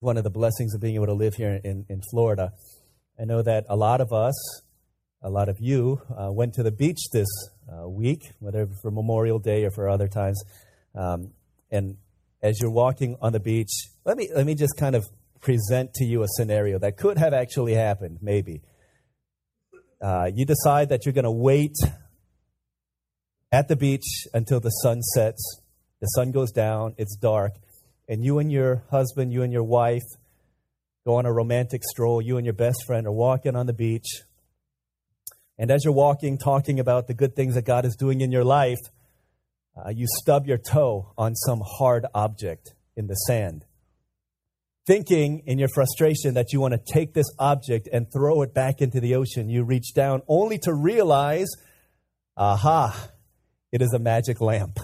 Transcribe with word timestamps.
one 0.00 0.16
of 0.16 0.24
the 0.24 0.30
blessings 0.30 0.74
of 0.74 0.80
being 0.80 0.94
able 0.94 1.06
to 1.06 1.12
live 1.12 1.34
here 1.34 1.60
in, 1.62 1.84
in 1.90 2.00
Florida. 2.10 2.54
I 3.20 3.26
know 3.26 3.42
that 3.42 3.66
a 3.68 3.76
lot 3.76 4.00
of 4.00 4.14
us, 4.14 4.62
a 5.22 5.28
lot 5.28 5.50
of 5.50 5.58
you, 5.60 6.00
uh, 6.18 6.32
went 6.32 6.54
to 6.54 6.62
the 6.62 6.70
beach 6.70 7.10
this 7.12 7.28
uh, 7.70 7.86
week, 7.86 8.30
whether 8.38 8.66
for 8.80 8.90
Memorial 8.90 9.38
Day 9.38 9.64
or 9.64 9.70
for 9.70 9.90
other 9.90 10.08
times. 10.08 10.42
Um, 10.94 11.32
and 11.70 11.98
as 12.42 12.58
you're 12.62 12.70
walking 12.70 13.18
on 13.20 13.34
the 13.34 13.40
beach, 13.40 13.72
let 14.06 14.16
me, 14.16 14.30
let 14.34 14.46
me 14.46 14.54
just 14.54 14.74
kind 14.78 14.96
of 14.96 15.04
present 15.42 15.92
to 15.94 16.04
you 16.06 16.22
a 16.22 16.26
scenario 16.28 16.78
that 16.78 16.96
could 16.96 17.18
have 17.18 17.34
actually 17.34 17.74
happened, 17.74 18.20
maybe. 18.22 18.62
Uh, 20.00 20.30
you 20.34 20.46
decide 20.46 20.88
that 20.88 21.04
you're 21.04 21.12
going 21.12 21.24
to 21.24 21.30
wait 21.30 21.76
at 23.52 23.68
the 23.68 23.76
beach 23.76 24.26
until 24.32 24.60
the 24.60 24.70
sun 24.70 25.02
sets, 25.02 25.60
the 26.00 26.06
sun 26.06 26.32
goes 26.32 26.52
down, 26.52 26.94
it's 26.96 27.16
dark, 27.16 27.52
and 28.10 28.24
you 28.24 28.40
and 28.40 28.50
your 28.50 28.82
husband, 28.90 29.32
you 29.32 29.44
and 29.44 29.52
your 29.52 29.62
wife 29.62 30.02
go 31.06 31.14
on 31.14 31.26
a 31.26 31.32
romantic 31.32 31.82
stroll, 31.84 32.20
you 32.20 32.36
and 32.38 32.44
your 32.44 32.52
best 32.52 32.84
friend 32.84 33.06
are 33.06 33.12
walking 33.12 33.54
on 33.54 33.66
the 33.66 33.72
beach. 33.72 34.22
And 35.56 35.70
as 35.70 35.84
you're 35.84 35.94
walking, 35.94 36.36
talking 36.36 36.80
about 36.80 37.06
the 37.06 37.14
good 37.14 37.36
things 37.36 37.54
that 37.54 37.64
God 37.64 37.84
is 37.84 37.94
doing 37.94 38.20
in 38.20 38.32
your 38.32 38.42
life, 38.42 38.80
uh, 39.76 39.90
you 39.90 40.06
stub 40.22 40.44
your 40.44 40.58
toe 40.58 41.12
on 41.16 41.36
some 41.36 41.62
hard 41.64 42.04
object 42.12 42.74
in 42.96 43.06
the 43.06 43.14
sand. 43.14 43.64
Thinking 44.88 45.44
in 45.46 45.60
your 45.60 45.68
frustration 45.72 46.34
that 46.34 46.52
you 46.52 46.60
want 46.60 46.74
to 46.74 46.92
take 46.92 47.14
this 47.14 47.30
object 47.38 47.88
and 47.92 48.12
throw 48.12 48.42
it 48.42 48.52
back 48.52 48.80
into 48.80 48.98
the 48.98 49.14
ocean, 49.14 49.48
you 49.48 49.62
reach 49.62 49.94
down 49.94 50.22
only 50.26 50.58
to 50.58 50.74
realize, 50.74 51.48
aha, 52.36 53.10
it 53.70 53.80
is 53.80 53.92
a 53.94 54.00
magic 54.00 54.40
lamp 54.40 54.80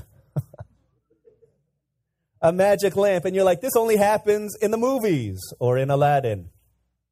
a 2.41 2.53
magic 2.53 2.97
lamp, 2.97 3.25
and 3.25 3.35
you're 3.35 3.45
like, 3.45 3.61
this 3.61 3.77
only 3.77 3.97
happens 3.97 4.57
in 4.61 4.71
the 4.71 4.77
movies 4.77 5.41
or 5.59 5.79
in 5.79 5.91
Aladdin. 5.91 6.51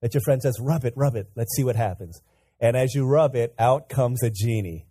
That 0.00 0.14
your 0.14 0.20
friend 0.20 0.42
says, 0.42 0.59
rub 0.60 0.84
it, 0.84 0.92
rub 0.97 1.16
it, 1.16 1.30
let's 1.34 1.55
see 1.56 1.64
what 1.64 1.77
happens. 1.77 2.20
And 2.61 2.77
as 2.77 2.94
you 2.94 3.06
rub 3.06 3.34
it, 3.34 3.55
out 3.58 3.89
comes 3.89 4.22
a 4.22 4.31
genie. 4.31 4.86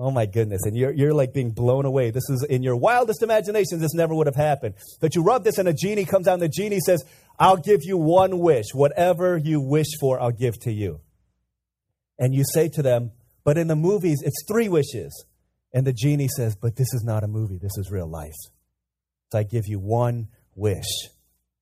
Oh 0.00 0.10
my 0.12 0.26
goodness. 0.26 0.62
And 0.64 0.76
you're, 0.76 0.92
you're 0.92 1.12
like 1.12 1.34
being 1.34 1.50
blown 1.50 1.84
away. 1.84 2.10
This 2.10 2.30
is 2.30 2.46
in 2.48 2.62
your 2.62 2.76
wildest 2.76 3.22
imagination, 3.22 3.80
this 3.80 3.94
never 3.94 4.14
would 4.14 4.28
have 4.28 4.36
happened. 4.36 4.76
That 5.00 5.16
you 5.16 5.22
rub 5.22 5.44
this, 5.44 5.58
and 5.58 5.68
a 5.68 5.74
genie 5.74 6.04
comes 6.04 6.28
out, 6.28 6.34
and 6.34 6.42
the 6.42 6.48
genie 6.48 6.80
says, 6.80 7.04
I'll 7.38 7.56
give 7.56 7.80
you 7.82 7.98
one 7.98 8.38
wish. 8.38 8.66
Whatever 8.72 9.36
you 9.36 9.60
wish 9.60 9.88
for, 10.00 10.20
I'll 10.20 10.30
give 10.30 10.58
to 10.60 10.72
you. 10.72 11.00
And 12.18 12.34
you 12.34 12.44
say 12.54 12.68
to 12.70 12.82
them, 12.82 13.12
But 13.44 13.58
in 13.58 13.66
the 13.66 13.76
movies, 13.76 14.22
it's 14.24 14.44
three 14.46 14.68
wishes. 14.68 15.26
And 15.72 15.86
the 15.86 15.92
genie 15.92 16.28
says, 16.28 16.56
But 16.56 16.76
this 16.76 16.92
is 16.94 17.02
not 17.04 17.24
a 17.24 17.28
movie, 17.28 17.58
this 17.58 17.76
is 17.76 17.90
real 17.90 18.08
life. 18.08 18.36
I 19.36 19.42
give 19.42 19.66
you 19.66 19.78
one 19.78 20.28
wish. 20.54 21.08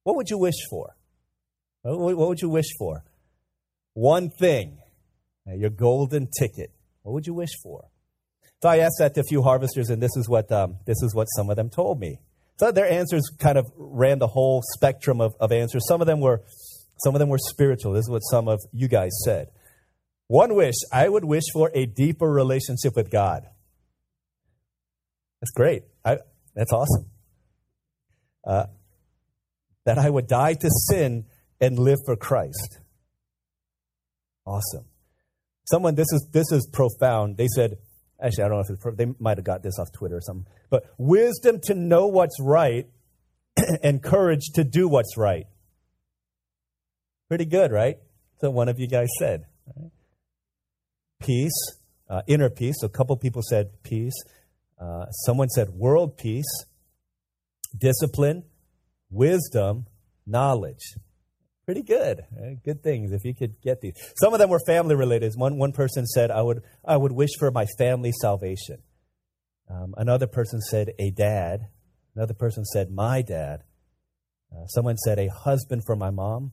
What 0.05 0.17
would 0.17 0.31
you 0.31 0.39
wish 0.39 0.55
for? 0.71 0.97
What 1.83 2.17
would 2.17 2.41
you 2.41 2.49
wish 2.49 2.67
for? 2.79 3.05
One 3.95 4.31
thing, 4.31 4.79
your 5.47 5.71
golden 5.71 6.29
ticket. 6.39 6.71
What 7.03 7.13
would 7.13 7.27
you 7.27 7.35
wish 7.35 7.51
for? 7.63 7.89
So 8.63 8.69
I 8.69 8.79
asked 8.79 8.97
that 8.99 9.15
to 9.15 9.21
a 9.21 9.25
few 9.25 9.43
harvesters, 9.43 9.91
and 9.91 10.03
this 10.03 10.17
is 10.17 10.29
what 10.29 10.51
um, 10.51 10.79
this 10.87 11.03
is 11.03 11.15
what 11.15 11.27
some 11.37 11.51
of 11.51 11.57
them 11.57 11.71
told 11.71 12.01
me. 12.01 12.19
So 12.59 12.73
their 12.73 12.91
answers 12.91 13.29
kind 13.39 13.59
of 13.59 13.67
ran 13.77 14.19
the 14.19 14.27
whole 14.27 14.63
spectrum 14.75 15.21
of, 15.21 15.35
of 15.39 15.53
answers. 15.53 15.87
Some 15.87 16.01
of 16.01 16.07
them 16.07 16.21
were 16.21 16.43
some 16.99 17.15
of 17.15 17.19
them 17.19 17.29
were 17.29 17.39
spiritual. 17.39 17.93
This 17.93 18.05
is 18.05 18.11
what 18.11 18.21
some 18.21 18.49
of 18.49 18.61
you 18.73 18.89
guys 18.89 19.13
said. 19.25 19.49
One 20.29 20.55
wish, 20.55 20.75
I 20.93 21.09
would 21.09 21.25
wish 21.25 21.45
for 21.53 21.71
a 21.75 21.87
deeper 21.87 22.29
relationship 22.31 22.97
with 22.97 23.11
God. 23.11 23.47
That's 25.41 25.53
great. 25.53 25.85
I, 26.05 26.19
that's 26.55 26.73
awesome 26.73 27.11
uh, 28.47 28.67
that 29.85 29.99
I 29.99 30.09
would 30.09 30.27
die 30.27 30.55
to 30.55 30.71
sin 30.89 31.27
and 31.61 31.79
live 31.79 31.99
for 32.05 32.17
Christ. 32.17 32.81
Awesome. 34.47 34.85
Someone, 35.65 35.97
this 35.97 36.07
is 36.13 36.29
this 36.33 36.53
is 36.53 36.69
profound. 36.73 37.37
They 37.37 37.49
said, 37.49 37.79
actually, 38.23 38.45
I 38.45 38.49
don't 38.49 38.59
know 38.59 38.65
if 38.69 38.71
it's 38.71 38.97
they 38.97 39.13
might 39.19 39.39
have 39.39 39.45
got 39.45 39.63
this 39.63 39.79
off 39.79 39.89
Twitter 39.93 40.17
or 40.17 40.21
something, 40.21 40.47
but 40.71 40.85
wisdom 40.97 41.61
to 41.65 41.75
know 41.75 42.07
what's 42.07 42.41
right 42.41 42.87
and 43.83 44.03
courage 44.03 44.53
to 44.55 44.65
do 44.65 44.87
what's 44.87 45.17
right. 45.17 45.47
Pretty 47.29 47.47
good, 47.47 47.73
right? 47.73 47.97
So 48.41 48.51
one 48.51 48.69
of 48.69 48.79
you 48.79 48.87
guys 48.87 49.09
said. 49.19 49.47
Right? 49.75 49.91
Peace, 51.21 51.81
uh, 52.09 52.23
inner 52.29 52.51
peace. 52.51 52.77
So 52.79 52.87
a 52.87 52.91
couple 52.91 53.17
people 53.17 53.43
said 53.43 53.83
peace. 53.83 54.15
Uh, 54.81 55.07
someone 55.11 55.49
said 55.49 55.71
world 55.71 56.17
peace 56.17 56.67
discipline, 57.77 58.45
wisdom, 59.11 59.87
knowledge. 60.27 60.95
Pretty 61.65 61.83
good. 61.83 62.25
Good 62.65 62.83
things 62.83 63.13
if 63.13 63.25
you 63.25 63.35
could 63.35 63.61
get 63.61 63.81
these. 63.81 63.95
Some 64.21 64.33
of 64.33 64.39
them 64.39 64.51
were 64.51 64.61
family 64.67 64.95
related. 64.95 65.33
One, 65.35 65.59
one 65.59 65.73
person 65.73 66.07
said, 66.07 66.31
I 66.31 66.41
would, 66.41 66.63
I 66.85 66.97
would 66.97 67.13
wish 67.13 67.31
for 67.39 67.51
my 67.51 67.67
family 67.77 68.13
salvation. 68.21 68.83
Um, 69.69 69.95
another 69.97 70.29
person 70.29 70.61
said, 70.61 70.93
a 70.99 71.11
dad. 71.11 71.69
Another 72.15 72.35
person 72.35 72.65
said, 72.65 72.91
my 72.91 73.21
dad. 73.21 73.65
Uh, 74.53 74.67
someone 74.67 74.97
said, 74.97 75.19
a 75.19 75.29
husband 75.29 75.83
for 75.85 75.97
my 75.97 76.11
mom. 76.11 76.53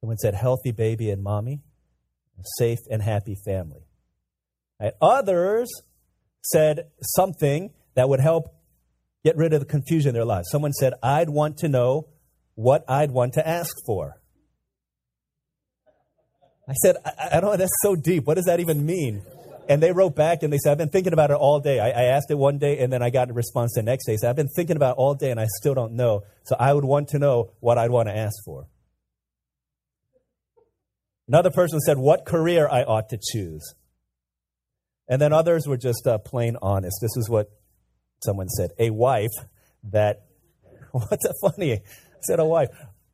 Someone 0.00 0.18
said, 0.18 0.34
healthy 0.34 0.72
baby 0.72 1.08
and 1.10 1.22
mommy. 1.22 1.62
A 2.36 2.42
safe 2.58 2.80
and 2.90 3.00
happy 3.00 3.36
family. 3.46 3.86
Right. 4.80 4.92
Others 5.00 5.68
said 6.42 6.88
something 7.00 7.70
that 7.94 8.08
would 8.08 8.20
help 8.20 8.54
get 9.24 9.36
rid 9.36 9.52
of 9.52 9.60
the 9.60 9.66
confusion 9.66 10.10
in 10.10 10.14
their 10.14 10.24
lives. 10.24 10.48
Someone 10.50 10.72
said, 10.72 10.94
I'd 11.02 11.28
want 11.28 11.58
to 11.58 11.68
know 11.68 12.08
what 12.54 12.84
I'd 12.88 13.10
want 13.10 13.34
to 13.34 13.46
ask 13.46 13.74
for. 13.86 14.20
I 16.68 16.74
said, 16.74 16.96
I, 17.04 17.28
I 17.32 17.40
don't 17.40 17.50
know, 17.50 17.56
that's 17.56 17.70
so 17.82 17.96
deep. 17.96 18.26
What 18.26 18.34
does 18.34 18.44
that 18.44 18.60
even 18.60 18.84
mean? 18.84 19.22
And 19.68 19.82
they 19.82 19.92
wrote 19.92 20.16
back 20.16 20.42
and 20.42 20.52
they 20.52 20.58
said, 20.58 20.72
I've 20.72 20.78
been 20.78 20.88
thinking 20.88 21.12
about 21.12 21.30
it 21.30 21.36
all 21.36 21.60
day. 21.60 21.78
I, 21.78 21.88
I, 21.88 22.04
asked 22.04 22.30
it 22.30 22.38
one 22.38 22.56
day 22.56 22.78
and 22.78 22.90
then 22.90 23.02
I 23.02 23.10
got 23.10 23.28
a 23.28 23.34
response 23.34 23.74
the 23.74 23.82
next 23.82 24.06
day. 24.06 24.16
So 24.16 24.28
I've 24.28 24.36
been 24.36 24.48
thinking 24.56 24.76
about 24.76 24.96
all 24.96 25.14
day 25.14 25.30
and 25.30 25.38
I 25.38 25.46
still 25.60 25.74
don't 25.74 25.92
know. 25.92 26.22
So 26.44 26.56
I 26.58 26.72
would 26.72 26.84
want 26.84 27.08
to 27.08 27.18
know 27.18 27.52
what 27.60 27.76
I'd 27.76 27.90
want 27.90 28.08
to 28.08 28.16
ask 28.16 28.34
for. 28.46 28.66
Another 31.26 31.50
person 31.50 31.80
said, 31.80 31.98
What 31.98 32.24
career 32.24 32.66
I 32.66 32.82
ought 32.84 33.10
to 33.10 33.18
choose. 33.32 33.74
And 35.06 35.20
then 35.20 35.34
others 35.34 35.66
were 35.66 35.76
just 35.76 36.06
uh, 36.06 36.16
plain 36.18 36.56
honest. 36.62 36.98
This 37.02 37.16
is 37.16 37.28
what 37.28 37.50
someone 38.22 38.48
said, 38.48 38.70
a 38.78 38.90
wife 38.90 39.30
that, 39.84 40.26
what's 40.92 41.26
that 41.26 41.34
funny? 41.40 41.72
I 41.74 41.80
said 42.22 42.40
a 42.40 42.44
wife. 42.44 42.68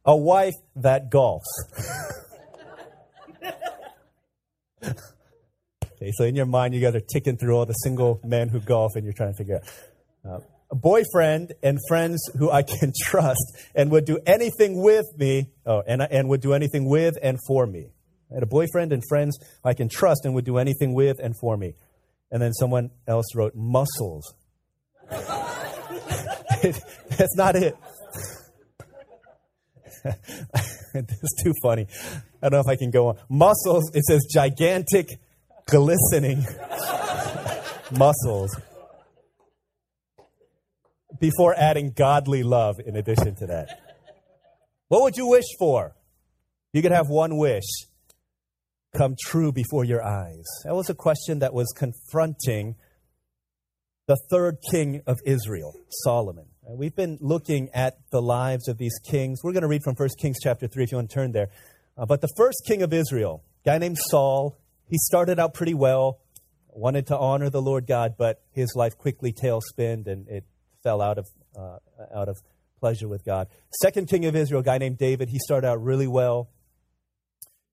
A 0.04 0.16
wife 0.16 0.54
that 0.76 1.10
golfs. 1.10 1.41
okay, 4.84 6.12
so 6.12 6.25
in 6.25 6.34
your 6.34 6.47
mind, 6.47 6.75
you 6.75 6.81
guys 6.81 6.94
are 6.94 7.00
ticking 7.00 7.37
through 7.37 7.56
all 7.56 7.66
the 7.66 7.72
single 7.75 8.20
men 8.25 8.48
who 8.48 8.60
golf 8.60 8.93
and 8.97 9.04
you're 9.04 9.14
trying 9.14 9.32
to 9.32 9.37
figure 9.37 9.56
out. 9.56 9.62
Uh, 10.26 10.41
a 10.70 10.75
boyfriend 10.75 11.53
and 11.62 11.78
friends 11.88 12.20
who 12.38 12.50
I 12.50 12.62
can 12.62 12.93
trust 13.03 13.56
and 13.75 13.91
would 13.91 14.04
do 14.04 14.19
anything 14.26 14.82
with 14.82 15.06
me, 15.16 15.50
oh, 15.64 15.82
and, 15.87 16.03
and 16.03 16.28
would 16.28 16.41
do 16.41 16.53
anything 16.53 16.88
with 16.88 17.14
and 17.22 17.38
for 17.47 17.66
me. 17.66 17.91
Had 18.32 18.43
a 18.43 18.47
boyfriend 18.47 18.93
and 18.93 19.03
friends 19.09 19.38
I 19.64 19.75
can 19.75 19.88
trust 19.88 20.25
and 20.25 20.34
would 20.34 20.44
do 20.44 20.59
anything 20.59 20.93
with 20.93 21.19
and 21.22 21.34
for 21.38 21.56
me. 21.56 21.75
And 22.31 22.43
then 22.43 22.53
someone 22.53 22.91
else 23.06 23.26
wrote 23.37 23.54
muscles 23.54 24.34
That's 27.19 27.36
not 27.36 27.56
it. 27.56 27.76
it's 30.94 31.42
too 31.42 31.52
funny. 31.62 31.86
I 32.42 32.48
don't 32.48 32.52
know 32.52 32.60
if 32.60 32.69
I 32.69 32.76
can 32.76 32.91
go 32.91 33.08
on. 33.08 33.19
Muscles, 33.28 33.91
it 33.94 34.04
says 34.04 34.26
gigantic, 34.32 35.08
glistening 35.66 36.44
muscles. 37.98 38.58
Before 41.20 41.54
adding 41.56 41.92
godly 41.97 42.42
love 42.42 42.76
in 42.84 42.96
addition 42.96 43.34
to 43.36 43.46
that. 43.46 43.81
What 44.88 45.02
would 45.02 45.16
you 45.16 45.26
wish 45.26 45.46
for? 45.58 45.94
You 46.72 46.82
could 46.82 46.93
have 46.93 47.08
one 47.08 47.37
wish 47.37 47.64
come 48.94 49.17
true 49.20 49.52
before 49.52 49.84
your 49.84 50.05
eyes. 50.05 50.44
That 50.64 50.75
was 50.75 50.88
a 50.88 50.94
question 50.94 51.40
that 51.40 51.52
was 51.52 51.72
confronting 51.76 52.76
the 54.06 54.17
third 54.31 54.58
king 54.70 55.02
of 55.06 55.19
Israel, 55.25 55.75
Solomon. 55.88 56.46
We've 56.66 56.96
been 56.96 57.19
looking 57.20 57.69
at 57.75 57.99
the 58.11 58.22
lives 58.22 58.69
of 58.69 58.78
these 58.78 58.99
kings. 59.05 59.40
We're 59.44 59.52
going 59.52 59.62
to 59.62 59.69
read 59.69 59.82
from 59.82 59.96
1 59.96 60.08
Kings 60.19 60.38
chapter 60.43 60.66
3 60.66 60.84
if 60.84 60.93
you 60.93 60.96
want 60.96 61.11
to 61.11 61.14
turn 61.14 61.32
there. 61.32 61.50
Uh, 61.96 62.06
but 62.06 62.22
the 62.22 62.28
first 62.38 62.62
king 62.66 62.81
of 62.82 62.93
Israel, 62.93 63.44
guy 63.66 63.76
named 63.76 63.99
Saul, 63.99 64.56
he 64.88 64.96
started 64.96 65.38
out 65.38 65.52
pretty 65.52 65.75
well, 65.75 66.20
wanted 66.70 67.06
to 67.08 67.19
honor 67.19 67.50
the 67.50 67.61
Lord 67.61 67.87
God, 67.87 68.14
but 68.16 68.40
his 68.50 68.72
life 68.75 68.96
quickly 68.96 69.31
tailspinned 69.31 70.06
and 70.06 70.26
it 70.26 70.44
fell 70.82 71.02
out 71.02 71.19
of, 71.19 71.26
uh, 71.55 71.76
out 72.14 72.31
of 72.31 72.38
pleasure 72.81 73.08
with 73.08 73.26
God. 73.26 73.49
Second 73.82 74.08
king 74.08 74.25
of 74.25 74.34
Israel, 74.34 74.62
guy 74.62 74.78
named 74.78 74.96
David, 74.96 75.28
he 75.28 75.38
started 75.38 75.69
out 75.69 75.82
really 75.82 76.08
well. 76.08 76.49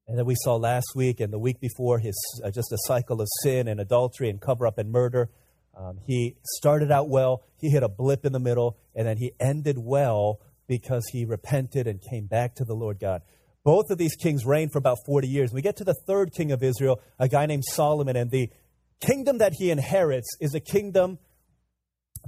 And 0.05 0.17
then 0.17 0.25
we 0.25 0.35
saw 0.35 0.57
last 0.57 0.87
week 0.95 1.21
and 1.21 1.31
the 1.31 1.39
week 1.39 1.61
before 1.61 1.99
his 1.99 2.15
uh, 2.43 2.51
just 2.51 2.73
a 2.73 2.77
cycle 2.87 3.21
of 3.21 3.29
sin 3.41 3.69
and 3.69 3.79
adultery 3.79 4.29
and 4.29 4.41
cover 4.41 4.67
up 4.67 4.77
and 4.77 4.91
murder. 4.91 5.29
Um, 5.81 5.99
he 6.05 6.35
started 6.43 6.91
out 6.91 7.09
well, 7.09 7.43
he 7.57 7.69
hit 7.69 7.81
a 7.81 7.89
blip 7.89 8.25
in 8.25 8.33
the 8.33 8.39
middle, 8.39 8.77
and 8.95 9.07
then 9.07 9.17
he 9.17 9.31
ended 9.39 9.77
well, 9.79 10.39
because 10.67 11.03
he 11.11 11.25
repented 11.25 11.87
and 11.87 11.99
came 12.01 12.27
back 12.27 12.55
to 12.55 12.63
the 12.63 12.75
Lord 12.75 12.99
God. 12.99 13.23
Both 13.63 13.89
of 13.89 13.97
these 13.97 14.15
kings 14.15 14.45
reigned 14.45 14.71
for 14.71 14.77
about 14.77 14.97
40 15.05 15.27
years. 15.27 15.51
We 15.51 15.61
get 15.61 15.75
to 15.77 15.83
the 15.83 15.95
third 16.07 16.31
king 16.33 16.51
of 16.51 16.63
Israel, 16.63 17.01
a 17.19 17.27
guy 17.27 17.45
named 17.45 17.63
Solomon, 17.65 18.15
and 18.15 18.31
the 18.31 18.49
kingdom 19.05 19.39
that 19.39 19.53
he 19.53 19.71
inherits 19.71 20.29
is 20.39 20.53
a 20.53 20.59
kingdom 20.59 21.19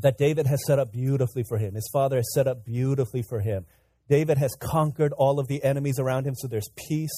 that 0.02 0.18
David 0.18 0.48
has 0.48 0.60
set 0.66 0.80
up 0.80 0.92
beautifully 0.92 1.44
for 1.48 1.58
him. 1.58 1.76
His 1.76 1.90
father 1.94 2.18
has 2.18 2.34
set 2.34 2.48
up 2.48 2.66
beautifully 2.66 3.22
for 3.22 3.40
him. 3.40 3.66
David 4.10 4.40
has 4.40 4.56
conquered 4.60 5.14
all 5.14 5.40
of 5.40 5.48
the 5.48 5.64
enemies 5.64 6.00
around 6.00 6.26
him, 6.26 6.36
so 6.36 6.48
there's 6.48 6.70
peace. 6.90 7.12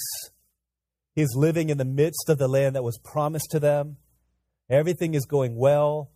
He's 1.15 1.33
living 1.33 1.69
in 1.69 1.77
the 1.77 1.85
midst 1.85 2.29
of 2.29 2.37
the 2.37 2.47
land 2.47 2.75
that 2.75 2.83
was 2.83 2.99
promised 3.03 3.49
to 3.51 3.59
them. 3.59 3.97
Everything 4.69 5.13
is 5.15 5.25
going 5.25 5.55
well 5.55 6.11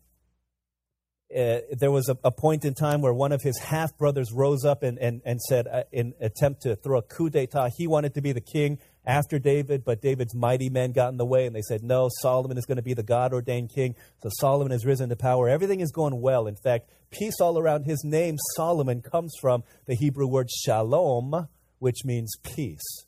uh, 1.35 1.59
there 1.77 1.91
was 1.91 2.09
a, 2.09 2.17
a, 2.23 2.31
point 2.31 2.65
in 2.65 2.73
time 2.73 3.01
where 3.01 3.13
one 3.13 3.31
of 3.31 3.41
his 3.43 3.59
half 3.59 3.95
brothers 3.97 4.31
rose 4.33 4.65
up 4.65 4.81
and, 4.81 4.97
and, 4.97 5.21
and 5.23 5.39
said, 5.39 5.67
uh, 5.67 5.83
in 5.91 6.13
attempt 6.19 6.63
to 6.63 6.75
throw 6.75 6.97
a 6.97 7.01
coup 7.03 7.29
d'etat, 7.29 7.69
he 7.77 7.85
wanted 7.85 8.15
to 8.15 8.21
be 8.21 8.31
the 8.31 8.41
king 8.41 8.79
after 9.05 9.37
David, 9.37 9.85
but 9.85 10.01
David's 10.01 10.33
mighty 10.33 10.69
men 10.69 10.91
got 10.91 11.09
in 11.09 11.17
the 11.17 11.25
way, 11.25 11.45
and 11.45 11.55
they 11.55 11.61
said, 11.61 11.83
No, 11.83 12.09
Solomon 12.21 12.57
is 12.57 12.65
going 12.65 12.77
to 12.77 12.83
be 12.83 12.95
the 12.95 13.03
God 13.03 13.31
ordained 13.31 13.69
king. 13.73 13.95
So 14.23 14.29
Solomon 14.39 14.71
has 14.71 14.85
risen 14.85 15.09
to 15.09 15.15
power. 15.15 15.47
Everything 15.47 15.81
is 15.81 15.91
going 15.91 16.19
well. 16.19 16.47
In 16.47 16.55
fact, 16.55 16.89
peace 17.11 17.39
all 17.39 17.59
around. 17.59 17.83
His 17.83 18.03
name, 18.03 18.37
Solomon, 18.55 19.01
comes 19.01 19.33
from 19.39 19.63
the 19.85 19.95
Hebrew 19.95 20.27
word 20.27 20.49
shalom, 20.49 21.47
which 21.77 22.05
means 22.05 22.35
peace. 22.43 23.05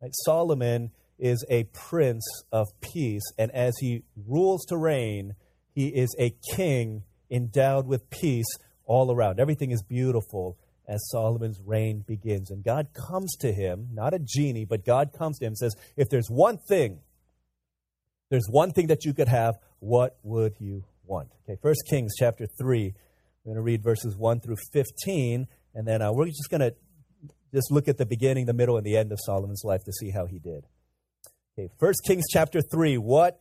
Right? 0.00 0.12
Solomon 0.24 0.90
is 1.18 1.44
a 1.50 1.64
prince 1.64 2.24
of 2.50 2.68
peace, 2.80 3.22
and 3.36 3.50
as 3.52 3.74
he 3.80 4.04
rules 4.16 4.64
to 4.66 4.76
reign, 4.76 5.34
he 5.72 5.88
is 5.88 6.14
a 6.18 6.34
king 6.54 7.02
endowed 7.32 7.86
with 7.86 8.10
peace 8.10 8.46
all 8.84 9.10
around. 9.10 9.40
Everything 9.40 9.70
is 9.70 9.82
beautiful 9.82 10.58
as 10.86 11.00
Solomon's 11.10 11.60
reign 11.64 12.04
begins. 12.06 12.50
And 12.50 12.62
God 12.62 12.88
comes 13.08 13.34
to 13.36 13.52
him, 13.52 13.88
not 13.92 14.14
a 14.14 14.18
genie, 14.18 14.64
but 14.64 14.84
God 14.84 15.12
comes 15.16 15.38
to 15.38 15.46
him 15.46 15.50
and 15.50 15.58
says, 15.58 15.74
If 15.96 16.10
there's 16.10 16.28
one 16.28 16.58
thing, 16.68 17.00
there's 18.30 18.46
one 18.48 18.72
thing 18.72 18.88
that 18.88 19.04
you 19.04 19.14
could 19.14 19.28
have, 19.28 19.54
what 19.78 20.18
would 20.22 20.54
you 20.58 20.84
want? 21.04 21.28
Okay, 21.44 21.58
First 21.60 21.82
Kings 21.88 22.12
chapter 22.18 22.46
3. 22.60 22.94
We're 23.44 23.54
going 23.54 23.56
to 23.56 23.62
read 23.62 23.82
verses 23.82 24.16
1 24.16 24.40
through 24.40 24.56
15, 24.72 25.48
and 25.74 25.86
then 25.86 26.00
uh, 26.00 26.12
we're 26.12 26.26
just 26.26 26.48
going 26.48 26.60
to 26.60 26.74
just 27.52 27.70
look 27.72 27.88
at 27.88 27.98
the 27.98 28.06
beginning, 28.06 28.46
the 28.46 28.52
middle, 28.52 28.76
and 28.76 28.86
the 28.86 28.96
end 28.96 29.10
of 29.12 29.18
Solomon's 29.24 29.62
life 29.64 29.82
to 29.84 29.92
see 29.92 30.10
how 30.10 30.26
he 30.26 30.38
did. 30.38 30.64
Okay, 31.58 31.68
First 31.78 32.02
Kings 32.06 32.24
chapter 32.30 32.60
3. 32.60 32.98
What 32.98 33.40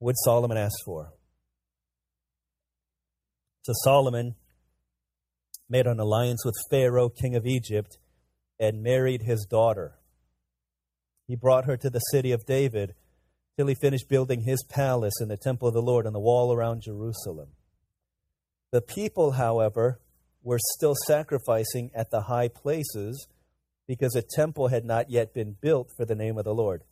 would 0.00 0.16
Solomon 0.24 0.56
ask 0.56 0.74
for? 0.84 1.12
So 3.62 3.72
Solomon 3.84 4.34
made 5.68 5.86
an 5.86 6.00
alliance 6.00 6.44
with 6.44 6.54
Pharaoh, 6.68 7.08
king 7.08 7.36
of 7.36 7.46
Egypt, 7.46 7.96
and 8.58 8.82
married 8.82 9.22
his 9.22 9.46
daughter. 9.48 9.98
He 11.28 11.36
brought 11.36 11.66
her 11.66 11.76
to 11.76 11.88
the 11.88 12.00
city 12.00 12.32
of 12.32 12.44
David 12.44 12.94
till 13.56 13.68
he 13.68 13.74
finished 13.74 14.08
building 14.08 14.42
his 14.42 14.64
palace 14.68 15.20
in 15.20 15.28
the 15.28 15.36
temple 15.36 15.68
of 15.68 15.74
the 15.74 15.82
Lord 15.82 16.06
and 16.06 16.14
the 16.14 16.20
wall 16.20 16.52
around 16.52 16.82
Jerusalem. 16.82 17.50
The 18.72 18.82
people, 18.82 19.32
however, 19.32 20.00
were 20.42 20.58
still 20.74 20.94
sacrificing 21.06 21.90
at 21.94 22.10
the 22.10 22.22
high 22.22 22.48
places 22.48 23.28
because 23.86 24.16
a 24.16 24.24
temple 24.36 24.68
had 24.68 24.84
not 24.84 25.10
yet 25.10 25.34
been 25.34 25.56
built 25.60 25.90
for 25.96 26.04
the 26.04 26.14
name 26.14 26.36
of 26.36 26.44
the 26.44 26.54
Lord. 26.54 26.82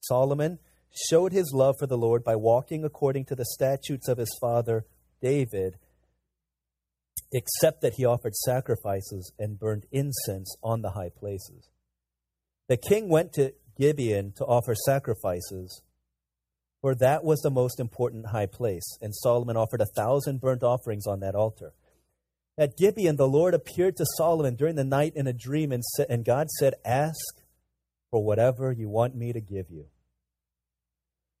Solomon 0.00 0.58
showed 1.08 1.32
his 1.32 1.52
love 1.54 1.76
for 1.78 1.86
the 1.86 1.96
Lord 1.96 2.22
by 2.22 2.36
walking 2.36 2.84
according 2.84 3.24
to 3.26 3.34
the 3.34 3.44
statutes 3.44 4.08
of 4.08 4.18
his 4.18 4.36
father 4.40 4.84
David, 5.20 5.76
except 7.32 7.82
that 7.82 7.94
he 7.94 8.04
offered 8.04 8.34
sacrifices 8.34 9.32
and 9.38 9.58
burned 9.58 9.86
incense 9.92 10.56
on 10.62 10.82
the 10.82 10.90
high 10.90 11.10
places. 11.10 11.68
The 12.68 12.76
king 12.76 13.08
went 13.08 13.32
to 13.34 13.52
Gibeon 13.78 14.32
to 14.36 14.44
offer 14.44 14.74
sacrifices, 14.74 15.82
for 16.80 16.94
that 16.96 17.24
was 17.24 17.40
the 17.40 17.50
most 17.50 17.80
important 17.80 18.26
high 18.26 18.46
place, 18.46 18.98
and 19.00 19.14
Solomon 19.14 19.56
offered 19.56 19.80
a 19.80 19.86
thousand 19.96 20.40
burnt 20.40 20.62
offerings 20.62 21.06
on 21.06 21.20
that 21.20 21.34
altar. 21.34 21.72
At 22.56 22.76
Gibeon, 22.76 23.16
the 23.16 23.28
Lord 23.28 23.54
appeared 23.54 23.96
to 23.96 24.06
Solomon 24.16 24.56
during 24.56 24.74
the 24.74 24.84
night 24.84 25.12
in 25.14 25.26
a 25.28 25.32
dream, 25.32 25.70
and, 25.72 26.24
God 26.24 26.50
said, 26.50 26.74
Ask 26.84 27.40
for 28.10 28.24
whatever 28.24 28.72
you 28.72 28.88
want 28.88 29.14
me 29.14 29.32
to 29.32 29.40
give 29.40 29.70
you. 29.70 29.86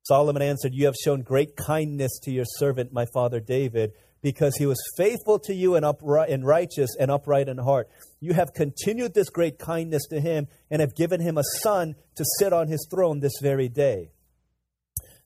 Solomon 0.08 0.40
answered, 0.40 0.72
You 0.72 0.86
have 0.86 0.94
shown 0.94 1.20
great 1.20 1.54
kindness 1.54 2.18
to 2.22 2.30
your 2.30 2.46
servant, 2.46 2.94
my 2.94 3.04
father 3.12 3.40
David, 3.40 3.92
because 4.22 4.56
he 4.56 4.64
was 4.64 4.82
faithful 4.96 5.38
to 5.40 5.52
you 5.52 5.74
and, 5.74 5.84
upright, 5.84 6.30
and 6.30 6.46
righteous 6.46 6.96
and 6.98 7.10
upright 7.10 7.46
in 7.46 7.58
heart. 7.58 7.90
You 8.18 8.32
have 8.32 8.54
continued 8.54 9.12
this 9.12 9.28
great 9.28 9.58
kindness 9.58 10.06
to 10.08 10.18
him 10.18 10.48
and 10.70 10.80
have 10.80 10.96
given 10.96 11.20
him 11.20 11.36
a 11.36 11.42
son 11.62 11.94
to 12.16 12.24
sit 12.38 12.54
on 12.54 12.68
his 12.68 12.88
throne 12.90 13.20
this 13.20 13.38
very 13.42 13.68
day. 13.68 14.10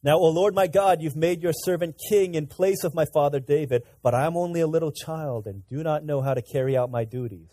Now, 0.02 0.16
O 0.16 0.28
Lord 0.28 0.52
my 0.52 0.66
God, 0.66 1.00
you've 1.00 1.14
made 1.14 1.44
your 1.44 1.52
servant 1.52 1.94
king 2.10 2.34
in 2.34 2.48
place 2.48 2.82
of 2.82 2.92
my 2.92 3.04
father 3.14 3.38
David, 3.38 3.84
but 4.02 4.16
I 4.16 4.26
am 4.26 4.36
only 4.36 4.60
a 4.60 4.66
little 4.66 4.90
child 4.90 5.46
and 5.46 5.64
do 5.68 5.84
not 5.84 6.04
know 6.04 6.22
how 6.22 6.34
to 6.34 6.42
carry 6.42 6.76
out 6.76 6.90
my 6.90 7.04
duties. 7.04 7.50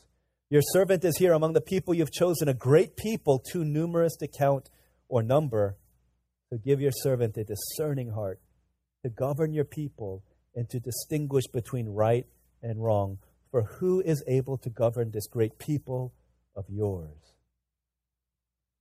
Your 0.49 0.63
servant 0.73 1.05
is 1.05 1.17
here 1.17 1.33
among 1.33 1.53
the 1.53 1.61
people 1.61 1.93
you've 1.93 2.11
chosen, 2.11 2.49
a 2.49 2.55
great 2.55 2.97
people, 2.97 3.37
too 3.37 3.63
numerous 3.63 4.15
to 4.15 4.27
count 4.27 4.71
or 5.07 5.21
number. 5.21 5.77
So 6.49 6.57
give 6.57 6.81
your 6.81 6.91
servant 6.91 7.37
a 7.37 7.43
discerning 7.43 8.11
heart 8.11 8.39
to 9.03 9.09
govern 9.09 9.53
your 9.53 9.65
people 9.65 10.23
and 10.55 10.69
to 10.69 10.79
distinguish 10.79 11.45
between 11.53 11.89
right 11.89 12.25
and 12.61 12.83
wrong. 12.83 13.19
For 13.51 13.63
who 13.63 14.01
is 14.01 14.23
able 14.27 14.57
to 14.59 14.69
govern 14.69 15.11
this 15.11 15.27
great 15.27 15.57
people 15.57 16.13
of 16.55 16.65
yours? 16.69 17.33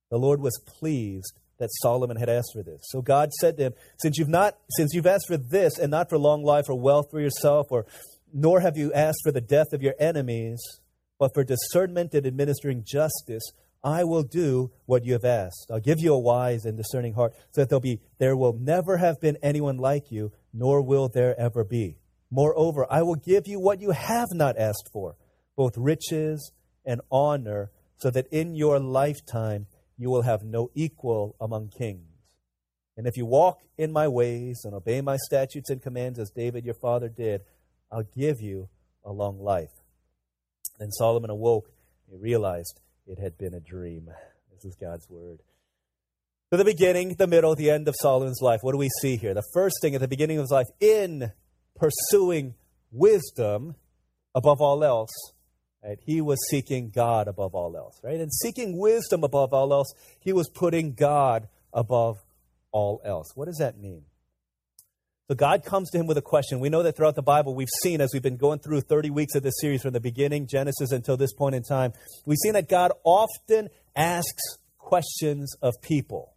The 0.09 0.17
Lord 0.17 0.41
was 0.41 0.59
pleased 0.79 1.39
that 1.59 1.69
Solomon 1.81 2.17
had 2.17 2.29
asked 2.29 2.53
for 2.53 2.63
this. 2.63 2.81
So 2.85 3.01
God 3.01 3.31
said 3.33 3.57
to 3.57 3.63
him, 3.67 3.73
Since 3.99 4.17
you've 4.17 4.29
not 4.29 4.57
since 4.71 4.93
you've 4.93 5.07
asked 5.07 5.27
for 5.27 5.37
this 5.37 5.77
and 5.77 5.91
not 5.91 6.09
for 6.09 6.17
long 6.17 6.43
life 6.43 6.65
or 6.69 6.79
wealth 6.79 7.11
for 7.11 7.19
yourself, 7.19 7.67
or 7.69 7.85
nor 8.33 8.61
have 8.61 8.77
you 8.77 8.91
asked 8.93 9.19
for 9.23 9.31
the 9.31 9.41
death 9.41 9.73
of 9.73 9.83
your 9.83 9.95
enemies, 9.99 10.59
but 11.19 11.31
for 11.33 11.43
discernment 11.43 12.13
and 12.13 12.25
administering 12.25 12.83
justice, 12.85 13.43
I 13.83 14.03
will 14.03 14.23
do 14.23 14.71
what 14.85 15.05
you 15.05 15.13
have 15.13 15.25
asked. 15.25 15.67
I'll 15.71 15.79
give 15.79 15.99
you 15.99 16.13
a 16.13 16.19
wise 16.19 16.65
and 16.65 16.77
discerning 16.77 17.13
heart, 17.13 17.33
so 17.51 17.61
that 17.61 17.69
there'll 17.69 17.79
be, 17.79 18.01
there 18.17 18.35
will 18.35 18.53
never 18.53 18.97
have 18.97 19.21
been 19.21 19.37
anyone 19.41 19.77
like 19.77 20.11
you, 20.11 20.31
nor 20.53 20.81
will 20.81 21.07
there 21.07 21.39
ever 21.39 21.63
be. 21.63 21.97
Moreover, 22.29 22.85
I 22.89 23.01
will 23.01 23.15
give 23.15 23.47
you 23.47 23.59
what 23.59 23.81
you 23.81 23.91
have 23.91 24.27
not 24.33 24.57
asked 24.57 24.89
for, 24.91 25.15
both 25.55 25.77
riches 25.77 26.51
and 26.85 27.01
honor, 27.11 27.71
so 27.97 28.09
that 28.11 28.27
in 28.31 28.55
your 28.55 28.79
lifetime 28.79 29.67
you 29.97 30.09
will 30.09 30.23
have 30.23 30.43
no 30.43 30.69
equal 30.75 31.35
among 31.39 31.69
kings. 31.69 32.03
And 32.97 33.07
if 33.07 33.15
you 33.15 33.25
walk 33.25 33.59
in 33.77 33.91
my 33.93 34.07
ways 34.07 34.61
and 34.65 34.73
obey 34.73 34.99
my 35.01 35.15
statutes 35.15 35.69
and 35.69 35.81
commands 35.81 36.19
as 36.19 36.31
David 36.31 36.65
your 36.65 36.75
father 36.75 37.07
did, 37.07 37.41
I'll 37.91 38.03
give 38.03 38.41
you 38.41 38.69
a 39.05 39.11
long 39.11 39.39
life. 39.39 39.71
Then 40.79 40.91
Solomon 40.91 41.29
awoke. 41.29 41.71
He 42.09 42.17
realized 42.17 42.79
it 43.09 43.17
had 43.17 43.37
been 43.37 43.55
a 43.55 43.59
dream. 43.59 44.09
This 44.53 44.65
is 44.65 44.75
God's 44.75 45.09
word. 45.09 45.39
So, 46.51 46.57
the 46.57 46.65
beginning, 46.65 47.15
the 47.15 47.27
middle, 47.27 47.55
the 47.55 47.71
end 47.71 47.87
of 47.87 47.95
Solomon's 47.99 48.39
life. 48.41 48.59
What 48.61 48.73
do 48.73 48.77
we 48.77 48.89
see 49.01 49.17
here? 49.17 49.33
The 49.33 49.43
first 49.53 49.77
thing 49.81 49.95
at 49.95 50.01
the 50.01 50.07
beginning 50.07 50.37
of 50.37 50.43
his 50.43 50.51
life, 50.51 50.67
in 50.79 51.31
pursuing 51.75 52.55
wisdom 52.91 53.75
above 54.35 54.61
all 54.61 54.83
else, 54.83 55.11
right, 55.83 55.97
he 56.05 56.21
was 56.21 56.37
seeking 56.49 56.91
God 56.91 57.27
above 57.27 57.55
all 57.55 57.75
else, 57.75 57.99
right? 58.03 58.19
And 58.19 58.31
seeking 58.31 58.77
wisdom 58.77 59.23
above 59.23 59.53
all 59.53 59.73
else, 59.73 59.91
he 60.19 60.33
was 60.33 60.49
putting 60.49 60.93
God 60.93 61.47
above 61.73 62.17
all 62.71 63.01
else. 63.03 63.31
What 63.35 63.45
does 63.45 63.57
that 63.57 63.79
mean? 63.79 64.03
So 65.29 65.35
God 65.35 65.63
comes 65.63 65.91
to 65.91 65.99
him 65.99 66.07
with 66.07 66.17
a 66.17 66.23
question. 66.23 66.59
We 66.59 66.69
know 66.69 66.81
that 66.81 66.97
throughout 66.97 67.13
the 67.13 67.21
Bible, 67.21 67.53
we've 67.53 67.67
seen 67.83 68.01
as 68.01 68.09
we've 68.13 68.23
been 68.23 68.37
going 68.37 68.57
through 68.57 68.81
30 68.81 69.11
weeks 69.11 69.35
of 69.35 69.43
this 69.43 69.53
series 69.61 69.83
from 69.83 69.93
the 69.93 69.99
beginning, 69.99 70.47
Genesis, 70.47 70.91
until 70.91 71.17
this 71.17 71.33
point 71.33 71.53
in 71.53 71.61
time, 71.61 71.93
we've 72.25 72.39
seen 72.41 72.53
that 72.53 72.67
God 72.67 72.93
often 73.03 73.69
asks 73.95 74.41
questions 74.79 75.55
of 75.61 75.75
people. 75.83 76.33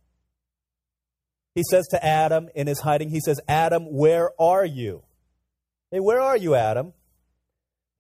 He 1.54 1.62
says 1.70 1.86
to 1.92 2.04
Adam 2.04 2.50
in 2.54 2.66
his 2.66 2.80
hiding, 2.80 3.08
He 3.08 3.20
says, 3.20 3.40
Adam, 3.48 3.84
where 3.90 4.30
are 4.38 4.66
you? 4.66 5.04
Hey, 5.90 6.00
where 6.00 6.20
are 6.20 6.36
you, 6.36 6.54
Adam? 6.54 6.92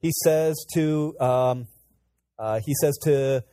He 0.02 0.12
says 0.22 0.62
to, 0.74 1.18
um, 1.18 1.68
uh, 2.38 2.60
he 2.62 2.74
says 2.82 2.98
to 3.04 3.44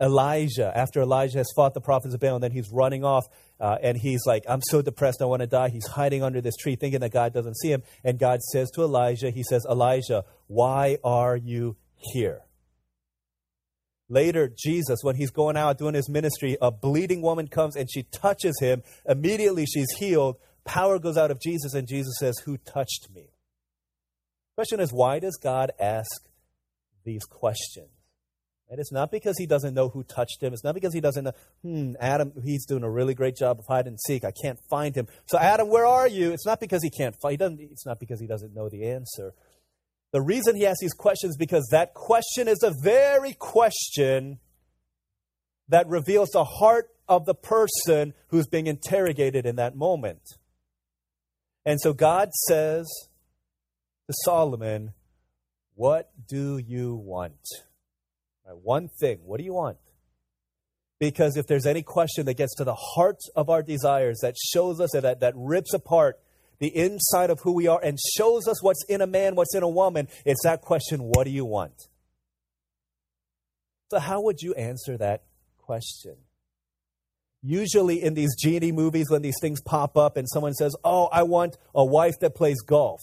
Elijah, 0.00 0.70
after 0.74 1.00
Elijah 1.00 1.38
has 1.38 1.48
fought 1.54 1.74
the 1.74 1.80
prophets 1.80 2.14
of 2.14 2.20
Baal, 2.20 2.34
and 2.36 2.42
then 2.42 2.52
he's 2.52 2.70
running 2.72 3.04
off, 3.04 3.26
uh, 3.60 3.76
and 3.82 3.96
he's 3.96 4.20
like, 4.26 4.44
I'm 4.48 4.60
so 4.62 4.82
depressed, 4.82 5.20
I 5.20 5.24
want 5.24 5.40
to 5.40 5.46
die. 5.46 5.70
He's 5.70 5.86
hiding 5.86 6.22
under 6.22 6.40
this 6.40 6.56
tree, 6.56 6.76
thinking 6.76 7.00
that 7.00 7.12
God 7.12 7.32
doesn't 7.32 7.56
see 7.58 7.70
him. 7.70 7.82
And 8.04 8.18
God 8.18 8.40
says 8.42 8.70
to 8.72 8.82
Elijah, 8.82 9.30
He 9.30 9.42
says, 9.42 9.66
Elijah, 9.68 10.24
why 10.46 10.98
are 11.02 11.36
you 11.36 11.76
here? 11.96 12.42
Later, 14.08 14.50
Jesus, 14.56 15.00
when 15.02 15.16
he's 15.16 15.30
going 15.30 15.56
out 15.56 15.76
doing 15.76 15.94
his 15.94 16.08
ministry, 16.08 16.56
a 16.62 16.70
bleeding 16.70 17.20
woman 17.20 17.48
comes 17.48 17.76
and 17.76 17.90
she 17.92 18.04
touches 18.04 18.58
him. 18.60 18.82
Immediately, 19.06 19.66
she's 19.66 19.90
healed. 19.98 20.36
Power 20.64 20.98
goes 20.98 21.18
out 21.18 21.30
of 21.30 21.40
Jesus, 21.40 21.74
and 21.74 21.86
Jesus 21.86 22.14
says, 22.18 22.38
Who 22.44 22.56
touched 22.56 23.08
me? 23.14 23.30
Question 24.54 24.80
is, 24.80 24.92
why 24.92 25.18
does 25.18 25.38
God 25.40 25.72
ask 25.78 26.28
these 27.08 27.24
questions. 27.24 27.97
And 28.70 28.78
it's 28.78 28.92
not 28.92 29.10
because 29.10 29.38
he 29.38 29.46
doesn't 29.46 29.72
know 29.72 29.88
who 29.88 30.02
touched 30.02 30.42
him. 30.42 30.52
It's 30.52 30.62
not 30.62 30.74
because 30.74 30.92
he 30.92 31.00
doesn't 31.00 31.24
know, 31.24 31.32
hmm, 31.62 31.92
Adam, 32.00 32.32
he's 32.44 32.66
doing 32.66 32.82
a 32.82 32.90
really 32.90 33.14
great 33.14 33.34
job 33.34 33.58
of 33.58 33.66
hide 33.66 33.86
and 33.86 33.98
seek. 33.98 34.24
I 34.24 34.32
can't 34.42 34.58
find 34.68 34.94
him. 34.94 35.08
So, 35.26 35.38
Adam, 35.38 35.68
where 35.68 35.86
are 35.86 36.06
you? 36.06 36.32
It's 36.32 36.44
not 36.44 36.60
because 36.60 36.82
he 36.82 36.90
can't 36.90 37.16
find 37.20 37.40
him. 37.40 37.58
It's 37.58 37.86
not 37.86 37.98
because 37.98 38.20
he 38.20 38.26
doesn't 38.26 38.54
know 38.54 38.68
the 38.68 38.84
answer. 38.84 39.32
The 40.12 40.20
reason 40.20 40.56
he 40.56 40.66
asks 40.66 40.80
these 40.80 40.92
questions 40.92 41.36
because 41.36 41.68
that 41.70 41.94
question 41.94 42.46
is 42.46 42.58
the 42.58 42.74
very 42.82 43.32
question 43.34 44.38
that 45.68 45.86
reveals 45.86 46.30
the 46.30 46.44
heart 46.44 46.90
of 47.08 47.24
the 47.24 47.34
person 47.34 48.12
who's 48.28 48.46
being 48.46 48.66
interrogated 48.66 49.46
in 49.46 49.56
that 49.56 49.76
moment. 49.76 50.22
And 51.64 51.80
so 51.80 51.92
God 51.92 52.32
says 52.48 52.86
to 54.06 54.14
Solomon, 54.24 54.92
What 55.74 56.10
do 56.26 56.58
you 56.58 56.94
want? 56.94 57.46
Right, 58.48 58.56
one 58.62 58.88
thing. 58.88 59.18
What 59.24 59.38
do 59.38 59.44
you 59.44 59.54
want? 59.54 59.76
Because 60.98 61.36
if 61.36 61.46
there's 61.46 61.66
any 61.66 61.82
question 61.82 62.26
that 62.26 62.36
gets 62.36 62.54
to 62.56 62.64
the 62.64 62.74
heart 62.74 63.18
of 63.36 63.50
our 63.50 63.62
desires, 63.62 64.18
that 64.22 64.36
shows 64.36 64.80
us, 64.80 64.90
that, 64.92 65.20
that 65.20 65.34
rips 65.36 65.72
apart 65.74 66.18
the 66.58 66.74
inside 66.74 67.30
of 67.30 67.40
who 67.40 67.52
we 67.52 67.68
are 67.68 67.80
and 67.82 67.98
shows 68.16 68.48
us 68.48 68.62
what's 68.62 68.84
in 68.88 69.00
a 69.00 69.06
man, 69.06 69.36
what's 69.36 69.54
in 69.54 69.62
a 69.62 69.68
woman, 69.68 70.08
it's 70.24 70.42
that 70.42 70.60
question, 70.60 71.00
what 71.02 71.24
do 71.24 71.30
you 71.30 71.44
want? 71.44 71.88
So, 73.90 74.00
how 74.00 74.20
would 74.22 74.42
you 74.42 74.54
answer 74.54 74.96
that 74.96 75.22
question? 75.58 76.16
Usually, 77.42 78.02
in 78.02 78.14
these 78.14 78.34
genie 78.34 78.72
movies, 78.72 79.06
when 79.08 79.22
these 79.22 79.38
things 79.40 79.60
pop 79.60 79.96
up 79.96 80.16
and 80.16 80.26
someone 80.28 80.52
says, 80.52 80.74
Oh, 80.82 81.06
I 81.12 81.22
want 81.22 81.56
a 81.74 81.84
wife 81.84 82.18
that 82.20 82.34
plays 82.34 82.60
golf, 82.66 83.00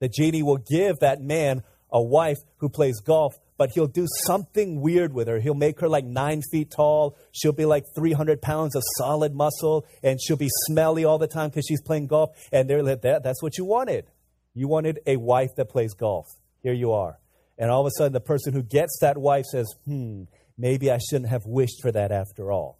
the 0.00 0.08
genie 0.08 0.42
will 0.42 0.58
give 0.58 0.98
that 1.00 1.22
man 1.22 1.62
a 1.90 2.02
wife 2.02 2.36
who 2.58 2.68
plays 2.68 3.00
golf 3.00 3.34
but 3.58 3.70
he'll 3.74 3.88
do 3.88 4.06
something 4.24 4.80
weird 4.80 5.12
with 5.12 5.26
her. 5.26 5.40
He'll 5.40 5.54
make 5.54 5.80
her 5.80 5.88
like 5.88 6.04
nine 6.04 6.42
feet 6.50 6.70
tall. 6.74 7.18
She'll 7.32 7.52
be 7.52 7.66
like 7.66 7.84
300 7.94 8.40
pounds 8.40 8.76
of 8.76 8.82
solid 8.96 9.34
muscle, 9.34 9.84
and 10.02 10.18
she'll 10.22 10.36
be 10.36 10.48
smelly 10.66 11.04
all 11.04 11.18
the 11.18 11.26
time 11.26 11.50
because 11.50 11.66
she's 11.68 11.82
playing 11.82 12.06
golf. 12.06 12.30
And 12.52 12.70
they're 12.70 12.82
like, 12.82 13.02
that, 13.02 13.24
that's 13.24 13.42
what 13.42 13.58
you 13.58 13.64
wanted. 13.64 14.06
You 14.54 14.68
wanted 14.68 15.00
a 15.06 15.16
wife 15.16 15.50
that 15.56 15.68
plays 15.68 15.92
golf. 15.92 16.26
Here 16.62 16.72
you 16.72 16.92
are. 16.92 17.18
And 17.58 17.70
all 17.70 17.80
of 17.80 17.88
a 17.88 17.90
sudden, 17.98 18.12
the 18.12 18.20
person 18.20 18.52
who 18.52 18.62
gets 18.62 18.98
that 19.00 19.18
wife 19.18 19.44
says, 19.44 19.66
hmm, 19.84 20.24
maybe 20.56 20.90
I 20.90 20.98
shouldn't 20.98 21.30
have 21.30 21.44
wished 21.44 21.82
for 21.82 21.90
that 21.90 22.12
after 22.12 22.52
all. 22.52 22.78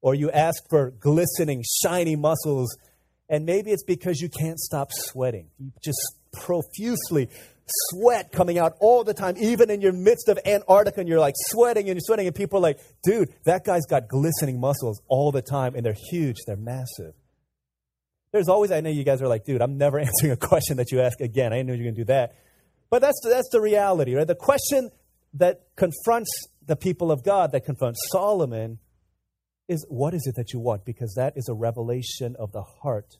Or 0.00 0.14
you 0.14 0.30
ask 0.30 0.62
for 0.70 0.90
glistening, 0.90 1.62
shiny 1.82 2.16
muscles, 2.16 2.76
and 3.28 3.44
maybe 3.44 3.70
it's 3.70 3.84
because 3.84 4.20
you 4.20 4.28
can't 4.28 4.58
stop 4.58 4.88
sweating. 4.92 5.48
You 5.58 5.72
just 5.82 6.16
profusely 6.32 7.28
sweat 7.66 8.32
coming 8.32 8.58
out 8.58 8.74
all 8.80 9.04
the 9.04 9.14
time, 9.14 9.36
even 9.38 9.70
in 9.70 9.80
your 9.80 9.92
midst 9.92 10.28
of 10.28 10.38
Antarctica, 10.44 11.00
and 11.00 11.08
you're 11.08 11.20
like 11.20 11.34
sweating 11.36 11.88
and 11.88 11.96
you're 11.96 12.00
sweating, 12.00 12.26
and 12.26 12.34
people 12.34 12.58
are 12.58 12.62
like, 12.62 12.78
dude, 13.02 13.32
that 13.44 13.64
guy's 13.64 13.86
got 13.86 14.08
glistening 14.08 14.60
muscles 14.60 15.00
all 15.08 15.32
the 15.32 15.42
time, 15.42 15.74
and 15.74 15.84
they're 15.84 15.96
huge, 16.10 16.36
they're 16.46 16.56
massive. 16.56 17.14
There's 18.32 18.48
always, 18.48 18.72
I 18.72 18.80
know 18.80 18.90
you 18.90 19.04
guys 19.04 19.22
are 19.22 19.28
like, 19.28 19.44
dude, 19.44 19.62
I'm 19.62 19.78
never 19.78 19.98
answering 20.00 20.32
a 20.32 20.36
question 20.36 20.76
that 20.78 20.90
you 20.90 21.00
ask 21.00 21.20
again. 21.20 21.52
I 21.52 21.56
didn't 21.56 21.68
know 21.68 21.74
you 21.74 21.80
were 21.80 21.84
going 21.84 21.94
to 21.94 22.00
do 22.00 22.06
that. 22.06 22.34
But 22.90 23.00
that's, 23.00 23.20
that's 23.24 23.48
the 23.50 23.60
reality, 23.60 24.14
right? 24.14 24.26
The 24.26 24.34
question 24.34 24.90
that 25.34 25.62
confronts 25.76 26.30
the 26.66 26.76
people 26.76 27.10
of 27.10 27.24
God, 27.24 27.52
that 27.52 27.64
confronts 27.64 28.00
Solomon, 28.10 28.78
is 29.68 29.86
what 29.88 30.14
is 30.14 30.26
it 30.26 30.34
that 30.36 30.52
you 30.52 30.60
want? 30.60 30.84
Because 30.84 31.14
that 31.14 31.34
is 31.36 31.48
a 31.48 31.54
revelation 31.54 32.36
of 32.38 32.52
the 32.52 32.62
heart 32.82 33.16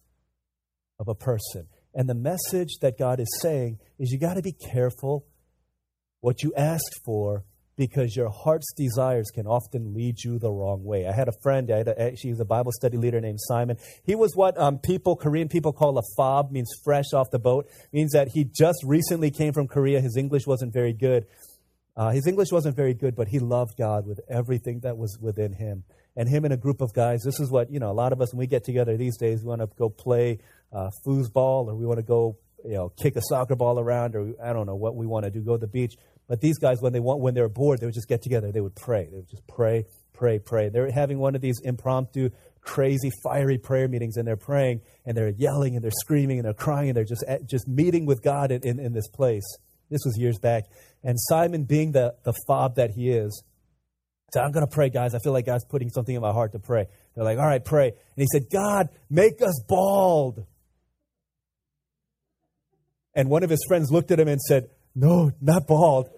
of 0.98 1.08
a 1.08 1.14
person. 1.14 1.68
And 1.94 2.08
the 2.08 2.14
message 2.14 2.78
that 2.80 2.98
God 2.98 3.20
is 3.20 3.28
saying 3.40 3.78
is 3.98 4.10
you 4.10 4.18
got 4.18 4.34
to 4.34 4.42
be 4.42 4.52
careful 4.52 5.26
what 6.20 6.42
you 6.42 6.52
ask 6.56 6.84
for 7.04 7.44
because 7.76 8.16
your 8.16 8.30
heart's 8.30 8.72
desires 8.72 9.26
can 9.34 9.46
often 9.46 9.94
lead 9.94 10.16
you 10.22 10.38
the 10.38 10.50
wrong 10.50 10.84
way. 10.84 11.06
I 11.06 11.12
had 11.12 11.28
a 11.28 11.34
friend, 11.42 11.70
I 11.70 11.78
had 11.78 11.88
a, 11.88 12.16
was 12.26 12.40
a 12.40 12.44
Bible 12.44 12.72
study 12.72 12.96
leader 12.96 13.20
named 13.20 13.40
Simon. 13.40 13.78
He 14.04 14.14
was 14.14 14.34
what 14.34 14.56
um, 14.58 14.78
people, 14.78 15.16
Korean 15.16 15.48
people 15.48 15.72
call 15.72 15.98
a 15.98 16.02
fob, 16.16 16.50
means 16.52 16.70
fresh 16.84 17.12
off 17.12 17.30
the 17.30 17.38
boat, 17.38 17.68
means 17.92 18.12
that 18.12 18.28
he 18.28 18.44
just 18.44 18.78
recently 18.84 19.30
came 19.30 19.52
from 19.52 19.66
Korea. 19.66 20.00
His 20.00 20.16
English 20.16 20.46
wasn't 20.46 20.72
very 20.72 20.92
good. 20.92 21.26
Uh, 21.96 22.10
his 22.10 22.26
English 22.26 22.50
wasn't 22.50 22.76
very 22.76 22.94
good, 22.94 23.14
but 23.14 23.28
he 23.28 23.38
loved 23.38 23.76
God 23.76 24.06
with 24.06 24.20
everything 24.28 24.80
that 24.80 24.96
was 24.96 25.18
within 25.20 25.52
him. 25.52 25.84
And 26.16 26.28
him 26.28 26.44
and 26.44 26.54
a 26.54 26.56
group 26.56 26.80
of 26.80 26.92
guys, 26.92 27.22
this 27.24 27.40
is 27.40 27.50
what, 27.50 27.70
you 27.70 27.80
know, 27.80 27.90
a 27.90 27.92
lot 27.92 28.12
of 28.12 28.20
us, 28.20 28.32
when 28.32 28.38
we 28.38 28.46
get 28.46 28.64
together 28.64 28.96
these 28.96 29.16
days, 29.16 29.42
we 29.42 29.48
want 29.48 29.62
to 29.62 29.68
go 29.76 29.88
play 29.88 30.38
uh, 30.74 30.90
foosball 31.06 31.68
or 31.68 31.74
we 31.74 31.86
want 31.86 31.98
to 31.98 32.04
go, 32.04 32.36
you 32.64 32.74
know, 32.74 32.90
kick 33.00 33.16
a 33.16 33.22
soccer 33.28 33.54
ball 33.54 33.78
around 33.78 34.16
or 34.16 34.32
I 34.42 34.52
don't 34.52 34.66
know 34.66 34.76
what 34.76 34.96
we 34.96 35.06
want 35.06 35.24
to 35.24 35.30
do, 35.30 35.40
go 35.40 35.52
to 35.52 35.60
the 35.60 35.66
beach. 35.66 35.94
But 36.28 36.40
these 36.40 36.58
guys, 36.58 36.80
when 36.80 36.92
they 36.92 37.00
want, 37.00 37.20
when 37.20 37.34
they're 37.34 37.48
bored, 37.48 37.80
they 37.80 37.86
would 37.86 37.94
just 37.94 38.08
get 38.08 38.22
together. 38.22 38.50
They 38.50 38.60
would 38.60 38.74
pray. 38.74 39.08
They 39.10 39.16
would 39.18 39.28
just 39.28 39.46
pray, 39.46 39.84
pray, 40.14 40.38
pray. 40.38 40.70
They're 40.70 40.90
having 40.90 41.18
one 41.18 41.34
of 41.34 41.42
these 41.42 41.60
impromptu, 41.62 42.30
crazy, 42.62 43.10
fiery 43.22 43.58
prayer 43.58 43.88
meetings, 43.88 44.16
and 44.16 44.26
they're 44.26 44.36
praying, 44.36 44.80
and 45.04 45.14
they're 45.14 45.34
yelling, 45.36 45.76
and 45.76 45.84
they're 45.84 45.90
screaming, 45.90 46.38
and 46.38 46.46
they're 46.46 46.54
crying, 46.54 46.88
and 46.88 46.96
they're 46.96 47.04
just 47.04 47.24
just 47.44 47.68
meeting 47.68 48.06
with 48.06 48.22
God 48.22 48.50
in, 48.50 48.66
in, 48.66 48.80
in 48.80 48.94
this 48.94 49.08
place. 49.08 49.44
This 49.90 50.00
was 50.06 50.16
years 50.18 50.38
back. 50.38 50.64
And 51.02 51.18
Simon, 51.20 51.64
being 51.64 51.92
the, 51.92 52.14
the 52.24 52.32
fob 52.46 52.76
that 52.76 52.90
he 52.92 53.10
is, 53.10 53.44
said, 54.32 54.42
I'm 54.42 54.50
going 54.52 54.66
to 54.66 54.72
pray, 54.72 54.88
guys. 54.88 55.14
I 55.14 55.18
feel 55.18 55.32
like 55.32 55.46
God's 55.46 55.66
putting 55.66 55.90
something 55.90 56.14
in 56.14 56.22
my 56.22 56.32
heart 56.32 56.52
to 56.52 56.58
pray. 56.58 56.86
They're 57.14 57.24
like, 57.24 57.38
all 57.38 57.46
right, 57.46 57.64
pray. 57.64 57.88
And 57.88 57.96
he 58.16 58.26
said, 58.32 58.46
God, 58.50 58.88
make 59.10 59.42
us 59.42 59.62
bald. 59.68 60.44
And 63.14 63.30
one 63.30 63.42
of 63.42 63.50
his 63.50 63.64
friends 63.68 63.90
looked 63.90 64.10
at 64.10 64.18
him 64.18 64.28
and 64.28 64.40
said, 64.40 64.70
No, 64.94 65.32
not 65.40 65.66
bald. 65.66 66.08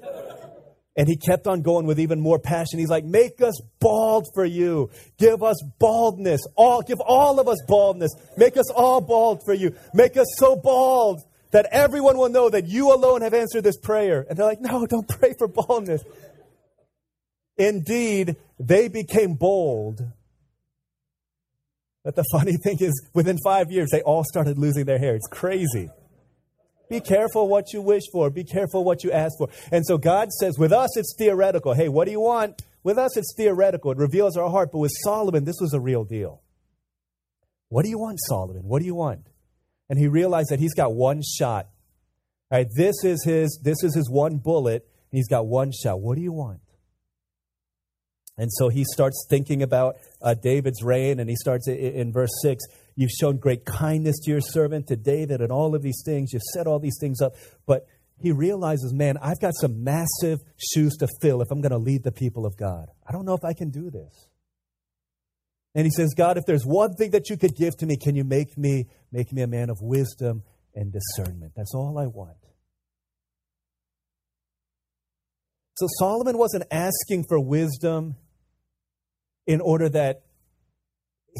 And 0.98 1.06
he 1.06 1.16
kept 1.16 1.46
on 1.46 1.60
going 1.60 1.86
with 1.86 2.00
even 2.00 2.20
more 2.20 2.38
passion. 2.38 2.78
He's 2.78 2.88
like, 2.88 3.04
Make 3.04 3.42
us 3.42 3.60
bald 3.80 4.26
for 4.34 4.44
you. 4.44 4.90
Give 5.18 5.42
us 5.42 5.62
baldness. 5.78 6.40
All, 6.56 6.82
give 6.82 7.00
all 7.00 7.38
of 7.38 7.48
us 7.48 7.58
baldness. 7.68 8.12
Make 8.36 8.56
us 8.56 8.70
all 8.70 9.00
bald 9.00 9.42
for 9.44 9.52
you. 9.52 9.74
Make 9.92 10.16
us 10.16 10.26
so 10.38 10.56
bald 10.56 11.20
that 11.52 11.68
everyone 11.70 12.16
will 12.16 12.30
know 12.30 12.48
that 12.48 12.66
you 12.66 12.94
alone 12.94 13.20
have 13.22 13.34
answered 13.34 13.62
this 13.62 13.78
prayer. 13.78 14.24
And 14.28 14.38
they're 14.38 14.46
like, 14.46 14.60
No, 14.60 14.86
don't 14.86 15.08
pray 15.08 15.34
for 15.38 15.48
baldness. 15.48 16.02
Indeed, 17.58 18.36
they 18.58 18.88
became 18.88 19.34
bold. 19.34 20.02
But 22.04 22.14
the 22.14 22.24
funny 22.30 22.56
thing 22.62 22.76
is, 22.80 22.92
within 23.14 23.36
five 23.42 23.72
years, 23.72 23.88
they 23.90 24.00
all 24.02 24.22
started 24.24 24.58
losing 24.58 24.84
their 24.84 24.98
hair. 24.98 25.14
It's 25.16 25.26
crazy. 25.26 25.90
Be 26.88 27.00
careful 27.00 27.48
what 27.48 27.72
you 27.72 27.82
wish 27.82 28.04
for. 28.12 28.30
Be 28.30 28.44
careful 28.44 28.84
what 28.84 29.02
you 29.02 29.10
ask 29.10 29.36
for. 29.38 29.48
And 29.72 29.84
so 29.84 29.98
God 29.98 30.30
says, 30.32 30.58
with 30.58 30.72
us, 30.72 30.96
it's 30.96 31.14
theoretical. 31.18 31.74
Hey, 31.74 31.88
what 31.88 32.04
do 32.04 32.12
you 32.12 32.20
want? 32.20 32.62
With 32.82 32.98
us, 32.98 33.16
it's 33.16 33.34
theoretical. 33.36 33.90
It 33.90 33.98
reveals 33.98 34.36
our 34.36 34.48
heart. 34.48 34.70
But 34.72 34.78
with 34.78 34.92
Solomon, 35.02 35.44
this 35.44 35.56
was 35.60 35.74
a 35.74 35.80
real 35.80 36.04
deal. 36.04 36.42
What 37.68 37.82
do 37.82 37.88
you 37.88 37.98
want, 37.98 38.18
Solomon? 38.28 38.62
What 38.62 38.80
do 38.80 38.86
you 38.86 38.94
want? 38.94 39.26
And 39.88 39.98
he 39.98 40.06
realized 40.06 40.50
that 40.50 40.60
he's 40.60 40.74
got 40.74 40.94
one 40.94 41.22
shot. 41.22 41.68
All 42.50 42.58
right, 42.58 42.68
this 42.76 42.94
is 43.02 43.24
his, 43.24 43.60
this 43.62 43.82
is 43.82 43.94
his 43.94 44.08
one 44.08 44.36
bullet, 44.36 44.86
and 45.10 45.18
he's 45.18 45.28
got 45.28 45.46
one 45.46 45.72
shot. 45.72 46.00
What 46.00 46.14
do 46.14 46.22
you 46.22 46.32
want? 46.32 46.60
And 48.38 48.52
so 48.52 48.68
he 48.68 48.84
starts 48.84 49.26
thinking 49.28 49.62
about 49.62 49.96
uh, 50.22 50.34
David's 50.34 50.82
reign, 50.82 51.18
and 51.18 51.28
he 51.28 51.36
starts 51.36 51.66
in, 51.66 51.76
in 51.76 52.12
verse 52.12 52.30
6 52.42 52.64
You've 52.96 53.10
shown 53.10 53.36
great 53.36 53.66
kindness 53.66 54.16
to 54.24 54.30
your 54.30 54.40
servant, 54.40 54.86
to 54.88 54.96
David, 54.96 55.40
and 55.42 55.52
all 55.52 55.74
of 55.74 55.82
these 55.82 56.02
things. 56.04 56.32
You've 56.32 56.42
set 56.54 56.66
all 56.66 56.78
these 56.78 56.96
things 56.98 57.20
up. 57.20 57.34
But 57.66 57.86
he 58.18 58.32
realizes, 58.32 58.94
man, 58.94 59.18
I've 59.20 59.38
got 59.38 59.52
some 59.54 59.84
massive 59.84 60.38
shoes 60.56 60.96
to 60.96 61.08
fill 61.20 61.42
if 61.42 61.48
I'm 61.50 61.60
going 61.60 61.72
to 61.72 61.78
lead 61.78 62.02
the 62.02 62.12
people 62.12 62.46
of 62.46 62.56
God. 62.56 62.88
I 63.06 63.12
don't 63.12 63.26
know 63.26 63.34
if 63.34 63.44
I 63.44 63.52
can 63.52 63.70
do 63.70 63.90
this. 63.90 64.28
And 65.74 65.84
he 65.84 65.90
says, 65.90 66.14
God, 66.16 66.38
if 66.38 66.44
there's 66.46 66.64
one 66.64 66.94
thing 66.94 67.10
that 67.10 67.28
you 67.28 67.36
could 67.36 67.54
give 67.54 67.76
to 67.76 67.86
me, 67.86 67.98
can 67.98 68.16
you 68.16 68.24
make 68.24 68.56
me 68.56 68.86
make 69.12 69.30
me 69.30 69.42
a 69.42 69.46
man 69.46 69.68
of 69.68 69.76
wisdom 69.82 70.42
and 70.74 70.90
discernment? 70.90 71.52
That's 71.54 71.74
all 71.74 71.98
I 71.98 72.06
want. 72.06 72.38
So 75.74 75.86
Solomon 75.98 76.38
wasn't 76.38 76.64
asking 76.70 77.26
for 77.28 77.38
wisdom 77.38 78.16
in 79.46 79.60
order 79.60 79.90
that 79.90 80.22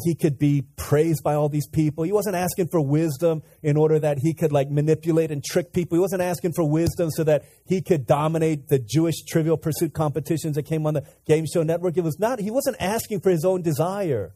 he 0.03 0.15
could 0.15 0.37
be 0.37 0.63
praised 0.75 1.23
by 1.23 1.33
all 1.33 1.49
these 1.49 1.67
people. 1.67 2.03
He 2.03 2.11
wasn't 2.11 2.35
asking 2.35 2.67
for 2.67 2.79
wisdom 2.79 3.41
in 3.63 3.77
order 3.77 3.99
that 3.99 4.19
he 4.19 4.33
could 4.33 4.51
like 4.51 4.69
manipulate 4.69 5.31
and 5.31 5.43
trick 5.43 5.73
people. 5.73 5.97
He 5.97 6.01
wasn't 6.01 6.21
asking 6.21 6.53
for 6.53 6.69
wisdom 6.69 7.09
so 7.09 7.23
that 7.23 7.43
he 7.65 7.81
could 7.81 8.05
dominate 8.05 8.67
the 8.67 8.79
Jewish 8.79 9.23
trivial 9.27 9.57
pursuit 9.57 9.93
competitions 9.93 10.55
that 10.55 10.63
came 10.63 10.85
on 10.85 10.93
the 10.93 11.05
game 11.25 11.45
show 11.51 11.63
network. 11.63 11.97
It 11.97 12.03
was 12.03 12.19
not, 12.19 12.39
he 12.39 12.51
wasn't 12.51 12.77
asking 12.79 13.21
for 13.21 13.29
his 13.29 13.43
own 13.45 13.61
desire. 13.61 14.35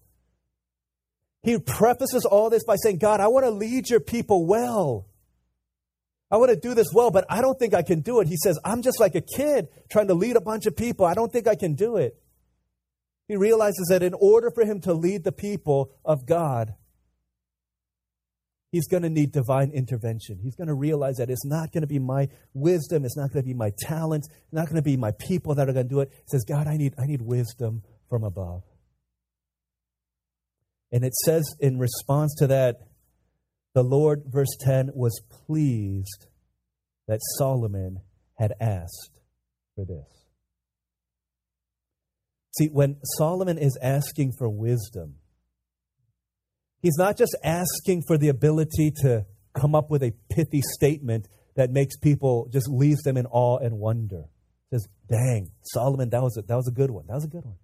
He 1.43 1.57
prefaces 1.57 2.25
all 2.25 2.49
this 2.49 2.63
by 2.63 2.75
saying, 2.75 2.97
God, 2.97 3.19
I 3.19 3.27
want 3.27 3.45
to 3.45 3.51
lead 3.51 3.89
your 3.89 3.99
people 3.99 4.45
well. 4.45 5.07
I 6.29 6.37
want 6.37 6.49
to 6.51 6.55
do 6.55 6.73
this 6.73 6.87
well, 6.93 7.11
but 7.11 7.25
I 7.29 7.41
don't 7.41 7.59
think 7.59 7.73
I 7.73 7.81
can 7.81 8.01
do 8.01 8.21
it. 8.21 8.27
He 8.27 8.37
says, 8.37 8.57
I'm 8.63 8.81
just 8.81 8.99
like 8.99 9.15
a 9.15 9.21
kid 9.21 9.67
trying 9.89 10.07
to 10.07 10.13
lead 10.13 10.37
a 10.37 10.41
bunch 10.41 10.65
of 10.65 10.75
people. 10.75 11.05
I 11.05 11.13
don't 11.13 11.31
think 11.31 11.47
I 11.47 11.55
can 11.55 11.73
do 11.73 11.97
it 11.97 12.20
he 13.31 13.37
realizes 13.37 13.87
that 13.89 14.03
in 14.03 14.13
order 14.13 14.51
for 14.51 14.65
him 14.65 14.81
to 14.81 14.93
lead 14.93 15.23
the 15.23 15.31
people 15.31 15.91
of 16.03 16.25
God, 16.25 16.73
He's 18.71 18.87
going 18.87 19.03
to 19.03 19.09
need 19.09 19.33
divine 19.33 19.71
intervention. 19.71 20.39
He's 20.41 20.55
going 20.55 20.69
to 20.69 20.73
realize 20.73 21.17
that 21.17 21.29
it's 21.29 21.45
not 21.45 21.73
going 21.73 21.81
to 21.81 21.87
be 21.87 21.99
my 21.99 22.29
wisdom, 22.53 23.03
it's 23.03 23.17
not 23.17 23.33
going 23.33 23.43
to 23.43 23.47
be 23.47 23.53
my 23.53 23.73
talent, 23.81 24.27
it's 24.29 24.53
not 24.53 24.67
going 24.67 24.77
to 24.77 24.81
be 24.81 24.95
my 24.95 25.11
people 25.11 25.55
that 25.55 25.67
are 25.67 25.73
going 25.73 25.87
to 25.87 25.93
do 25.93 25.99
it. 25.99 26.09
He 26.13 26.23
says, 26.27 26.45
God, 26.47 26.67
I 26.67 26.77
need, 26.77 26.93
I 26.97 27.05
need 27.05 27.21
wisdom 27.21 27.83
from 28.09 28.23
above. 28.23 28.63
And 30.89 31.03
it 31.03 31.13
says 31.25 31.43
in 31.59 31.79
response 31.79 32.33
to 32.39 32.47
that, 32.47 32.77
the 33.73 33.83
Lord, 33.83 34.23
verse 34.25 34.55
10, 34.61 34.91
was 34.93 35.21
pleased 35.47 36.27
that 37.07 37.19
Solomon 37.37 37.99
had 38.35 38.53
asked 38.59 39.19
for 39.75 39.85
this. 39.85 40.20
See, 42.57 42.67
when 42.67 42.97
Solomon 43.17 43.57
is 43.57 43.77
asking 43.81 44.33
for 44.37 44.49
wisdom, 44.49 45.15
he's 46.81 46.97
not 46.97 47.17
just 47.17 47.35
asking 47.43 48.03
for 48.07 48.17
the 48.17 48.29
ability 48.29 48.91
to 49.03 49.25
come 49.59 49.75
up 49.75 49.89
with 49.89 50.03
a 50.03 50.13
pithy 50.29 50.61
statement 50.61 51.27
that 51.55 51.71
makes 51.71 51.97
people 51.97 52.49
just 52.51 52.69
leaves 52.69 53.01
them 53.03 53.17
in 53.17 53.25
awe 53.27 53.57
and 53.57 53.77
wonder. 53.77 54.25
Says, 54.71 54.87
dang, 55.09 55.51
Solomon, 55.63 56.09
that 56.09 56.21
was 56.21 56.37
a, 56.37 56.41
that 56.43 56.55
was 56.55 56.67
a 56.67 56.71
good 56.71 56.91
one. 56.91 57.05
That 57.07 57.15
was 57.15 57.25
a 57.25 57.29
good 57.29 57.43
one. 57.43 57.57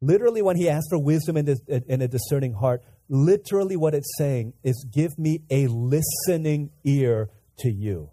Literally, 0.00 0.42
when 0.42 0.56
he 0.56 0.68
asked 0.68 0.88
for 0.90 0.98
wisdom 0.98 1.36
and 1.36 1.48
a 1.48 2.08
discerning 2.08 2.52
heart, 2.52 2.82
literally 3.08 3.76
what 3.76 3.94
it's 3.94 4.12
saying 4.18 4.52
is, 4.62 4.86
give 4.92 5.18
me 5.18 5.40
a 5.50 5.66
listening 5.66 6.70
ear 6.84 7.30
to 7.58 7.70
you. 7.70 8.10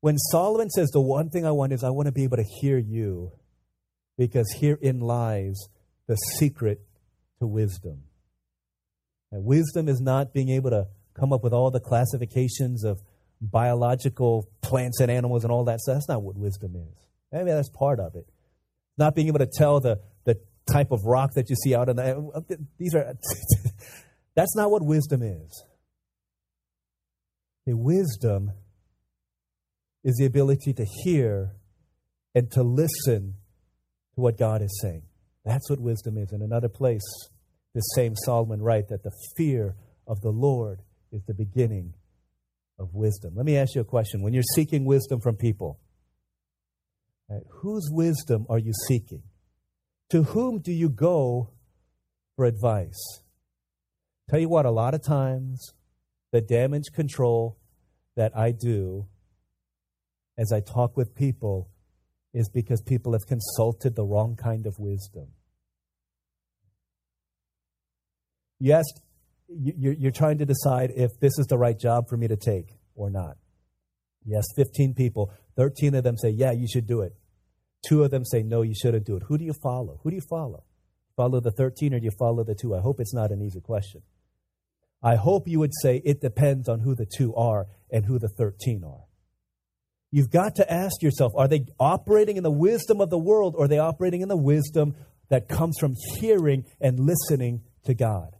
When 0.00 0.18
Solomon 0.18 0.70
says, 0.70 0.90
the 0.90 1.00
one 1.00 1.30
thing 1.30 1.46
I 1.46 1.50
want 1.50 1.72
is 1.72 1.82
I 1.82 1.90
want 1.90 2.06
to 2.06 2.12
be 2.12 2.24
able 2.24 2.36
to 2.36 2.44
hear 2.60 2.78
you, 2.78 3.32
because 4.18 4.46
herein 4.60 5.00
lies 5.00 5.56
the 6.06 6.16
secret 6.38 6.80
to 7.40 7.46
wisdom. 7.46 8.02
And 9.32 9.44
wisdom 9.44 9.88
is 9.88 10.00
not 10.00 10.32
being 10.32 10.50
able 10.50 10.70
to 10.70 10.86
come 11.18 11.32
up 11.32 11.42
with 11.42 11.52
all 11.52 11.70
the 11.70 11.80
classifications 11.80 12.84
of 12.84 13.00
biological 13.40 14.48
plants 14.62 15.00
and 15.00 15.10
animals 15.10 15.44
and 15.44 15.52
all 15.52 15.64
that 15.64 15.80
stuff. 15.80 15.96
That's 15.96 16.08
not 16.08 16.22
what 16.22 16.36
wisdom 16.36 16.76
is. 16.76 17.06
I 17.32 17.38
mean, 17.38 17.54
that's 17.54 17.70
part 17.70 18.00
of 18.00 18.14
it. 18.14 18.26
Not 18.96 19.14
being 19.14 19.28
able 19.28 19.40
to 19.40 19.50
tell 19.52 19.80
the, 19.80 20.00
the 20.24 20.40
type 20.70 20.90
of 20.90 21.04
rock 21.04 21.32
that 21.34 21.50
you 21.50 21.56
see 21.56 21.74
out 21.74 21.88
in 21.88 21.96
the. 21.96 22.66
These 22.78 22.94
are. 22.94 23.14
that's 24.34 24.56
not 24.56 24.70
what 24.70 24.82
wisdom 24.82 25.22
is. 25.22 25.64
The 27.66 27.76
wisdom 27.76 28.52
is 30.06 30.14
the 30.18 30.24
ability 30.24 30.72
to 30.72 30.86
hear 31.02 31.50
and 32.32 32.48
to 32.52 32.62
listen 32.62 33.34
to 34.14 34.20
what 34.20 34.38
God 34.38 34.62
is 34.62 34.78
saying. 34.80 35.02
That's 35.44 35.68
what 35.68 35.80
wisdom 35.80 36.16
is. 36.16 36.32
In 36.32 36.42
another 36.42 36.68
place, 36.68 37.02
the 37.74 37.80
same 37.80 38.14
Solomon 38.14 38.62
writes 38.62 38.90
that 38.90 39.02
the 39.02 39.10
fear 39.36 39.74
of 40.06 40.20
the 40.20 40.30
Lord 40.30 40.82
is 41.10 41.24
the 41.26 41.34
beginning 41.34 41.94
of 42.78 42.94
wisdom. 42.94 43.32
Let 43.34 43.46
me 43.46 43.56
ask 43.56 43.74
you 43.74 43.80
a 43.80 43.84
question. 43.84 44.22
When 44.22 44.32
you're 44.32 44.44
seeking 44.54 44.84
wisdom 44.84 45.20
from 45.20 45.34
people, 45.34 45.80
right, 47.28 47.42
whose 47.50 47.88
wisdom 47.90 48.46
are 48.48 48.60
you 48.60 48.72
seeking? 48.86 49.24
To 50.10 50.22
whom 50.22 50.60
do 50.60 50.70
you 50.70 50.88
go 50.88 51.50
for 52.36 52.44
advice? 52.44 53.22
Tell 54.30 54.38
you 54.38 54.48
what, 54.48 54.66
a 54.66 54.70
lot 54.70 54.94
of 54.94 55.02
times 55.02 55.72
the 56.30 56.40
damage 56.40 56.92
control 56.94 57.58
that 58.14 58.36
I 58.36 58.52
do 58.52 59.08
as 60.38 60.52
I 60.52 60.60
talk 60.60 60.96
with 60.96 61.14
people 61.14 61.68
is 62.32 62.48
because 62.48 62.82
people 62.82 63.12
have 63.12 63.26
consulted 63.26 63.96
the 63.96 64.04
wrong 64.04 64.36
kind 64.36 64.66
of 64.66 64.78
wisdom. 64.78 65.28
Yes, 68.58 68.84
you're 69.48 70.12
trying 70.12 70.38
to 70.38 70.46
decide 70.46 70.92
if 70.96 71.18
this 71.20 71.38
is 71.38 71.46
the 71.46 71.58
right 71.58 71.78
job 71.78 72.08
for 72.08 72.16
me 72.16 72.28
to 72.28 72.36
take 72.36 72.68
or 72.94 73.10
not. 73.10 73.36
Yes, 74.24 74.44
15 74.56 74.94
people, 74.94 75.30
13 75.56 75.94
of 75.94 76.04
them 76.04 76.16
say, 76.16 76.30
yeah, 76.30 76.52
you 76.52 76.66
should 76.66 76.86
do 76.86 77.02
it. 77.02 77.14
Two 77.86 78.02
of 78.02 78.10
them 78.10 78.24
say, 78.24 78.42
no, 78.42 78.62
you 78.62 78.74
shouldn't 78.74 79.06
do 79.06 79.16
it. 79.16 79.22
Who 79.28 79.38
do 79.38 79.44
you 79.44 79.54
follow? 79.62 80.00
Who 80.02 80.10
do 80.10 80.16
you 80.16 80.22
follow? 80.28 80.64
Follow 81.16 81.40
the 81.40 81.52
13 81.52 81.94
or 81.94 82.00
do 82.00 82.04
you 82.04 82.10
follow 82.18 82.44
the 82.44 82.54
two? 82.54 82.74
I 82.74 82.80
hope 82.80 83.00
it's 83.00 83.14
not 83.14 83.30
an 83.30 83.40
easy 83.40 83.60
question. 83.60 84.02
I 85.02 85.14
hope 85.16 85.46
you 85.46 85.60
would 85.60 85.72
say 85.80 86.02
it 86.04 86.20
depends 86.20 86.68
on 86.68 86.80
who 86.80 86.94
the 86.94 87.06
two 87.06 87.34
are 87.34 87.68
and 87.90 88.04
who 88.04 88.18
the 88.18 88.28
13 88.28 88.82
are. 88.84 89.05
You've 90.16 90.30
got 90.30 90.54
to 90.54 90.72
ask 90.72 91.02
yourself 91.02 91.34
are 91.36 91.46
they 91.46 91.66
operating 91.78 92.38
in 92.38 92.42
the 92.42 92.50
wisdom 92.50 93.02
of 93.02 93.10
the 93.10 93.18
world 93.18 93.54
or 93.54 93.66
are 93.66 93.68
they 93.68 93.78
operating 93.78 94.22
in 94.22 94.28
the 94.28 94.36
wisdom 94.36 94.94
that 95.28 95.46
comes 95.46 95.76
from 95.78 95.92
hearing 96.14 96.64
and 96.80 96.98
listening 96.98 97.64
to 97.84 97.92
God? 97.92 98.34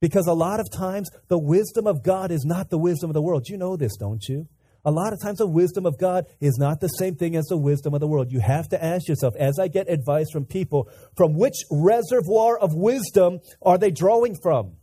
Because 0.00 0.28
a 0.28 0.32
lot 0.32 0.60
of 0.60 0.66
times 0.72 1.10
the 1.28 1.38
wisdom 1.38 1.86
of 1.86 2.02
God 2.02 2.30
is 2.30 2.46
not 2.46 2.70
the 2.70 2.78
wisdom 2.78 3.10
of 3.10 3.14
the 3.14 3.20
world. 3.20 3.50
You 3.50 3.58
know 3.58 3.76
this, 3.76 3.98
don't 3.98 4.24
you? 4.26 4.48
A 4.82 4.90
lot 4.90 5.12
of 5.12 5.20
times 5.20 5.40
the 5.40 5.46
wisdom 5.46 5.84
of 5.84 5.98
God 5.98 6.24
is 6.40 6.56
not 6.56 6.80
the 6.80 6.88
same 6.88 7.14
thing 7.14 7.36
as 7.36 7.44
the 7.44 7.58
wisdom 7.58 7.92
of 7.92 8.00
the 8.00 8.08
world. 8.08 8.32
You 8.32 8.40
have 8.40 8.70
to 8.70 8.82
ask 8.82 9.06
yourself, 9.06 9.34
as 9.38 9.58
I 9.58 9.68
get 9.68 9.90
advice 9.90 10.28
from 10.32 10.46
people, 10.46 10.88
from 11.18 11.36
which 11.36 11.56
reservoir 11.70 12.58
of 12.58 12.70
wisdom 12.72 13.40
are 13.60 13.76
they 13.76 13.90
drawing 13.90 14.36
from? 14.42 14.76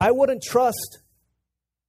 I 0.00 0.12
wouldn't 0.12 0.44
trust 0.44 0.98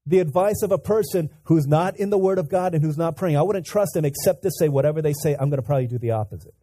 the 0.07 0.19
advice 0.19 0.61
of 0.63 0.71
a 0.71 0.77
person 0.77 1.29
who's 1.43 1.67
not 1.67 1.97
in 1.97 2.09
the 2.09 2.17
Word 2.17 2.39
of 2.39 2.49
God 2.49 2.73
and 2.73 2.83
who's 2.83 2.97
not 2.97 3.17
praying. 3.17 3.35
I 3.35 3.41
wouldn't 3.41 3.65
trust 3.65 3.91
them 3.93 4.05
except 4.05 4.41
to 4.43 4.51
say 4.57 4.69
whatever 4.69 5.01
they 5.01 5.13
say, 5.13 5.33
I'm 5.33 5.49
going 5.49 5.61
to 5.61 5.65
probably 5.65 5.87
do 5.87 5.97
the 5.97 6.11
opposite. 6.11 6.55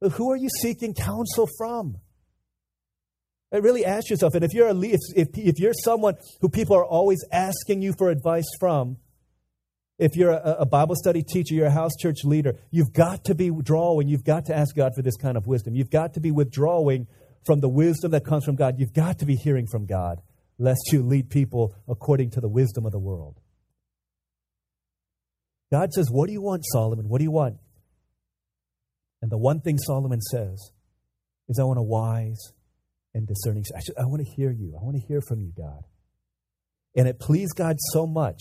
But 0.00 0.12
who 0.12 0.30
are 0.30 0.36
you 0.36 0.50
seeking 0.60 0.92
counsel 0.92 1.48
from? 1.56 1.96
Really 3.52 3.86
ask 3.86 4.10
yourself, 4.10 4.34
and 4.34 4.44
if 4.44 4.52
you're 4.52 4.68
a 4.68 4.78
if, 4.80 5.00
if, 5.14 5.28
if 5.34 5.58
you're 5.58 5.72
someone 5.72 6.16
who 6.42 6.50
people 6.50 6.76
are 6.76 6.84
always 6.84 7.24
asking 7.32 7.80
you 7.80 7.94
for 7.96 8.10
advice 8.10 8.44
from, 8.60 8.98
if 9.98 10.14
you're 10.14 10.32
a, 10.32 10.56
a, 10.60 10.66
Bible 10.66 10.94
study 10.94 11.22
teacher, 11.22 11.54
you're 11.54 11.68
a 11.68 11.70
house 11.70 11.92
church 11.98 12.18
leader, 12.22 12.58
you've 12.70 12.92
got 12.92 13.24
to 13.24 13.34
be 13.34 13.50
withdrawing. 13.50 14.08
You've 14.08 14.24
got 14.24 14.44
to 14.46 14.54
ask 14.54 14.76
God 14.76 14.92
for 14.94 15.00
this 15.00 15.16
kind 15.16 15.38
of 15.38 15.46
wisdom. 15.46 15.74
You've 15.74 15.90
got 15.90 16.12
to 16.14 16.20
be 16.20 16.30
withdrawing 16.30 17.06
from 17.46 17.60
the 17.60 17.68
wisdom 17.68 18.10
that 18.10 18.26
comes 18.26 18.44
from 18.44 18.56
God. 18.56 18.74
You've 18.78 18.92
got 18.92 19.20
to 19.20 19.24
be 19.24 19.36
hearing 19.36 19.66
from 19.66 19.86
God 19.86 20.20
lest 20.58 20.92
you 20.92 21.02
lead 21.02 21.30
people 21.30 21.74
according 21.88 22.30
to 22.30 22.40
the 22.40 22.48
wisdom 22.48 22.86
of 22.86 22.92
the 22.92 22.98
world. 22.98 23.40
God 25.70 25.92
says, 25.92 26.08
What 26.10 26.26
do 26.26 26.32
you 26.32 26.42
want, 26.42 26.64
Solomon? 26.66 27.08
What 27.08 27.18
do 27.18 27.24
you 27.24 27.30
want? 27.30 27.56
And 29.22 29.30
the 29.30 29.38
one 29.38 29.60
thing 29.60 29.78
Solomon 29.78 30.20
says 30.20 30.70
is, 31.48 31.58
I 31.58 31.64
want 31.64 31.78
a 31.78 31.82
wise 31.82 32.52
and 33.14 33.26
discerning. 33.26 33.64
I, 33.74 34.02
I 34.02 34.06
want 34.06 34.24
to 34.24 34.30
hear 34.36 34.50
you. 34.50 34.76
I 34.80 34.84
want 34.84 34.96
to 34.96 35.02
hear 35.06 35.20
from 35.20 35.40
you, 35.40 35.52
God. 35.56 35.82
And 36.94 37.08
it 37.08 37.18
pleased 37.18 37.56
God 37.56 37.76
so 37.92 38.06
much 38.06 38.40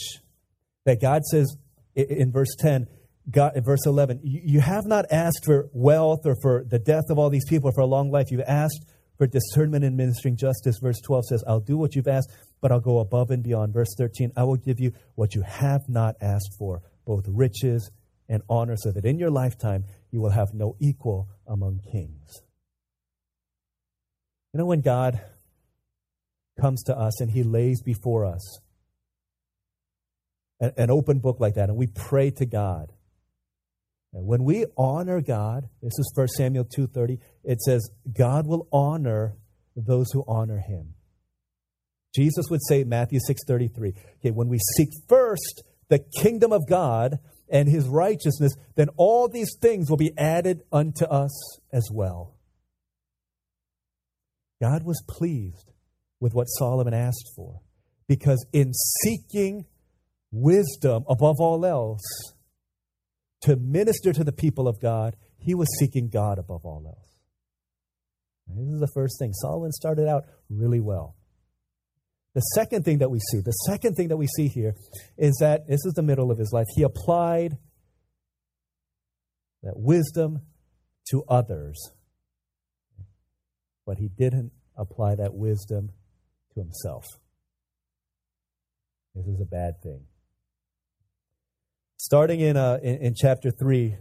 that 0.85 1.01
God 1.01 1.23
says 1.23 1.57
in 1.95 2.31
verse 2.31 2.55
10, 2.59 2.87
God, 3.29 3.53
in 3.55 3.63
verse 3.63 3.85
11, 3.85 4.19
you 4.23 4.59
have 4.59 4.85
not 4.85 5.05
asked 5.11 5.45
for 5.45 5.69
wealth 5.73 6.21
or 6.25 6.35
for 6.41 6.63
the 6.63 6.77
death 6.77 7.05
of 7.09 7.17
all 7.17 7.29
these 7.29 7.45
people 7.49 7.69
or 7.69 7.73
for 7.73 7.81
a 7.81 7.87
long 7.87 8.11
life. 8.11 8.29
You've 8.29 8.41
asked 8.41 8.85
for 9.17 9.27
discernment 9.27 9.83
in 9.83 9.95
ministering 9.95 10.35
justice. 10.35 10.77
Verse 10.81 10.99
12 11.01 11.25
says, 11.25 11.43
I'll 11.47 11.59
do 11.59 11.77
what 11.77 11.95
you've 11.95 12.07
asked, 12.07 12.31
but 12.61 12.71
I'll 12.71 12.79
go 12.79 12.99
above 12.99 13.31
and 13.31 13.43
beyond. 13.43 13.73
Verse 13.73 13.93
13, 13.97 14.31
I 14.35 14.43
will 14.43 14.57
give 14.57 14.79
you 14.79 14.93
what 15.15 15.35
you 15.35 15.41
have 15.41 15.87
not 15.87 16.15
asked 16.21 16.55
for, 16.57 16.81
both 17.05 17.25
riches 17.27 17.91
and 18.27 18.41
honor, 18.49 18.75
so 18.77 18.91
that 18.91 19.05
in 19.05 19.19
your 19.19 19.29
lifetime 19.29 19.85
you 20.11 20.19
will 20.19 20.31
have 20.31 20.53
no 20.53 20.75
equal 20.79 21.29
among 21.47 21.81
kings. 21.91 22.41
You 24.53 24.59
know, 24.59 24.65
when 24.65 24.81
God 24.81 25.21
comes 26.59 26.83
to 26.83 26.97
us 26.97 27.19
and 27.19 27.29
he 27.29 27.43
lays 27.43 27.81
before 27.81 28.25
us 28.25 28.59
an, 30.59 30.89
open 30.89 31.19
book 31.19 31.39
like 31.39 31.55
that, 31.55 31.69
and 31.69 31.77
we 31.77 31.87
pray 31.87 32.31
to 32.31 32.45
God, 32.45 32.93
when 34.23 34.43
we 34.43 34.65
honor 34.77 35.21
God, 35.21 35.67
this 35.81 35.97
is 35.99 36.11
1 36.15 36.27
Samuel 36.37 36.65
2:30, 36.65 37.19
it 37.43 37.61
says 37.61 37.89
God 38.13 38.47
will 38.47 38.67
honor 38.71 39.35
those 39.75 40.07
who 40.13 40.23
honor 40.27 40.59
him. 40.59 40.93
Jesus 42.15 42.45
would 42.49 42.61
say 42.65 42.85
Matthew 42.85 43.19
6:33, 43.19 43.93
okay, 44.19 44.31
when 44.31 44.47
we 44.47 44.57
seek 44.77 44.89
first 45.09 45.63
the 45.89 45.99
kingdom 46.21 46.53
of 46.53 46.67
God 46.67 47.19
and 47.49 47.67
his 47.67 47.87
righteousness, 47.87 48.53
then 48.75 48.87
all 48.95 49.27
these 49.27 49.55
things 49.61 49.89
will 49.89 49.97
be 49.97 50.17
added 50.17 50.63
unto 50.71 51.05
us 51.05 51.59
as 51.73 51.89
well. 51.91 52.35
God 54.61 54.83
was 54.83 55.03
pleased 55.07 55.73
with 56.21 56.33
what 56.33 56.45
Solomon 56.45 56.93
asked 56.93 57.33
for 57.35 57.59
because 58.07 58.45
in 58.53 58.73
seeking 58.73 59.65
wisdom 60.31 61.03
above 61.09 61.35
all 61.39 61.65
else, 61.65 62.34
to 63.45 63.55
minister 63.55 64.11
to 64.11 64.23
the 64.23 64.31
people 64.31 64.67
of 64.67 64.81
God, 64.81 65.15
he 65.37 65.53
was 65.53 65.67
seeking 65.79 66.09
God 66.09 66.39
above 66.39 66.65
all 66.65 66.83
else. 66.85 67.19
And 68.47 68.57
this 68.57 68.73
is 68.73 68.79
the 68.79 68.91
first 68.93 69.17
thing. 69.19 69.33
Solomon 69.33 69.71
started 69.71 70.07
out 70.07 70.25
really 70.49 70.79
well. 70.79 71.15
The 72.33 72.41
second 72.41 72.83
thing 72.83 72.97
that 72.99 73.09
we 73.09 73.19
see, 73.19 73.39
the 73.39 73.51
second 73.51 73.95
thing 73.95 74.09
that 74.09 74.17
we 74.17 74.27
see 74.27 74.47
here 74.47 74.75
is 75.17 75.37
that 75.39 75.67
this 75.67 75.85
is 75.85 75.93
the 75.93 76.01
middle 76.01 76.31
of 76.31 76.37
his 76.37 76.51
life. 76.51 76.65
He 76.75 76.83
applied 76.83 77.57
that 79.63 79.73
wisdom 79.75 80.41
to 81.11 81.23
others, 81.29 81.91
but 83.85 83.97
he 83.97 84.09
didn't 84.09 84.51
apply 84.75 85.15
that 85.15 85.33
wisdom 85.33 85.91
to 86.53 86.59
himself. 86.59 87.05
This 89.13 89.27
is 89.27 89.39
a 89.39 89.45
bad 89.45 89.81
thing. 89.81 90.01
Starting 92.05 92.39
in, 92.39 92.55
uh, 92.55 92.77
in, 92.83 92.97
in 92.97 93.15
chapter 93.15 93.49
3, 93.49 93.95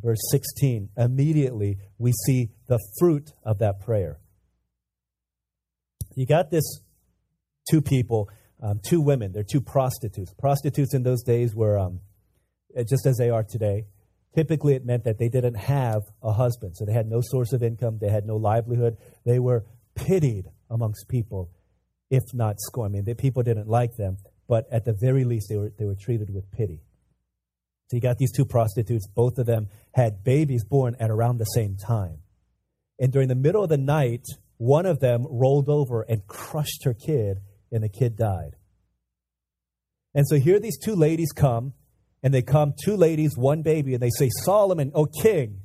verse 0.00 0.20
16, 0.30 0.90
immediately 0.96 1.78
we 1.98 2.12
see 2.24 2.50
the 2.68 2.78
fruit 3.00 3.32
of 3.42 3.58
that 3.58 3.80
prayer. 3.80 4.20
You 6.14 6.26
got 6.26 6.52
this 6.52 6.62
two 7.68 7.82
people, 7.82 8.28
um, 8.62 8.80
two 8.88 9.00
women, 9.00 9.32
they're 9.32 9.42
two 9.42 9.60
prostitutes. 9.60 10.32
Prostitutes 10.38 10.94
in 10.94 11.02
those 11.02 11.24
days 11.24 11.52
were 11.52 11.76
um, 11.76 11.98
just 12.88 13.04
as 13.04 13.16
they 13.16 13.30
are 13.30 13.42
today. 13.42 13.86
Typically, 14.32 14.74
it 14.74 14.86
meant 14.86 15.02
that 15.02 15.18
they 15.18 15.28
didn't 15.28 15.56
have 15.56 16.02
a 16.22 16.32
husband, 16.32 16.76
so 16.76 16.84
they 16.84 16.92
had 16.92 17.08
no 17.08 17.20
source 17.20 17.52
of 17.52 17.64
income, 17.64 17.98
they 18.00 18.10
had 18.10 18.26
no 18.26 18.36
livelihood. 18.36 18.96
They 19.26 19.40
were 19.40 19.64
pitied 19.96 20.44
amongst 20.70 21.08
people, 21.08 21.50
if 22.10 22.22
not 22.32 22.60
scorned. 22.60 22.92
I 22.92 22.98
mean, 22.98 23.04
the 23.06 23.16
people 23.16 23.42
didn't 23.42 23.66
like 23.66 23.96
them, 23.96 24.18
but 24.46 24.66
at 24.70 24.84
the 24.84 24.92
very 24.92 25.24
least, 25.24 25.48
they 25.48 25.56
were, 25.56 25.72
they 25.76 25.84
were 25.84 25.96
treated 25.96 26.32
with 26.32 26.48
pity. 26.52 26.82
So 27.90 27.96
you 27.96 28.00
got 28.00 28.18
these 28.18 28.30
two 28.30 28.44
prostitutes, 28.44 29.08
both 29.08 29.36
of 29.38 29.46
them 29.46 29.68
had 29.94 30.22
babies 30.22 30.62
born 30.62 30.94
at 31.00 31.10
around 31.10 31.38
the 31.38 31.44
same 31.44 31.76
time. 31.76 32.18
And 33.00 33.12
during 33.12 33.26
the 33.26 33.34
middle 33.34 33.64
of 33.64 33.68
the 33.68 33.78
night, 33.78 34.24
one 34.58 34.86
of 34.86 35.00
them 35.00 35.26
rolled 35.28 35.68
over 35.68 36.02
and 36.02 36.24
crushed 36.28 36.84
her 36.84 36.94
kid, 36.94 37.40
and 37.72 37.82
the 37.82 37.88
kid 37.88 38.16
died. 38.16 38.54
And 40.14 40.24
so 40.28 40.36
here 40.36 40.60
these 40.60 40.78
two 40.78 40.94
ladies 40.94 41.32
come, 41.34 41.72
and 42.22 42.32
they 42.32 42.42
come, 42.42 42.74
two 42.80 42.94
ladies, 42.94 43.32
one 43.36 43.62
baby, 43.62 43.94
and 43.94 44.02
they 44.02 44.10
say, 44.16 44.30
Solomon, 44.44 44.92
O 44.94 45.06
king, 45.06 45.62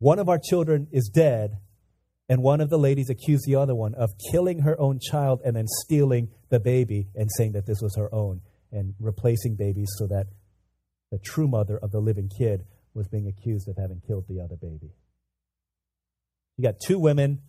one 0.00 0.18
of 0.18 0.28
our 0.28 0.40
children 0.40 0.88
is 0.90 1.08
dead, 1.14 1.58
and 2.28 2.42
one 2.42 2.60
of 2.60 2.70
the 2.70 2.78
ladies 2.78 3.08
accused 3.08 3.44
the 3.46 3.54
other 3.54 3.76
one 3.76 3.94
of 3.94 4.10
killing 4.32 4.62
her 4.62 4.80
own 4.80 4.98
child 4.98 5.42
and 5.44 5.54
then 5.54 5.66
stealing 5.84 6.30
the 6.48 6.58
baby 6.58 7.06
and 7.14 7.30
saying 7.36 7.52
that 7.52 7.66
this 7.66 7.78
was 7.80 7.94
her 7.94 8.12
own 8.12 8.40
and 8.72 8.94
replacing 8.98 9.54
babies 9.54 9.92
so 9.96 10.08
that 10.08 10.26
the 11.10 11.18
true 11.18 11.48
mother 11.48 11.78
of 11.78 11.90
the 11.90 12.00
living 12.00 12.30
kid 12.38 12.64
was 12.94 13.08
being 13.08 13.26
accused 13.26 13.68
of 13.68 13.76
having 13.76 14.00
killed 14.06 14.24
the 14.28 14.40
other 14.40 14.56
baby. 14.56 14.92
You 16.56 16.64
got 16.64 16.80
two 16.84 16.98
women, 16.98 17.42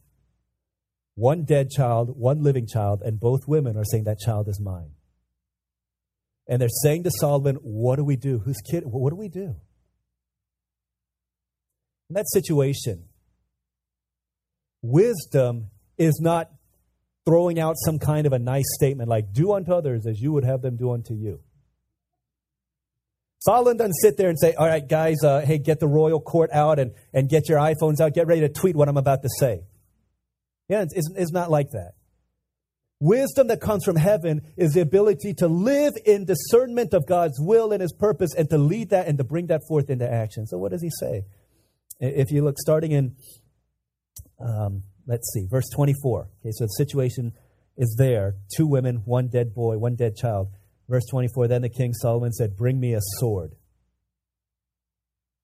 one 1.16 1.46
dead 1.46 1.70
child, 1.70 2.18
one 2.18 2.44
living 2.44 2.68
child, 2.68 3.02
and 3.04 3.20
both 3.20 3.48
women 3.48 3.78
are 3.78 3.86
saying 3.86 4.04
that 4.04 4.20
child 4.20 4.48
is 4.48 4.60
mine. 4.60 4.92
And 6.48 6.62
they're 6.62 6.70
saying 6.70 7.04
to 7.04 7.12
Solomon, 7.12 7.56
What 7.56 7.96
do 7.98 8.04
we 8.04 8.16
do? 8.16 8.40
Whose 8.40 8.62
kid? 8.70 8.84
What 8.86 9.10
do 9.10 9.16
we 9.16 9.30
do? 9.30 9.56
In 12.10 12.14
that 12.14 12.30
situation, 12.30 13.04
Wisdom 14.82 15.70
is 15.98 16.20
not 16.22 16.50
throwing 17.26 17.60
out 17.60 17.76
some 17.78 18.00
kind 18.00 18.26
of 18.26 18.34
a 18.34 18.40
nice 18.40 18.66
statement 18.76 19.10
like, 19.10 19.34
do 19.34 19.54
unto 19.54 19.74
others 19.74 20.06
as 20.08 20.22
you 20.22 20.32
would 20.32 20.46
have 20.46 20.62
them 20.62 20.78
do 20.78 20.92
unto 20.92 21.14
you. 21.14 21.42
Solomon 23.48 23.78
doesn't 23.78 23.94
sit 23.94 24.18
there 24.18 24.28
and 24.28 24.38
say, 24.38 24.54
all 24.56 24.68
right, 24.68 24.86
guys, 24.86 25.24
uh, 25.24 25.40
hey, 25.40 25.58
get 25.58 25.80
the 25.80 25.88
royal 25.88 26.20
court 26.20 26.50
out 26.52 26.80
and, 26.80 26.92
and 27.14 27.30
get 27.30 27.48
your 27.48 27.60
iPhones 27.60 28.02
out. 28.02 28.14
Get 28.14 28.28
ready 28.28 28.42
to 28.42 28.50
tweet 28.50 28.76
what 28.76 28.90
I'm 28.90 28.98
about 28.98 29.22
to 29.22 29.30
say. 29.40 29.62
Yeah, 30.68 30.82
it's, 30.82 31.10
it's 31.16 31.32
not 31.32 31.50
like 31.50 31.72
that. 31.72 31.94
Wisdom 33.00 33.48
that 33.48 33.62
comes 33.62 33.86
from 33.86 33.96
heaven 33.96 34.42
is 34.58 34.74
the 34.74 34.82
ability 34.82 35.36
to 35.36 35.48
live 35.48 35.94
in 36.06 36.26
discernment 36.26 36.94
of 36.94 37.06
God's 37.08 37.40
will 37.40 37.72
and 37.72 37.82
his 37.82 37.94
purpose 37.94 38.34
and 38.36 38.50
to 38.50 38.58
lead 38.58 38.90
that 38.90 39.08
and 39.08 39.18
to 39.20 39.24
bring 39.24 39.48
that 39.48 39.62
forth 39.68 39.90
into 39.90 40.12
action. 40.12 40.46
So, 40.46 40.58
what 40.58 40.72
does 40.72 40.82
he 40.82 40.90
say? 41.00 41.24
If 42.00 42.32
you 42.32 42.44
look 42.44 42.58
starting 42.58 42.92
in 42.92 43.16
um, 44.40 44.84
let's 45.06 45.32
see, 45.34 45.48
verse 45.50 45.70
24. 45.74 46.28
Okay, 46.42 46.52
so 46.52 46.66
the 46.66 46.70
situation 46.70 47.34
is 47.78 47.96
there 47.98 48.36
two 48.56 48.68
women, 48.68 49.04
one 49.06 49.30
dead 49.30 49.54
boy, 49.54 49.78
one 49.78 49.96
dead 49.96 50.16
child. 50.16 50.50
Verse 50.90 51.06
24 51.10 51.48
Then 51.48 51.62
the 51.62 51.70
king 51.70 51.94
Solomon 51.94 52.32
said, 52.32 52.58
Bring 52.58 52.80
me 52.80 52.94
a 52.94 53.02
sword. 53.20 53.56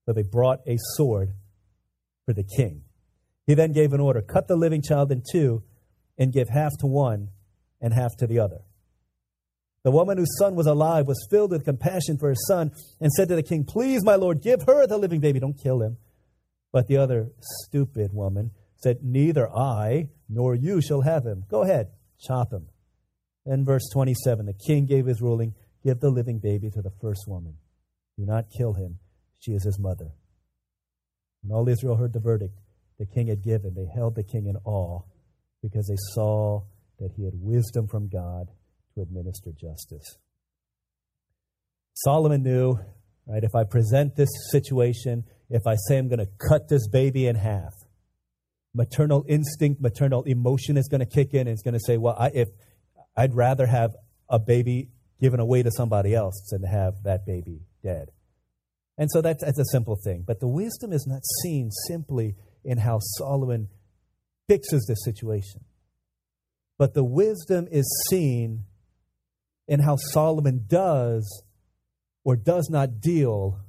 So 0.06 0.14
they 0.14 0.24
brought 0.24 0.60
a 0.68 0.78
sword 0.96 1.34
for 2.26 2.34
the 2.34 2.44
king. 2.44 2.84
He 3.46 3.54
then 3.54 3.72
gave 3.72 3.94
an 3.94 4.00
order 4.00 4.22
cut 4.22 4.48
the 4.48 4.56
living 4.56 4.82
child 4.82 5.12
in 5.12 5.24
two 5.32 5.64
and 6.18 6.32
give 6.32 6.50
half 6.50 6.72
to 6.80 6.88
one 6.88 7.30
and 7.82 7.94
half 7.94 8.16
to 8.18 8.28
the 8.28 8.40
other. 8.40 8.62
The 9.84 9.92
woman 9.92 10.18
whose 10.18 10.38
son 10.38 10.56
was 10.56 10.66
alive 10.66 11.08
was 11.08 11.28
filled 11.30 11.52
with 11.52 11.66
compassion 11.66 12.18
for 12.18 12.30
her 12.30 12.36
son 12.48 12.72
and 13.02 13.12
said 13.12 13.28
to 13.28 13.36
the 13.36 13.44
king, 13.44 13.66
Please, 13.66 14.02
my 14.04 14.16
lord, 14.16 14.42
give 14.42 14.62
her 14.66 14.88
the 14.88 14.98
living 14.98 15.20
baby. 15.20 15.40
Don't 15.40 15.62
kill 15.62 15.82
him. 15.82 15.98
But 16.72 16.88
the 16.88 16.98
other 16.98 17.32
stupid 17.66 18.14
woman 18.14 18.52
said, 18.78 19.00
Neither 19.04 19.50
I 19.50 20.08
nor 20.30 20.56
you 20.56 20.82
shall 20.82 21.02
have 21.02 21.26
him. 21.26 21.44
Go 21.50 21.64
ahead, 21.64 21.92
chop 22.26 22.54
him. 22.54 22.68
Then, 23.46 23.66
verse 23.66 23.90
27 23.92 24.46
the 24.46 24.54
king 24.54 24.86
gave 24.86 25.06
his 25.06 25.22
ruling 25.22 25.54
give 25.84 26.00
the 26.00 26.10
living 26.10 26.40
baby 26.40 26.70
to 26.72 26.82
the 26.82 26.92
first 27.02 27.28
woman. 27.28 27.58
Do 28.18 28.26
not 28.26 28.46
kill 28.58 28.74
him. 28.74 29.00
She 29.40 29.52
is 29.52 29.66
his 29.66 29.78
mother. 29.80 30.12
When 31.42 31.56
all 31.56 31.68
Israel 31.68 31.98
heard 31.98 32.14
the 32.14 32.20
verdict 32.20 32.58
the 33.00 33.06
king 33.06 33.28
had 33.28 33.44
given, 33.44 33.74
they 33.74 33.88
held 33.94 34.16
the 34.16 34.24
king 34.24 34.48
in 34.48 34.56
awe 34.64 35.02
because 35.62 35.88
they 35.88 35.98
saw 36.14 36.62
that 37.00 37.12
he 37.18 37.26
had 37.26 37.34
wisdom 37.36 37.88
from 37.88 38.08
God 38.08 38.50
to 38.94 39.02
administer 39.02 39.52
justice. 39.52 40.18
Solomon 41.96 42.44
knew, 42.44 42.78
right, 43.26 43.44
if 43.44 43.56
I 43.56 43.64
present 43.64 44.16
this 44.16 44.30
situation, 44.52 45.26
if 45.50 45.64
I 45.68 45.76
say 45.88 45.98
I'm 45.98 46.08
going 46.08 46.20
to 46.20 46.30
cut 46.50 46.70
this 46.70 46.88
baby 46.88 47.28
in 47.28 47.36
half, 47.36 47.74
maternal 48.74 49.26
instinct, 49.28 49.82
maternal 49.82 50.24
emotion 50.24 50.78
is 50.78 50.88
going 50.88 51.00
to 51.02 51.06
kick 51.06 51.34
in 51.34 51.42
and 51.42 51.50
it's 51.50 51.62
going 51.62 51.76
to 51.76 51.80
say, 51.86 51.98
well, 51.98 52.16
I, 52.18 52.30
if 52.34 52.48
I'd 53.16 53.36
rather 53.36 53.68
have 53.68 53.96
a 54.30 54.40
baby 54.40 54.90
given 55.22 55.40
away 55.40 55.64
to 55.64 55.72
somebody 55.72 56.14
else 56.14 56.50
than 56.52 56.64
have 56.64 57.04
that 57.04 57.26
baby 57.26 57.62
dead. 57.84 58.10
And 58.98 59.10
so 59.12 59.22
that's, 59.22 59.44
that's 59.44 59.60
a 59.60 59.66
simple 59.72 59.98
thing. 60.04 60.24
But 60.26 60.40
the 60.40 60.48
wisdom 60.48 60.92
is 60.92 61.06
not 61.08 61.22
seen 61.42 61.72
simply 61.88 62.36
in 62.64 62.78
how 62.80 63.00
Solomon 63.18 63.70
fixes 64.48 64.86
the 64.88 64.96
situation, 64.96 65.62
but 66.78 66.94
the 66.94 67.04
wisdom 67.04 67.68
is 67.72 67.86
seen 68.10 68.66
in 69.68 69.80
how 69.80 69.96
Solomon 69.96 70.66
does 70.68 71.44
or 72.24 72.36
does 72.36 72.70
not 72.70 73.00
deal 73.00 73.60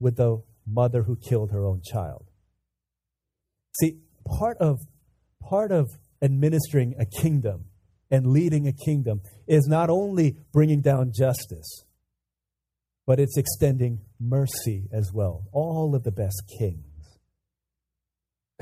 with 0.00 0.16
the 0.16 0.42
mother 0.66 1.04
who 1.04 1.16
killed 1.16 1.50
her 1.52 1.64
own 1.64 1.80
child. 1.82 2.28
See, 3.80 3.98
part 4.26 4.58
of 4.58 4.78
part 5.40 5.72
of 5.72 5.88
administering 6.22 6.94
a 6.98 7.04
kingdom 7.04 7.64
and 8.10 8.26
leading 8.26 8.68
a 8.68 8.72
kingdom 8.72 9.20
is 9.46 9.66
not 9.66 9.90
only 9.90 10.36
bringing 10.52 10.80
down 10.80 11.12
justice, 11.14 11.84
but 13.06 13.18
it's 13.18 13.36
extending 13.36 14.00
mercy 14.20 14.88
as 14.92 15.10
well. 15.12 15.48
All 15.52 15.94
of 15.94 16.04
the 16.04 16.12
best 16.12 16.42
kings 16.58 17.18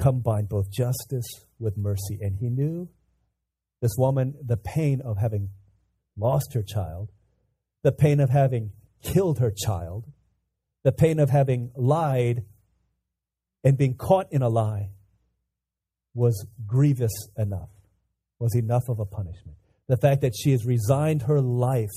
combine 0.00 0.46
both 0.46 0.70
justice 0.70 1.26
with 1.58 1.76
mercy. 1.76 2.18
And 2.20 2.36
he 2.36 2.48
knew 2.48 2.88
this 3.82 3.92
woman 3.98 4.34
the 4.42 4.56
pain 4.56 5.00
of 5.02 5.18
having 5.18 5.50
lost 6.16 6.54
her 6.54 6.62
child, 6.62 7.10
the 7.82 7.92
pain 7.92 8.20
of 8.20 8.30
having 8.30 8.72
killed 9.02 9.38
her 9.38 9.52
child, 9.54 10.06
the 10.84 10.92
pain 10.92 11.18
of 11.18 11.30
having 11.30 11.70
lied 11.76 12.44
and 13.62 13.76
being 13.76 13.94
caught 13.94 14.26
in 14.30 14.42
a 14.42 14.48
lie 14.48 14.90
was 16.14 16.46
grievous 16.66 17.12
enough, 17.36 17.70
was 18.38 18.54
enough 18.54 18.88
of 18.88 18.98
a 18.98 19.04
punishment. 19.04 19.56
The 19.88 19.96
fact 19.96 20.22
that 20.22 20.34
she 20.36 20.52
has 20.52 20.64
resigned 20.64 21.22
her 21.22 21.40
life 21.40 21.90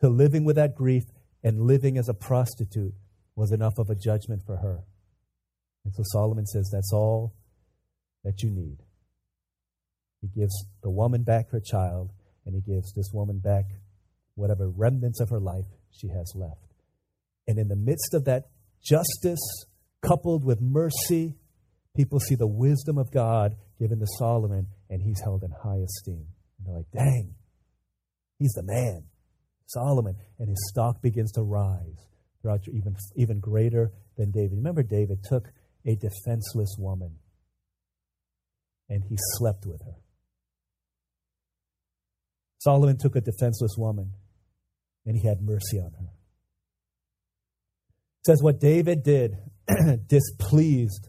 to 0.00 0.08
living 0.08 0.44
with 0.44 0.56
that 0.56 0.74
grief 0.74 1.04
and 1.42 1.60
living 1.60 1.98
as 1.98 2.08
a 2.08 2.14
prostitute 2.14 2.94
was 3.36 3.52
enough 3.52 3.78
of 3.78 3.90
a 3.90 3.94
judgment 3.94 4.42
for 4.44 4.56
her. 4.56 4.84
And 5.84 5.94
so 5.94 6.02
Solomon 6.06 6.46
says, 6.46 6.68
That's 6.72 6.92
all 6.92 7.34
that 8.24 8.42
you 8.42 8.50
need. 8.50 8.78
He 10.20 10.28
gives 10.28 10.66
the 10.82 10.90
woman 10.90 11.22
back 11.22 11.50
her 11.50 11.60
child, 11.60 12.10
and 12.44 12.54
he 12.54 12.60
gives 12.60 12.92
this 12.92 13.10
woman 13.12 13.38
back 13.38 13.66
whatever 14.34 14.68
remnants 14.68 15.20
of 15.20 15.30
her 15.30 15.40
life 15.40 15.66
she 15.90 16.08
has 16.08 16.32
left. 16.34 16.74
And 17.46 17.58
in 17.58 17.68
the 17.68 17.76
midst 17.76 18.14
of 18.14 18.24
that 18.24 18.48
justice, 18.82 19.40
coupled 20.02 20.44
with 20.44 20.60
mercy, 20.60 21.34
people 21.98 22.20
see 22.20 22.36
the 22.36 22.46
wisdom 22.46 22.96
of 22.96 23.10
God 23.10 23.56
given 23.80 23.98
to 23.98 24.06
Solomon, 24.18 24.68
and 24.88 25.02
he's 25.02 25.20
held 25.24 25.42
in 25.42 25.50
high 25.50 25.82
esteem. 25.82 26.28
And 26.56 26.66
they're 26.66 26.76
like, 26.76 26.90
dang, 26.92 27.34
he's 28.38 28.52
the 28.52 28.62
man, 28.62 29.02
Solomon. 29.66 30.14
And 30.38 30.48
his 30.48 30.68
stock 30.70 31.02
begins 31.02 31.32
to 31.32 31.42
rise 31.42 32.06
throughout 32.40 32.60
even, 32.68 32.94
even 33.16 33.40
greater 33.40 33.90
than 34.16 34.30
David. 34.30 34.58
Remember, 34.58 34.84
David 34.84 35.24
took 35.24 35.48
a 35.84 35.96
defenseless 35.96 36.76
woman 36.78 37.16
and 38.88 39.02
he 39.02 39.16
slept 39.36 39.66
with 39.66 39.82
her. 39.84 39.96
Solomon 42.58 42.96
took 42.96 43.16
a 43.16 43.20
defenseless 43.20 43.74
woman 43.76 44.12
and 45.04 45.16
he 45.16 45.26
had 45.26 45.40
mercy 45.42 45.78
on 45.78 45.92
her. 45.98 46.12
says 48.24 48.40
what 48.40 48.60
David 48.60 49.02
did 49.02 49.36
displeased 50.06 51.07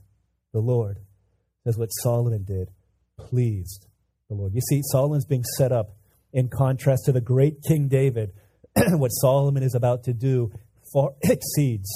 the 0.53 0.59
Lord. 0.59 0.97
It 0.97 1.69
says 1.69 1.77
what 1.77 1.89
Solomon 1.89 2.43
did 2.43 2.69
pleased 3.17 3.88
the 4.29 4.35
Lord. 4.35 4.53
You 4.53 4.62
see, 4.62 4.81
Solomon's 4.83 5.25
being 5.25 5.43
set 5.57 5.71
up 5.71 5.95
in 6.31 6.49
contrast 6.49 7.05
to 7.05 7.12
the 7.12 7.21
great 7.21 7.63
King 7.67 7.88
David. 7.88 8.31
what 8.75 9.09
Solomon 9.09 9.63
is 9.63 9.75
about 9.75 10.03
to 10.03 10.13
do 10.13 10.51
far 10.93 11.12
exceeds 11.23 11.89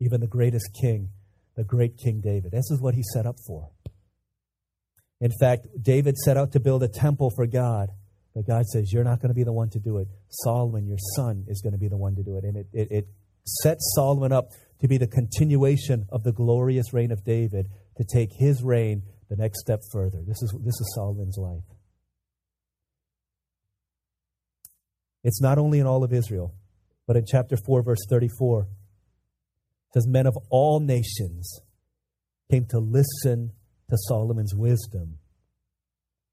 even 0.00 0.20
the 0.20 0.26
greatest 0.26 0.68
king, 0.80 1.08
the 1.56 1.64
great 1.64 1.96
King 1.96 2.20
David. 2.20 2.52
This 2.52 2.70
is 2.70 2.80
what 2.80 2.94
he 2.94 3.02
set 3.14 3.26
up 3.26 3.36
for. 3.46 3.70
In 5.20 5.32
fact, 5.40 5.66
David 5.80 6.16
set 6.18 6.36
out 6.36 6.52
to 6.52 6.60
build 6.60 6.82
a 6.82 6.88
temple 6.88 7.30
for 7.34 7.46
God. 7.46 7.88
But 8.34 8.46
God 8.46 8.66
says, 8.66 8.92
You're 8.92 9.04
not 9.04 9.20
going 9.22 9.30
to 9.30 9.34
be 9.34 9.44
the 9.44 9.52
one 9.52 9.70
to 9.70 9.78
do 9.78 9.96
it. 9.96 10.08
Solomon, 10.28 10.86
your 10.86 10.98
son, 11.16 11.46
is 11.48 11.62
going 11.62 11.72
to 11.72 11.78
be 11.78 11.88
the 11.88 11.96
one 11.96 12.16
to 12.16 12.22
do 12.22 12.36
it. 12.36 12.44
And 12.44 12.58
it, 12.58 12.66
it, 12.72 12.88
it 12.90 13.08
sets 13.44 13.94
Solomon 13.96 14.32
up 14.32 14.50
to 14.80 14.88
be 14.88 14.98
the 14.98 15.06
continuation 15.06 16.06
of 16.10 16.22
the 16.22 16.32
glorious 16.32 16.92
reign 16.92 17.10
of 17.10 17.24
David, 17.24 17.68
to 17.96 18.04
take 18.04 18.30
his 18.38 18.62
reign 18.62 19.02
the 19.28 19.36
next 19.36 19.60
step 19.60 19.80
further. 19.90 20.18
This 20.26 20.42
is, 20.42 20.54
this 20.60 20.74
is 20.80 20.92
Solomon's 20.94 21.38
life. 21.38 21.64
It's 25.24 25.40
not 25.40 25.58
only 25.58 25.80
in 25.80 25.86
all 25.86 26.04
of 26.04 26.12
Israel, 26.12 26.54
but 27.06 27.16
in 27.16 27.24
chapter 27.26 27.56
4, 27.56 27.82
verse 27.82 28.04
34, 28.08 28.62
it 28.62 28.68
says, 29.94 30.06
Men 30.06 30.26
of 30.26 30.36
all 30.50 30.80
nations 30.80 31.60
came 32.50 32.66
to 32.66 32.78
listen 32.78 33.52
to 33.88 33.96
Solomon's 34.08 34.54
wisdom, 34.54 35.18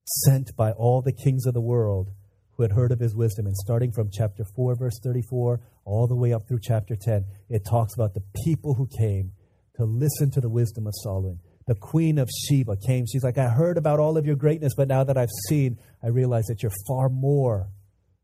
sent 0.05 0.55
by 0.55 0.71
all 0.71 1.01
the 1.01 1.13
kings 1.13 1.45
of 1.45 1.53
the 1.53 1.61
world 1.61 2.11
who 2.55 2.63
had 2.63 2.73
heard 2.73 2.91
of 2.91 2.99
his 2.99 3.15
wisdom. 3.15 3.45
And 3.45 3.55
starting 3.55 3.91
from 3.91 4.09
chapter 4.11 4.43
4, 4.55 4.75
verse 4.75 4.99
34, 5.03 5.59
all 5.85 6.07
the 6.07 6.15
way 6.15 6.33
up 6.33 6.47
through 6.47 6.59
chapter 6.61 6.95
10, 6.95 7.25
it 7.49 7.63
talks 7.69 7.93
about 7.95 8.13
the 8.13 8.23
people 8.45 8.73
who 8.75 8.87
came 8.97 9.31
to 9.75 9.85
listen 9.85 10.31
to 10.31 10.41
the 10.41 10.49
wisdom 10.49 10.87
of 10.87 10.93
Solomon. 11.03 11.39
The 11.65 11.75
queen 11.75 12.17
of 12.17 12.29
Sheba 12.29 12.77
came. 12.85 13.05
She's 13.05 13.23
like, 13.23 13.37
I 13.37 13.49
heard 13.49 13.77
about 13.77 13.99
all 13.99 14.17
of 14.17 14.25
your 14.25 14.35
greatness, 14.35 14.73
but 14.75 14.87
now 14.87 15.03
that 15.03 15.17
I've 15.17 15.31
seen, 15.49 15.77
I 16.03 16.07
realize 16.07 16.45
that 16.45 16.61
you're 16.61 16.71
far 16.87 17.09
more 17.09 17.69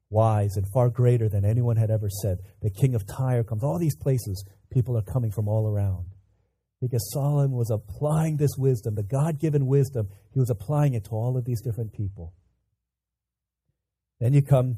wise 0.09 0.55
and 0.55 0.65
far 0.73 0.89
greater 0.89 1.29
than 1.29 1.45
anyone 1.45 1.77
had 1.77 1.91
ever 1.91 2.09
said. 2.09 2.39
The 2.61 2.69
king 2.69 2.95
of 2.95 3.05
Tyre 3.05 3.43
comes. 3.43 3.63
All 3.63 3.79
these 3.79 3.95
places, 3.95 4.45
people 4.71 4.97
are 4.97 5.03
coming 5.03 5.31
from 5.31 5.47
all 5.47 5.67
around 5.67 6.05
because 6.81 7.11
Solomon 7.11 7.51
was 7.51 7.69
applying 7.69 8.37
this 8.37 8.51
wisdom, 8.57 8.95
the 8.95 9.03
God 9.03 9.39
given 9.39 9.65
wisdom, 9.65 10.09
he 10.33 10.39
was 10.39 10.49
applying 10.49 10.93
it 10.93 11.05
to 11.05 11.11
all 11.11 11.37
of 11.37 11.45
these 11.45 11.61
different 11.61 11.93
people. 11.93 12.33
Then 14.19 14.33
you 14.33 14.41
come 14.41 14.77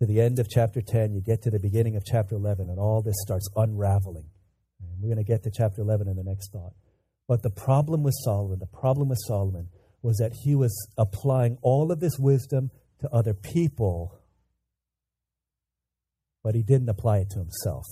to 0.00 0.06
the 0.06 0.20
end 0.20 0.38
of 0.38 0.48
chapter 0.48 0.80
10, 0.80 1.12
you 1.12 1.20
get 1.20 1.42
to 1.42 1.50
the 1.50 1.60
beginning 1.60 1.94
of 1.94 2.04
chapter 2.04 2.34
11, 2.34 2.70
and 2.70 2.78
all 2.78 3.02
this 3.02 3.16
starts 3.20 3.48
unraveling. 3.54 4.24
And 4.80 4.88
we're 4.98 5.14
going 5.14 5.24
to 5.24 5.30
get 5.30 5.42
to 5.42 5.50
chapter 5.54 5.82
11 5.82 6.08
in 6.08 6.16
the 6.16 6.24
next 6.24 6.50
thought. 6.52 6.72
But 7.28 7.42
the 7.42 7.50
problem 7.50 8.02
with 8.02 8.14
Solomon, 8.24 8.58
the 8.58 8.66
problem 8.66 9.10
with 9.10 9.18
Solomon 9.26 9.68
was 10.02 10.16
that 10.16 10.32
he 10.42 10.54
was 10.54 10.74
applying 10.96 11.58
all 11.60 11.92
of 11.92 12.00
this 12.00 12.18
wisdom 12.18 12.70
to 13.00 13.10
other 13.10 13.34
people, 13.34 14.18
but 16.42 16.54
he 16.54 16.62
didn't 16.62 16.88
apply 16.88 17.18
it 17.18 17.30
to 17.30 17.38
himself. 17.38 17.84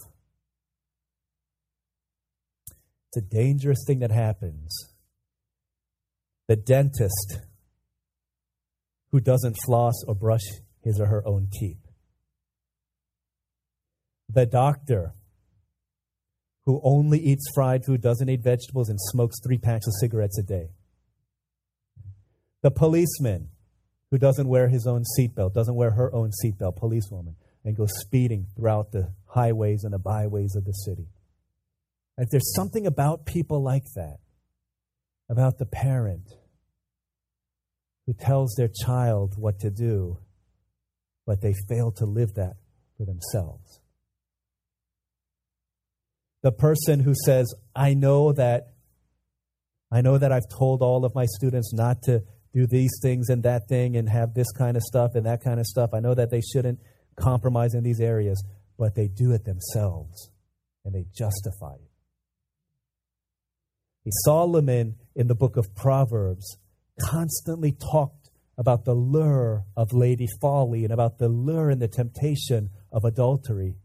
It's 3.08 3.18
a 3.18 3.20
dangerous 3.20 3.84
thing 3.86 3.98
that 3.98 4.10
happens. 4.10 4.94
The 6.46 6.56
dentist 6.56 7.38
who 9.12 9.20
doesn't 9.20 9.56
floss 9.66 9.94
or 10.06 10.14
brush 10.14 10.44
his 10.82 10.98
or 10.98 11.06
her 11.06 11.22
own 11.26 11.48
teeth. 11.52 11.87
The 14.28 14.46
doctor 14.46 15.14
who 16.68 16.82
only 16.84 17.18
eats 17.18 17.50
fried 17.54 17.82
food, 17.82 18.02
doesn't 18.02 18.28
eat 18.28 18.42
vegetables, 18.42 18.90
and 18.90 19.00
smokes 19.00 19.36
three 19.42 19.56
packs 19.56 19.86
of 19.86 19.94
cigarettes 20.00 20.38
a 20.38 20.42
day. 20.42 20.68
The 22.60 22.70
policeman 22.70 23.48
who 24.10 24.18
doesn't 24.18 24.46
wear 24.46 24.68
his 24.68 24.86
own 24.86 25.04
seatbelt, 25.18 25.54
doesn't 25.54 25.76
wear 25.76 25.92
her 25.92 26.14
own 26.14 26.30
seatbelt, 26.44 26.76
policewoman, 26.76 27.36
and 27.64 27.74
goes 27.74 27.90
speeding 28.00 28.46
throughout 28.54 28.92
the 28.92 29.14
highways 29.28 29.82
and 29.82 29.94
the 29.94 29.98
byways 29.98 30.56
of 30.56 30.66
the 30.66 30.72
city. 30.72 31.08
If 32.18 32.28
there's 32.30 32.54
something 32.54 32.86
about 32.86 33.24
people 33.24 33.62
like 33.62 33.84
that, 33.94 34.18
about 35.30 35.58
the 35.58 35.64
parent 35.64 36.34
who 38.04 38.12
tells 38.12 38.54
their 38.58 38.68
child 38.84 39.38
what 39.38 39.58
to 39.60 39.70
do, 39.70 40.18
but 41.24 41.40
they 41.40 41.54
fail 41.66 41.92
to 41.92 42.04
live 42.04 42.34
that 42.34 42.56
for 42.98 43.06
themselves. 43.06 43.80
The 46.42 46.52
person 46.52 47.00
who 47.00 47.14
says, 47.24 47.52
I 47.74 47.94
know 47.94 48.32
that 48.32 48.74
I 49.90 50.02
know 50.02 50.18
that 50.18 50.32
I've 50.32 50.48
told 50.48 50.82
all 50.82 51.04
of 51.04 51.14
my 51.14 51.24
students 51.24 51.72
not 51.72 52.02
to 52.02 52.22
do 52.52 52.66
these 52.66 52.98
things 53.00 53.30
and 53.30 53.42
that 53.44 53.68
thing 53.68 53.96
and 53.96 54.08
have 54.08 54.34
this 54.34 54.50
kind 54.52 54.76
of 54.76 54.82
stuff 54.82 55.14
and 55.14 55.24
that 55.24 55.42
kind 55.42 55.58
of 55.58 55.66
stuff. 55.66 55.90
I 55.94 56.00
know 56.00 56.14
that 56.14 56.30
they 56.30 56.42
shouldn't 56.42 56.80
compromise 57.16 57.74
in 57.74 57.84
these 57.84 58.00
areas, 58.00 58.42
but 58.78 58.94
they 58.94 59.08
do 59.08 59.32
it 59.32 59.44
themselves 59.44 60.30
and 60.84 60.94
they 60.94 61.06
justify 61.16 61.74
it. 61.74 61.88
Solomon 64.24 64.96
in 65.14 65.26
the 65.26 65.34
book 65.34 65.56
of 65.58 65.74
Proverbs 65.74 66.56
constantly 66.98 67.72
talked 67.72 68.30
about 68.56 68.84
the 68.84 68.94
lure 68.94 69.64
of 69.76 69.92
Lady 69.92 70.26
Folly 70.40 70.84
and 70.84 70.92
about 70.92 71.18
the 71.18 71.28
lure 71.28 71.70
and 71.70 71.80
the 71.80 71.88
temptation 71.88 72.70
of 72.90 73.04
adultery. 73.04 73.76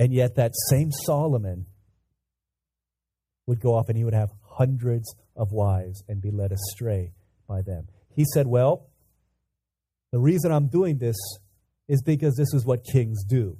And 0.00 0.14
yet, 0.14 0.36
that 0.36 0.52
same 0.70 0.90
Solomon 1.04 1.66
would 3.46 3.60
go 3.60 3.74
off 3.74 3.90
and 3.90 3.98
he 3.98 4.04
would 4.04 4.14
have 4.14 4.30
hundreds 4.42 5.14
of 5.36 5.52
wives 5.52 6.02
and 6.08 6.22
be 6.22 6.30
led 6.30 6.52
astray 6.52 7.12
by 7.46 7.60
them. 7.60 7.86
He 8.16 8.24
said, 8.32 8.46
Well, 8.46 8.88
the 10.10 10.18
reason 10.18 10.52
I'm 10.52 10.68
doing 10.68 10.96
this 10.96 11.16
is 11.86 12.02
because 12.02 12.34
this 12.34 12.54
is 12.54 12.64
what 12.64 12.82
kings 12.82 13.24
do. 13.24 13.58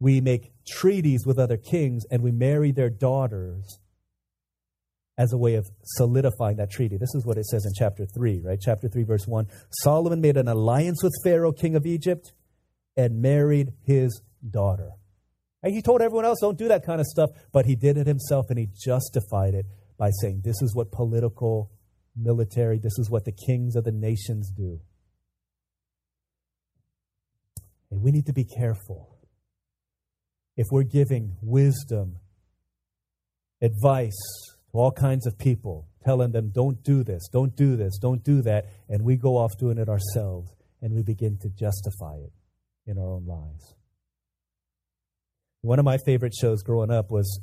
We 0.00 0.22
make 0.22 0.52
treaties 0.66 1.26
with 1.26 1.38
other 1.38 1.58
kings 1.58 2.04
and 2.10 2.22
we 2.22 2.32
marry 2.32 2.72
their 2.72 2.88
daughters 2.88 3.78
as 5.18 5.34
a 5.34 5.36
way 5.36 5.56
of 5.56 5.66
solidifying 5.82 6.56
that 6.56 6.70
treaty. 6.70 6.96
This 6.96 7.14
is 7.14 7.26
what 7.26 7.36
it 7.36 7.44
says 7.44 7.66
in 7.66 7.72
chapter 7.76 8.06
3, 8.06 8.40
right? 8.42 8.58
Chapter 8.58 8.88
3, 8.88 9.02
verse 9.02 9.26
1. 9.26 9.46
Solomon 9.82 10.22
made 10.22 10.38
an 10.38 10.48
alliance 10.48 11.02
with 11.02 11.12
Pharaoh, 11.22 11.52
king 11.52 11.76
of 11.76 11.84
Egypt, 11.84 12.32
and 12.96 13.20
married 13.20 13.74
his 13.84 14.22
daughter. 14.48 14.92
And 15.62 15.74
he 15.74 15.82
told 15.82 16.00
everyone 16.02 16.24
else, 16.24 16.38
don't 16.40 16.58
do 16.58 16.68
that 16.68 16.84
kind 16.84 17.00
of 17.00 17.06
stuff, 17.06 17.30
but 17.52 17.66
he 17.66 17.74
did 17.74 17.96
it 17.96 18.06
himself 18.06 18.46
and 18.50 18.58
he 18.58 18.68
justified 18.84 19.54
it 19.54 19.66
by 19.96 20.10
saying, 20.20 20.42
this 20.44 20.62
is 20.62 20.74
what 20.74 20.92
political, 20.92 21.70
military, 22.16 22.78
this 22.78 22.98
is 22.98 23.10
what 23.10 23.24
the 23.24 23.32
kings 23.32 23.74
of 23.74 23.84
the 23.84 23.92
nations 23.92 24.50
do. 24.56 24.80
And 27.90 28.02
we 28.02 28.12
need 28.12 28.26
to 28.26 28.32
be 28.32 28.44
careful. 28.44 29.16
If 30.56 30.66
we're 30.70 30.84
giving 30.84 31.36
wisdom, 31.40 32.18
advice, 33.60 34.18
to 34.70 34.78
all 34.78 34.92
kinds 34.92 35.26
of 35.26 35.38
people, 35.38 35.88
telling 36.04 36.32
them, 36.32 36.50
don't 36.54 36.82
do 36.84 37.02
this, 37.02 37.28
don't 37.32 37.56
do 37.56 37.76
this, 37.76 37.98
don't 37.98 38.22
do 38.22 38.42
that, 38.42 38.66
and 38.88 39.02
we 39.02 39.16
go 39.16 39.36
off 39.36 39.56
doing 39.58 39.78
it 39.78 39.88
ourselves 39.88 40.54
and 40.80 40.94
we 40.94 41.02
begin 41.02 41.38
to 41.38 41.48
justify 41.48 42.16
it 42.16 42.32
in 42.86 42.98
our 42.98 43.10
own 43.10 43.26
lives. 43.26 43.74
One 45.62 45.78
of 45.78 45.84
my 45.84 45.98
favorite 46.04 46.34
shows 46.34 46.62
growing 46.62 46.90
up 46.90 47.10
was 47.10 47.40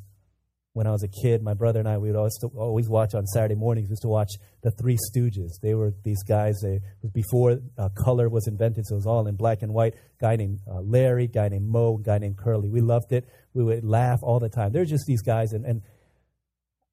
when 0.73 0.87
I 0.87 0.91
was 0.91 1.03
a 1.03 1.07
kid, 1.07 1.41
my 1.41 1.53
brother 1.53 1.79
and 1.79 1.87
I, 1.87 1.97
we 1.97 2.09
would 2.09 2.17
always, 2.17 2.37
always 2.53 2.89
watch 2.89 3.15
on 3.15 3.25
Saturday 3.27 3.55
mornings, 3.55 3.87
we 3.87 3.93
used 3.93 4.01
to 4.01 4.09
watch 4.09 4.31
The 4.61 4.71
Three 4.71 4.97
Stooges. 4.97 5.51
They 5.61 5.73
were 5.73 5.93
these 6.03 6.21
guys, 6.23 6.59
they, 6.61 6.81
before 7.13 7.59
uh, 7.77 7.89
color 7.95 8.27
was 8.27 8.47
invented, 8.47 8.85
so 8.85 8.95
it 8.95 8.97
was 8.97 9.05
all 9.05 9.25
in 9.27 9.35
black 9.35 9.61
and 9.61 9.73
white. 9.73 9.93
Guy 10.19 10.35
named 10.35 10.59
uh, 10.69 10.81
Larry, 10.81 11.27
guy 11.27 11.47
named 11.47 11.69
Moe, 11.69 11.95
guy 11.97 12.17
named 12.17 12.37
Curly. 12.37 12.69
We 12.69 12.81
loved 12.81 13.13
it. 13.13 13.25
We 13.53 13.63
would 13.63 13.85
laugh 13.85 14.19
all 14.21 14.39
the 14.39 14.49
time. 14.49 14.73
They're 14.73 14.83
just 14.83 15.05
these 15.07 15.21
guys, 15.21 15.53
and, 15.53 15.65
and 15.65 15.81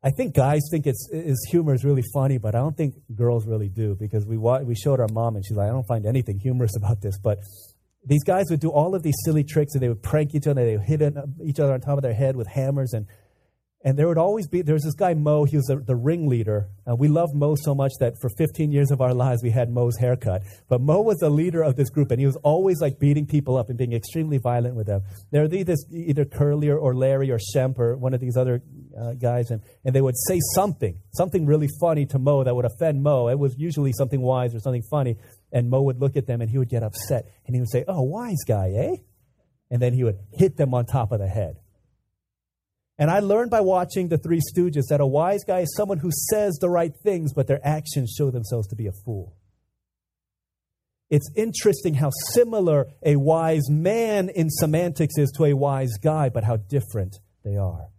I 0.05 0.11
think 0.11 0.35
guys 0.35 0.63
think 0.71 0.87
it's 0.87 1.09
his 1.13 1.45
humor 1.51 1.75
is 1.75 1.85
really 1.85 2.03
funny, 2.15 2.39
but 2.39 2.55
I 2.55 2.59
don't 2.59 2.77
think 2.77 2.95
girls 3.15 3.47
really 3.47 3.69
do 3.69 3.97
because 3.99 4.27
we 4.27 4.37
wa- 4.37 4.61
we 4.61 4.75
showed 4.75 4.99
our 4.99 5.09
mom 5.13 5.37
and 5.37 5.45
she's 5.45 5.57
like, 5.57 5.69
I 5.69 5.73
don't 5.73 5.87
find 5.87 6.07
anything 6.07 6.41
humorous 6.41 6.77
about 6.77 7.01
this. 7.01 7.19
But 7.19 7.39
these 8.05 8.25
guys 8.25 8.47
would 8.51 8.61
do 8.61 8.71
all 8.71 8.95
of 8.95 9.03
these 9.03 9.15
silly 9.25 9.45
tricks 9.45 9.75
and 9.75 9.83
they 9.83 9.88
would 9.88 10.03
prank 10.03 10.35
each 10.35 10.47
other. 10.47 10.65
They 10.65 10.77
would 10.77 10.87
hit 10.87 11.03
each 11.45 11.61
other 11.61 11.73
on 11.73 11.81
top 11.81 11.99
of 11.99 12.03
their 12.03 12.15
head 12.15 12.37
with 12.37 12.49
hammers 12.49 12.93
and 12.93 13.07
and 13.85 13.99
there 13.99 14.07
would 14.07 14.19
always 14.19 14.47
be, 14.47 14.62
there 14.62 14.75
was 14.75 14.85
this 14.85 14.95
guy, 14.95 15.15
Moe, 15.15 15.45
he 15.45 15.57
was 15.57 15.67
the, 15.67 15.77
the 15.77 15.97
ringleader. 15.97 16.69
Uh, 16.88 16.95
we 16.95 17.09
loved 17.09 17.35
Moe 17.35 17.57
so 17.57 17.75
much 17.75 17.91
that 17.99 18.15
for 18.21 18.31
15 18.38 18.71
years 18.71 18.93
of 18.93 19.01
our 19.01 19.12
lives, 19.12 19.43
we 19.43 19.51
had 19.51 19.71
Moe's 19.71 19.97
haircut. 19.99 20.43
But 20.69 20.81
Moe 20.81 21.01
was 21.01 21.19
the 21.19 21.31
leader 21.31 21.62
of 21.62 21.75
this 21.75 21.91
group, 21.91 22.12
and 22.12 22.21
he 22.21 22.27
was 22.27 22.37
always 22.45 22.81
like 22.81 23.01
beating 23.01 23.27
people 23.27 23.57
up 23.57 23.71
and 23.71 23.79
being 23.79 23.93
extremely 23.93 24.38
violent 24.38 24.77
with 24.77 24.87
them. 24.87 25.03
There 25.33 25.43
were 25.43 25.53
either, 25.53 25.75
either 25.91 26.25
Curly 26.25 26.69
or, 26.69 26.79
or 26.79 26.95
Larry 26.95 27.33
or 27.33 27.38
Shemp 27.38 27.79
or 27.79 27.97
one 27.97 28.15
of 28.15 28.21
these 28.21 28.37
other 28.37 28.62
uh, 28.97 29.15
guys, 29.15 29.51
and, 29.51 29.61
and 29.85 29.95
they 29.95 30.01
would 30.01 30.17
say 30.29 30.38
something, 30.55 30.99
something 31.11 31.45
really 31.45 31.69
funny 31.81 32.07
to 32.07 32.21
Moe 32.21 32.45
that 32.45 32.55
would 32.55 32.67
offend 32.67 33.03
Moe. 33.03 33.29
It 33.29 33.38
was 33.38 33.57
usually 33.59 33.93
something 33.93 34.21
wise 34.21 34.55
or 34.55 34.61
something 34.61 34.85
funny, 34.91 35.17
and 35.53 35.69
Moe 35.69 35.83
would 35.83 36.01
look 36.01 36.17
at 36.17 36.27
them 36.27 36.41
and 36.41 36.51
he 36.51 36.59
would 36.59 36.71
get 36.71 36.83
upset, 36.83 37.31
and 37.47 37.55
he 37.55 37.61
would 37.61 37.71
say, 37.71 37.85
Oh, 37.87 38.03
wise 38.03 38.43
guy, 38.47 38.71
eh? 38.71 38.97
And 39.71 39.81
then 39.81 39.93
he 39.93 40.03
would 40.05 40.19
hit 40.33 40.57
them 40.57 40.75
on 40.75 40.87
top 40.87 41.12
of 41.12 41.19
the 41.21 41.29
head 41.29 41.57
And 42.99 43.11
I 43.11 43.21
learned 43.21 43.51
by 43.51 43.61
watching 43.61 44.09
The 44.09 44.19
Three 44.19 44.41
Stooges 44.41 44.85
that 44.91 45.01
a 45.01 45.07
wise 45.07 45.45
guy 45.47 45.61
is 45.61 45.75
someone 45.77 45.99
who 45.99 46.11
says 46.11 46.55
the 46.61 46.69
right 46.69 46.93
things, 47.03 47.33
but 47.33 47.47
their 47.47 47.61
actions 47.67 48.15
show 48.17 48.31
themselves 48.31 48.69
to 48.69 48.77
be 48.77 48.87
a 48.87 48.93
fool. 49.05 49.37
It's 51.11 51.31
interesting 51.37 51.95
how 51.95 52.11
similar 52.31 52.87
a 53.05 53.17
wise 53.17 53.69
man 53.69 54.31
in 54.31 54.49
semantics 54.49 55.19
is 55.19 55.31
to 55.37 55.45
a 55.45 55.53
wise 55.53 55.99
guy, 56.03 56.31
but 56.31 56.45
how 56.45 56.57
different 56.57 57.19
they 57.45 57.57
are. 57.57 57.91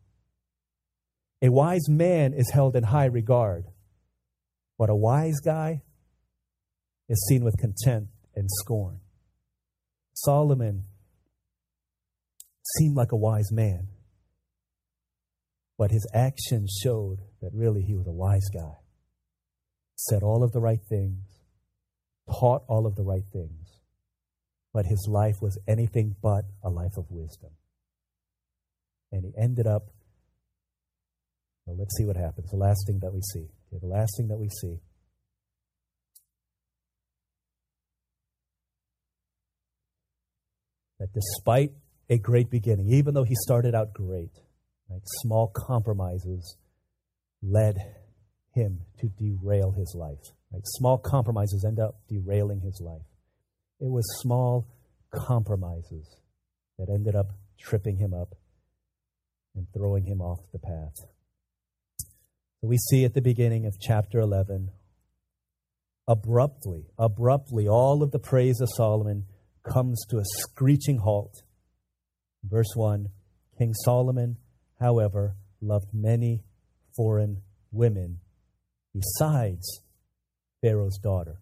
A 1.44 1.50
wise 1.50 1.88
man 1.88 2.34
is 2.34 2.50
held 2.50 2.76
in 2.76 2.84
high 2.84 3.06
regard, 3.06 3.66
but 4.80 4.90
a 4.90 4.96
wise 4.96 5.40
guy 5.46 5.83
is 7.10 7.26
seen 7.28 7.44
with 7.44 7.58
contempt 7.58 8.12
and 8.36 8.50
scorn. 8.50 9.00
Solomon 10.14 10.84
seemed 12.78 12.96
like 12.96 13.12
a 13.12 13.18
wise 13.18 13.52
man, 13.52 13.88
but 15.78 15.92
his 15.92 16.08
actions 16.14 16.80
showed 16.82 17.20
that 17.42 17.52
really 17.54 17.82
he 17.82 17.96
was 17.96 18.08
a 18.08 18.12
wise 18.12 18.48
guy. 18.54 18.76
Said 19.96 20.24
all 20.24 20.44
of 20.44 20.52
the 20.52 20.62
right 20.62 20.82
things, 20.90 21.26
taught 22.40 22.64
all 22.68 22.86
of 22.86 22.96
the 22.96 23.04
right 23.04 23.26
things, 23.32 23.82
but 24.74 24.86
his 24.86 25.08
life 25.10 25.42
was 25.42 25.60
anything 25.68 26.16
but 26.22 26.46
a 26.64 26.70
life 26.70 26.98
of 26.98 27.06
wisdom. 27.10 27.52
And 29.12 29.24
he 29.26 29.34
ended 29.38 29.68
up, 29.68 29.90
well, 31.66 31.78
let's 31.78 31.96
see 31.98 32.06
what 32.06 32.18
happens. 32.18 32.50
The 32.50 32.58
last 32.58 32.88
thing 32.88 33.00
that 33.00 33.14
we 33.14 33.22
see. 33.22 33.48
Okay, 33.68 33.80
the 33.80 33.88
last 33.88 34.14
thing 34.18 34.28
that 34.30 34.40
we 34.40 34.50
see. 34.50 34.80
That 41.04 41.12
despite 41.12 41.74
a 42.10 42.18
great 42.18 42.50
beginning, 42.50 42.88
even 42.94 43.14
though 43.14 43.26
he 43.26 43.36
started 43.36 43.76
out 43.76 43.92
great, 43.92 44.32
right, 44.90 45.02
small 45.04 45.52
compromises 45.54 46.56
led 47.42 47.76
him 48.54 48.80
to 49.02 49.10
derail 49.10 49.72
his 49.72 49.94
life. 50.00 50.32
Right? 50.50 50.62
Small 50.64 50.98
compromises 50.98 51.66
end 51.68 51.78
up 51.78 51.96
derailing 52.08 52.62
his 52.62 52.80
life. 52.80 53.02
It 53.82 53.90
was 53.90 54.06
small 54.22 54.66
compromises 55.14 56.08
that 56.80 56.88
ended 56.90 57.18
up 57.18 57.32
tripping 57.60 57.98
him 57.98 58.14
up 58.14 58.36
and 59.56 59.68
throwing 59.74 60.06
him 60.06 60.22
off 60.22 60.40
the 60.54 60.60
path. 60.60 60.96
So 62.62 62.68
we 62.70 62.78
see 62.78 63.04
at 63.04 63.14
the 63.14 63.22
beginning 63.22 63.66
of 63.66 63.74
chapter 63.78 64.22
11, 64.22 64.72
abruptly, 66.08 66.86
abruptly, 66.98 67.68
all 67.68 68.02
of 68.02 68.12
the 68.12 68.20
praise 68.20 68.62
of 68.62 68.70
Solomon 68.78 69.26
comes 69.64 70.06
to 70.10 70.18
a 70.18 70.24
screeching 70.26 71.00
halt. 71.00 71.44
Verse 72.44 72.74
1 72.76 73.10
King 73.58 73.74
Solomon, 73.74 74.38
however, 74.80 75.36
loved 75.62 75.94
many 75.94 76.44
foreign 76.96 77.42
women 77.72 78.20
besides 78.94 79.82
Pharaoh's 80.62 80.98
daughter. 80.98 81.40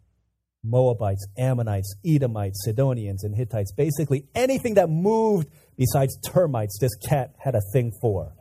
Moabites, 0.64 1.26
Ammonites, 1.38 1.96
Edomites, 2.06 2.64
Sidonians, 2.64 3.24
and 3.24 3.36
Hittites. 3.36 3.74
Basically, 3.74 4.28
anything 4.36 4.76
that 4.76 4.90
moved 4.90 5.48
besides 5.76 6.16
termites, 6.22 6.78
this 6.80 6.96
cat 7.10 7.34
had 7.40 7.56
a 7.56 7.62
thing 7.74 7.92
for. 8.00 8.36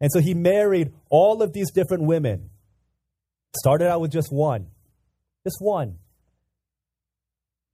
And 0.00 0.12
so 0.12 0.20
he 0.20 0.34
married 0.34 0.92
all 1.08 1.42
of 1.42 1.54
these 1.54 1.70
different 1.72 2.02
women. 2.02 2.50
Started 3.56 3.88
out 3.88 4.02
with 4.02 4.12
just 4.12 4.30
one. 4.30 4.66
Just 5.44 5.56
one. 5.60 5.98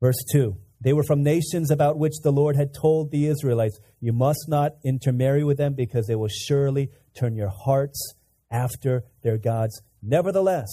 Verse 0.01 0.23
2 0.33 0.57
They 0.81 0.93
were 0.93 1.03
from 1.03 1.23
nations 1.23 1.71
about 1.71 1.99
which 1.99 2.14
the 2.23 2.33
Lord 2.33 2.57
had 2.57 2.73
told 2.73 3.11
the 3.11 3.27
Israelites, 3.27 3.79
You 4.01 4.12
must 4.12 4.47
not 4.49 4.77
intermarry 4.85 5.45
with 5.45 5.59
them 5.59 5.75
because 5.75 6.07
they 6.07 6.14
will 6.14 6.29
surely 6.29 6.90
turn 7.14 7.37
your 7.37 7.51
hearts 7.51 8.14
after 8.51 9.05
their 9.23 9.37
gods. 9.37 9.83
Nevertheless, 10.03 10.69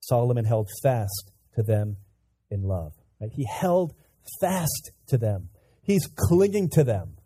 Solomon 0.00 0.46
held 0.46 0.68
fast 0.82 1.30
to 1.56 1.62
them 1.62 1.98
in 2.50 2.62
love. 2.62 2.92
Right? 3.20 3.30
He 3.32 3.44
held 3.44 3.94
fast 4.40 4.92
to 5.08 5.18
them. 5.18 5.50
He's 5.82 6.08
clinging 6.16 6.70
to 6.70 6.84
them. 6.84 7.16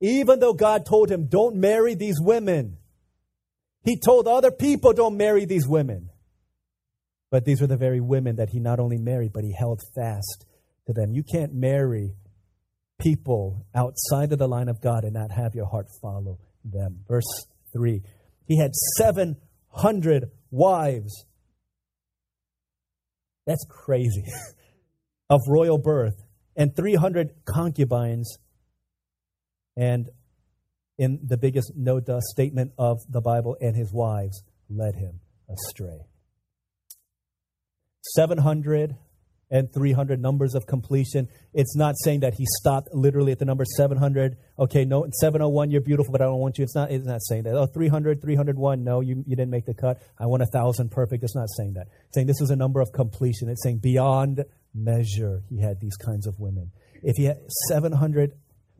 Even 0.00 0.40
though 0.40 0.52
God 0.52 0.84
told 0.84 1.10
him, 1.10 1.26
don't 1.26 1.56
marry 1.56 1.94
these 1.94 2.20
women, 2.20 2.76
he 3.82 3.98
told 3.98 4.28
other 4.28 4.50
people, 4.50 4.92
don't 4.92 5.16
marry 5.16 5.46
these 5.46 5.66
women. 5.66 6.10
But 7.30 7.44
these 7.46 7.60
were 7.60 7.66
the 7.66 7.78
very 7.78 8.00
women 8.00 8.36
that 8.36 8.50
he 8.50 8.60
not 8.60 8.78
only 8.78 8.98
married, 8.98 9.32
but 9.32 9.42
he 9.42 9.52
held 9.52 9.80
fast 9.94 10.44
to 10.86 10.92
them. 10.92 11.12
You 11.12 11.22
can't 11.22 11.54
marry 11.54 12.14
people 13.00 13.66
outside 13.74 14.32
of 14.32 14.38
the 14.38 14.48
line 14.48 14.68
of 14.68 14.80
God 14.80 15.04
and 15.04 15.12
not 15.12 15.30
have 15.30 15.54
your 15.54 15.66
heart 15.66 15.86
follow 16.00 16.38
them. 16.64 17.00
Verse 17.08 17.46
3 17.72 18.02
He 18.46 18.58
had 18.58 18.72
700 18.98 20.30
wives 20.50 21.26
that's 23.46 23.64
crazy. 23.68 24.24
of 25.30 25.40
royal 25.48 25.78
birth, 25.78 26.14
and 26.56 26.74
300 26.74 27.30
concubines, 27.44 28.38
and 29.76 30.08
in 30.98 31.20
the 31.22 31.36
biggest 31.36 31.72
no 31.76 32.00
dust 32.00 32.26
statement 32.26 32.72
of 32.78 32.98
the 33.08 33.20
Bible, 33.20 33.56
and 33.60 33.76
his 33.76 33.92
wives 33.92 34.42
led 34.68 34.94
him 34.94 35.20
astray. 35.48 36.06
700 38.14 38.96
and 39.50 39.72
300 39.72 40.20
numbers 40.20 40.54
of 40.54 40.66
completion. 40.66 41.28
It's 41.54 41.76
not 41.76 41.94
saying 42.02 42.20
that 42.20 42.34
he 42.34 42.44
stopped 42.60 42.88
literally 42.92 43.32
at 43.32 43.38
the 43.38 43.44
number 43.44 43.64
700. 43.76 44.36
Okay, 44.58 44.84
no, 44.84 45.06
701, 45.20 45.70
you're 45.70 45.80
beautiful, 45.80 46.12
but 46.12 46.20
I 46.20 46.24
don't 46.24 46.38
want 46.38 46.58
you. 46.58 46.64
It's 46.64 46.74
not, 46.74 46.90
it's 46.90 47.06
not 47.06 47.22
saying 47.22 47.44
that. 47.44 47.54
Oh, 47.54 47.66
300, 47.66 48.20
301, 48.20 48.82
no, 48.82 49.00
you, 49.00 49.22
you 49.26 49.36
didn't 49.36 49.50
make 49.50 49.66
the 49.66 49.74
cut. 49.74 50.02
I 50.18 50.26
want 50.26 50.42
a 50.42 50.48
1,000, 50.50 50.90
perfect. 50.90 51.22
It's 51.22 51.36
not 51.36 51.48
saying 51.56 51.74
that. 51.74 51.86
It's 52.06 52.14
saying 52.14 52.26
this 52.26 52.40
is 52.40 52.50
a 52.50 52.56
number 52.56 52.80
of 52.80 52.92
completion. 52.92 53.48
It's 53.48 53.62
saying 53.62 53.78
beyond 53.78 54.44
measure, 54.74 55.42
he 55.48 55.60
had 55.60 55.80
these 55.80 55.96
kinds 55.96 56.26
of 56.26 56.38
women. 56.38 56.72
If 57.02 57.16
he 57.16 57.24
had 57.24 57.38
700, 57.68 58.32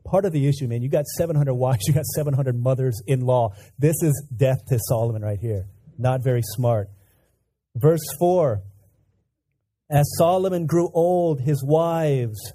part 0.03 0.25
of 0.25 0.33
the 0.33 0.47
issue, 0.47 0.67
man, 0.67 0.81
you 0.81 0.89
got 0.89 1.05
700 1.05 1.53
wives, 1.53 1.83
you 1.87 1.93
got 1.93 2.05
700 2.05 2.59
mothers 2.59 3.01
in 3.07 3.21
law. 3.21 3.49
This 3.79 3.95
is 4.01 4.27
death 4.35 4.65
to 4.67 4.79
Solomon 4.89 5.21
right 5.21 5.39
here. 5.39 5.67
Not 5.97 6.23
very 6.23 6.41
smart. 6.43 6.89
Verse 7.75 8.05
4 8.19 8.61
as 9.89 10.05
Solomon 10.17 10.65
grew 10.65 10.89
old, 10.93 11.41
his 11.41 11.63
wives 11.63 12.53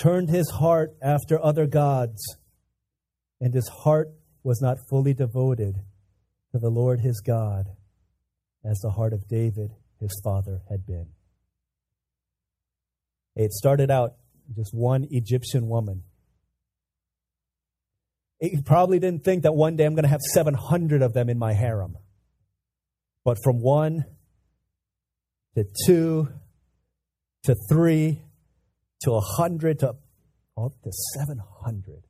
turned 0.00 0.28
his 0.28 0.50
heart 0.50 0.94
after 1.02 1.42
other 1.42 1.66
gods, 1.66 2.36
and 3.40 3.54
his 3.54 3.68
heart 3.68 4.08
was 4.42 4.60
not 4.60 4.78
fully 4.88 5.14
devoted 5.14 5.74
to 6.52 6.58
the 6.58 6.70
Lord 6.70 7.00
his 7.00 7.20
God 7.20 7.66
as 8.64 8.78
the 8.80 8.90
heart 8.90 9.12
of 9.12 9.28
David, 9.28 9.70
his 10.00 10.20
father, 10.24 10.62
had 10.68 10.86
been. 10.86 11.08
It 13.36 13.52
started 13.52 13.90
out 13.90 14.14
just 14.56 14.74
one 14.74 15.06
Egyptian 15.10 15.68
woman. 15.68 16.02
He 18.40 18.60
probably 18.62 18.98
didn't 18.98 19.22
think 19.22 19.42
that 19.42 19.52
one 19.52 19.76
day 19.76 19.84
I'm 19.84 19.94
going 19.94 20.04
to 20.04 20.08
have 20.08 20.20
700 20.32 21.02
of 21.02 21.12
them 21.12 21.28
in 21.28 21.38
my 21.38 21.52
harem. 21.52 21.96
But 23.22 23.36
from 23.44 23.60
one 23.60 24.06
to 25.56 25.64
two 25.86 26.28
to 27.44 27.54
three 27.68 28.22
to 29.02 29.12
a 29.12 29.20
hundred 29.20 29.78
to 29.80 29.94
up 30.56 30.72
to 30.82 30.90
700. 31.16 32.02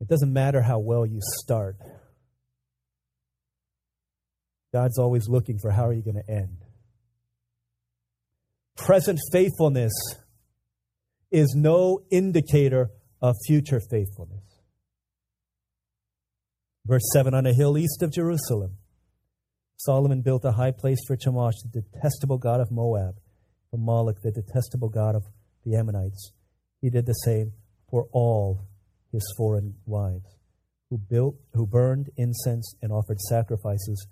It 0.00 0.08
doesn't 0.08 0.32
matter 0.32 0.62
how 0.62 0.78
well 0.78 1.04
you 1.04 1.20
start. 1.42 1.76
God's 4.72 4.98
always 4.98 5.28
looking 5.28 5.58
for 5.58 5.70
how 5.70 5.86
are 5.86 5.92
you 5.92 6.02
going 6.02 6.22
to 6.22 6.30
end. 6.30 6.58
Present 8.76 9.18
faithfulness 9.32 9.92
is 11.30 11.54
no 11.56 12.00
indicator 12.10 12.90
of 13.20 13.36
future 13.46 13.80
faithfulness. 13.80 14.44
Verse 16.86 17.02
7 17.12 17.34
On 17.34 17.46
a 17.46 17.52
hill 17.52 17.76
east 17.76 18.02
of 18.02 18.12
Jerusalem, 18.12 18.76
Solomon 19.82 20.20
built 20.20 20.44
a 20.44 20.52
high 20.52 20.72
place 20.72 20.98
for 21.06 21.16
Chemosh, 21.16 21.54
the 21.72 21.80
detestable 21.80 22.36
god 22.36 22.60
of 22.60 22.70
Moab, 22.70 23.14
for 23.70 23.78
Moloch, 23.78 24.20
the 24.22 24.30
detestable 24.30 24.90
god 24.90 25.14
of 25.14 25.22
the 25.64 25.74
Ammonites. 25.74 26.32
He 26.82 26.90
did 26.90 27.06
the 27.06 27.14
same 27.14 27.52
for 27.90 28.06
all 28.12 28.60
his 29.10 29.22
foreign 29.38 29.76
wives, 29.86 30.36
who 30.90 30.98
built, 30.98 31.36
who 31.54 31.66
burned 31.66 32.10
incense 32.18 32.74
and 32.82 32.92
offered 32.92 33.18
sacrifices 33.22 34.06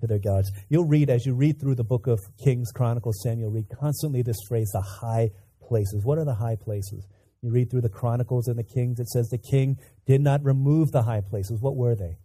to 0.00 0.08
their 0.08 0.18
gods. 0.18 0.50
You'll 0.68 0.88
read 0.88 1.08
as 1.08 1.24
you 1.24 1.34
read 1.34 1.60
through 1.60 1.76
the 1.76 1.84
book 1.84 2.08
of 2.08 2.18
Kings, 2.42 2.72
Chronicles, 2.72 3.22
Samuel, 3.22 3.52
read 3.52 3.66
constantly 3.78 4.22
this 4.22 4.40
phrase, 4.48 4.70
the 4.72 4.80
high 4.80 5.30
places. 5.62 6.04
What 6.04 6.18
are 6.18 6.24
the 6.24 6.34
high 6.34 6.56
places? 6.56 7.06
You 7.42 7.52
read 7.52 7.70
through 7.70 7.82
the 7.82 7.88
Chronicles 7.88 8.48
and 8.48 8.58
the 8.58 8.64
Kings, 8.64 8.98
it 8.98 9.08
says 9.08 9.28
the 9.28 9.38
king 9.38 9.78
did 10.04 10.20
not 10.20 10.44
remove 10.44 10.90
the 10.90 11.02
high 11.02 11.20
places. 11.20 11.60
What 11.60 11.76
were 11.76 11.94
they? 11.94 12.16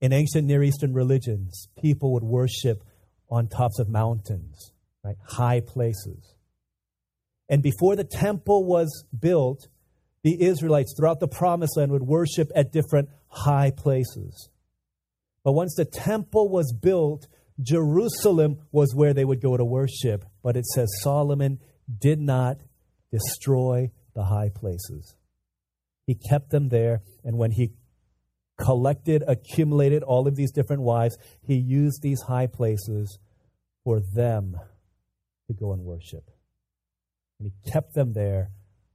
In 0.00 0.12
ancient 0.12 0.46
Near 0.46 0.62
Eastern 0.62 0.94
religions, 0.94 1.68
people 1.80 2.12
would 2.14 2.24
worship 2.24 2.82
on 3.30 3.48
tops 3.48 3.78
of 3.78 3.88
mountains, 3.88 4.72
right? 5.04 5.16
High 5.26 5.60
places. 5.60 6.36
And 7.48 7.62
before 7.62 7.96
the 7.96 8.04
temple 8.04 8.64
was 8.64 9.04
built, 9.18 9.68
the 10.22 10.42
Israelites 10.42 10.94
throughout 10.96 11.20
the 11.20 11.28
promised 11.28 11.76
land 11.76 11.92
would 11.92 12.02
worship 12.02 12.50
at 12.54 12.72
different 12.72 13.08
high 13.28 13.72
places. 13.76 14.50
But 15.44 15.52
once 15.52 15.74
the 15.76 15.84
temple 15.84 16.48
was 16.48 16.72
built, 16.72 17.26
Jerusalem 17.60 18.58
was 18.72 18.94
where 18.94 19.14
they 19.14 19.24
would 19.24 19.40
go 19.40 19.56
to 19.56 19.64
worship. 19.64 20.24
But 20.42 20.56
it 20.56 20.66
says 20.66 20.88
Solomon 21.02 21.58
did 21.98 22.20
not 22.20 22.58
destroy 23.10 23.90
the 24.14 24.24
high 24.24 24.50
places. 24.54 25.16
He 26.06 26.14
kept 26.14 26.50
them 26.50 26.68
there, 26.68 27.02
and 27.24 27.36
when 27.36 27.52
he 27.52 27.72
collected, 28.60 29.24
accumulated 29.26 30.02
all 30.02 30.28
of 30.28 30.36
these 30.36 30.52
different 30.52 30.82
wives, 30.82 31.16
he 31.42 31.54
used 31.54 32.02
these 32.02 32.20
high 32.28 32.46
places 32.46 33.18
for 33.84 34.00
them 34.14 34.56
to 35.48 35.54
go 35.54 35.72
and 35.72 35.82
worship. 35.82 36.30
And 37.38 37.50
he 37.50 37.72
kept 37.72 37.94
them 37.94 38.12
there, 38.12 38.50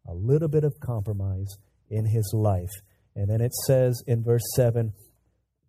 a 0.07 0.13
little 0.13 0.47
bit 0.47 0.63
of 0.63 0.80
compromise 0.80 1.57
in 1.89 2.05
his 2.05 2.32
life. 2.34 2.72
And 3.16 3.30
then 3.30 3.41
it 3.41 3.53
says 3.53 4.03
in 4.05 4.24
verse 4.24 4.43
7 4.55 4.93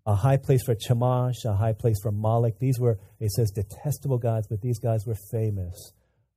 a 0.08 0.14
high 0.14 0.36
place 0.36 0.62
for 0.62 0.76
Chemosh, 0.76 1.44
a 1.44 1.56
high 1.56 1.72
place 1.72 1.96
for 2.00 2.12
Moloch. 2.12 2.58
These 2.60 2.78
were, 2.78 2.98
it 3.18 3.32
says, 3.32 3.50
detestable 3.50 4.18
gods, 4.18 4.46
but 4.48 4.60
these 4.60 4.78
guys 4.78 5.04
were 5.04 5.16
famous. 5.32 5.74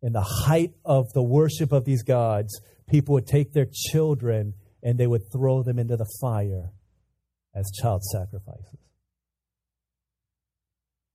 In 0.01 0.13
the 0.13 0.25
height 0.45 0.73
of 0.83 1.05
the 1.13 1.21
worship 1.21 1.71
of 1.71 1.85
these 1.85 2.01
gods, 2.01 2.59
people 2.89 3.13
would 3.13 3.27
take 3.27 3.53
their 3.53 3.67
children 3.91 4.55
and 4.81 4.97
they 4.97 5.05
would 5.05 5.31
throw 5.31 5.61
them 5.61 5.77
into 5.77 5.97
the 5.97 6.09
fire 6.19 6.71
as 7.53 7.71
child 7.81 8.03
sacrifices. 8.03 8.79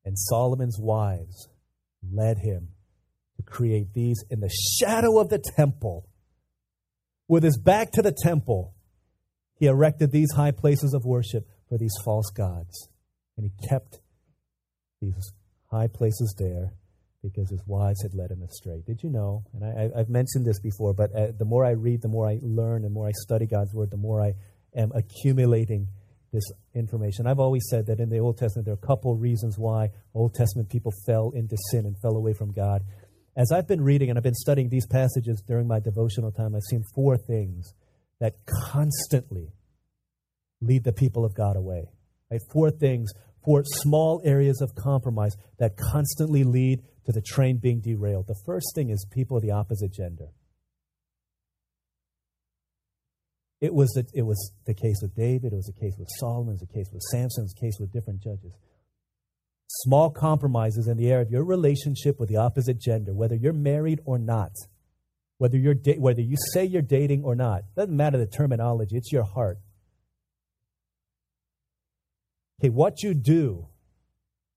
And 0.04 0.18
Solomon's 0.18 0.78
wives 0.78 1.48
led 2.12 2.38
him 2.38 2.68
to 3.36 3.42
create 3.42 3.92
these 3.94 4.22
in 4.30 4.40
the 4.40 4.50
shadow 4.78 5.18
of 5.18 5.28
the 5.28 5.42
temple. 5.56 6.06
With 7.26 7.42
his 7.42 7.58
back 7.58 7.92
to 7.92 8.02
the 8.02 8.12
temple, 8.12 8.74
he 9.58 9.66
erected 9.66 10.12
these 10.12 10.32
high 10.32 10.50
places 10.50 10.92
of 10.92 11.04
worship 11.04 11.48
for 11.68 11.78
these 11.78 11.94
false 12.04 12.30
gods. 12.30 12.88
And 13.36 13.46
he 13.46 13.68
kept 13.68 14.00
these 15.00 15.32
high 15.70 15.88
places 15.88 16.34
there 16.38 16.74
because 17.22 17.48
his 17.48 17.62
wives 17.66 18.02
had 18.02 18.14
led 18.14 18.30
him 18.30 18.42
astray. 18.42 18.82
Did 18.86 19.02
you 19.02 19.10
know? 19.10 19.44
And 19.54 19.64
I, 19.94 19.98
have 19.98 20.10
mentioned 20.10 20.44
this 20.44 20.60
before, 20.60 20.92
but 20.92 21.10
uh, 21.16 21.28
the 21.36 21.46
more 21.46 21.64
I 21.64 21.70
read, 21.70 22.02
the 22.02 22.08
more 22.08 22.28
I 22.28 22.38
learn, 22.42 22.84
and 22.84 22.84
the 22.84 22.90
more 22.90 23.08
I 23.08 23.12
study 23.12 23.46
God's 23.46 23.72
word, 23.72 23.90
the 23.90 23.96
more 23.96 24.22
I 24.22 24.34
am 24.76 24.92
accumulating 24.94 25.88
this 26.34 26.50
information. 26.74 27.26
I've 27.26 27.38
always 27.38 27.64
said 27.70 27.86
that 27.86 28.00
in 28.00 28.10
the 28.10 28.18
Old 28.18 28.36
Testament, 28.36 28.66
there 28.66 28.74
are 28.74 28.82
a 28.82 28.86
couple 28.86 29.16
reasons 29.16 29.56
why 29.56 29.88
Old 30.12 30.34
Testament 30.34 30.68
people 30.68 30.92
fell 31.06 31.30
into 31.34 31.56
sin 31.70 31.86
and 31.86 31.96
fell 32.02 32.16
away 32.16 32.34
from 32.34 32.52
God. 32.52 32.82
As 33.36 33.50
I've 33.50 33.66
been 33.66 33.80
reading 33.80 34.10
and 34.10 34.18
I've 34.18 34.24
been 34.24 34.34
studying 34.34 34.68
these 34.68 34.86
passages 34.86 35.42
during 35.46 35.66
my 35.66 35.80
devotional 35.80 36.32
time, 36.32 36.54
I've 36.54 36.62
seen 36.68 36.84
four 36.94 37.16
things 37.16 37.72
that 38.20 38.34
constantly 38.70 39.52
lead 40.60 40.84
the 40.84 40.92
people 40.92 41.24
of 41.24 41.34
God 41.34 41.56
away. 41.56 41.88
Right? 42.30 42.40
Four 42.52 42.70
things, 42.70 43.12
four 43.44 43.62
small 43.64 44.20
areas 44.24 44.60
of 44.60 44.74
compromise 44.74 45.36
that 45.58 45.76
constantly 45.76 46.44
lead 46.44 46.82
to 47.06 47.12
the 47.12 47.22
train 47.22 47.58
being 47.58 47.80
derailed. 47.80 48.26
The 48.26 48.40
first 48.46 48.72
thing 48.74 48.90
is 48.90 49.06
people 49.10 49.36
of 49.36 49.42
the 49.42 49.50
opposite 49.50 49.92
gender. 49.92 50.28
It 53.64 53.72
was, 53.72 53.92
the, 53.92 54.06
it 54.12 54.26
was 54.26 54.52
the 54.66 54.74
case 54.74 54.98
with 55.00 55.16
David, 55.16 55.54
it 55.54 55.56
was 55.56 55.72
the 55.74 55.80
case 55.80 55.94
with 55.98 56.08
Solomon, 56.20 56.48
it 56.48 56.60
was 56.60 56.60
the 56.60 56.74
case 56.74 56.90
with 56.92 57.00
Samson, 57.00 57.40
it 57.40 57.44
was 57.44 57.54
the 57.54 57.60
case 57.60 57.76
with 57.80 57.90
different 57.90 58.20
judges. 58.20 58.52
Small 59.68 60.10
compromises 60.10 60.86
in 60.86 60.98
the 60.98 61.10
area 61.10 61.22
of 61.22 61.30
your 61.30 61.44
relationship 61.44 62.20
with 62.20 62.28
the 62.28 62.36
opposite 62.36 62.78
gender, 62.78 63.14
whether 63.14 63.34
you're 63.34 63.54
married 63.54 64.00
or 64.04 64.18
not, 64.18 64.52
whether, 65.38 65.56
you're 65.56 65.72
da- 65.72 65.96
whether 65.96 66.20
you 66.20 66.36
say 66.52 66.66
you're 66.66 66.82
dating 66.82 67.24
or 67.24 67.34
not, 67.34 67.62
doesn't 67.74 67.96
matter 67.96 68.18
the 68.18 68.26
terminology, 68.26 68.98
it's 68.98 69.10
your 69.10 69.24
heart. 69.24 69.56
Okay, 72.60 72.68
what 72.68 73.02
you 73.02 73.14
do, 73.14 73.68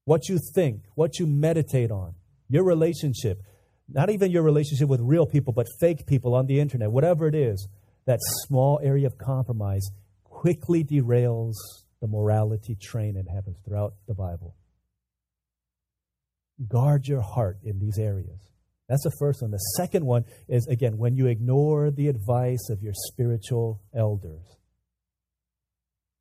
what 0.03 0.27
you 0.27 0.37
think, 0.53 0.81
what 0.95 1.17
you 1.17 1.25
meditate 1.25 1.91
on, 1.91 2.15
your 2.49 2.65
relationship, 2.65 3.41
not 3.87 4.09
even 4.09 4.31
your 4.31 4.43
relationship 4.43 4.89
with 4.89 4.99
real 4.99 5.25
people, 5.25 5.53
but 5.53 5.67
fake 5.79 6.05
people 6.05 6.35
on 6.35 6.47
the 6.47 6.59
internet, 6.59 6.91
whatever 6.91 7.25
it 7.25 7.35
is, 7.35 7.69
that 8.07 8.19
small 8.47 8.79
area 8.81 9.05
of 9.05 9.17
compromise 9.17 9.87
quickly 10.23 10.83
derails 10.83 11.53
the 12.01 12.07
morality 12.07 12.75
train 12.81 13.15
that 13.15 13.27
happens 13.31 13.57
throughout 13.63 13.93
the 14.07 14.13
Bible. 14.13 14.55
Guard 16.67 17.05
your 17.05 17.21
heart 17.21 17.57
in 17.63 17.79
these 17.79 17.99
areas. 17.99 18.39
That's 18.87 19.03
the 19.03 19.15
first 19.19 19.41
one. 19.41 19.51
The 19.51 19.57
second 19.75 20.05
one 20.05 20.23
is, 20.47 20.65
again, 20.67 20.97
when 20.97 21.15
you 21.17 21.27
ignore 21.27 21.91
the 21.91 22.07
advice 22.07 22.69
of 22.69 22.81
your 22.81 22.93
spiritual 22.95 23.81
elders. 23.93 24.43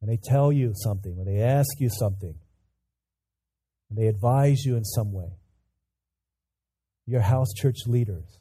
When 0.01 0.11
they 0.11 0.19
tell 0.23 0.53
you 0.53 0.73
something, 0.75 1.17
when 1.17 1.27
they 1.27 1.41
ask 1.43 1.69
you 1.79 1.89
something, 1.89 2.35
when 3.89 4.03
they 4.03 4.09
advise 4.09 4.65
you 4.65 4.77
in 4.77 4.85
some 4.85 5.13
way, 5.13 5.39
your 7.07 7.23
house 7.23 7.53
church 7.57 7.87
leaders, 7.87 8.39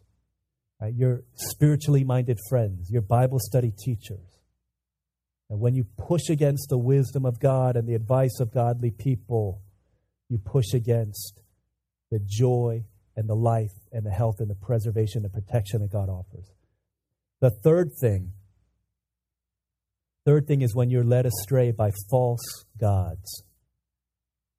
right, 0.81 0.93
your 0.93 1.23
spiritually 1.35 2.03
minded 2.03 2.39
friends, 2.49 2.89
your 2.89 3.01
Bible 3.01 3.39
study 3.39 3.71
teachers. 3.71 4.39
And 5.49 5.59
when 5.59 5.75
you 5.75 5.85
push 5.97 6.29
against 6.29 6.69
the 6.69 6.77
wisdom 6.77 7.25
of 7.25 7.39
God 7.39 7.75
and 7.75 7.87
the 7.87 7.93
advice 7.93 8.39
of 8.39 8.53
godly 8.53 8.91
people, 8.91 9.61
you 10.29 10.37
push 10.37 10.73
against 10.73 11.39
the 12.11 12.19
joy 12.25 12.83
and 13.15 13.29
the 13.29 13.35
life 13.35 13.71
and 13.91 14.05
the 14.05 14.11
health 14.11 14.37
and 14.39 14.49
the 14.49 14.55
preservation 14.55 15.23
and 15.23 15.31
protection 15.31 15.81
that 15.81 15.91
God 15.91 16.09
offers. 16.09 16.51
The 17.41 17.51
third 17.63 17.91
thing 18.01 18.31
Third 20.25 20.47
thing 20.47 20.63
is 20.63 20.73
when 20.73 20.89
you're 20.89 21.03
led 21.03 21.27
astray 21.27 21.71
by 21.71 21.91
false 22.09 22.65
gods 22.79 23.43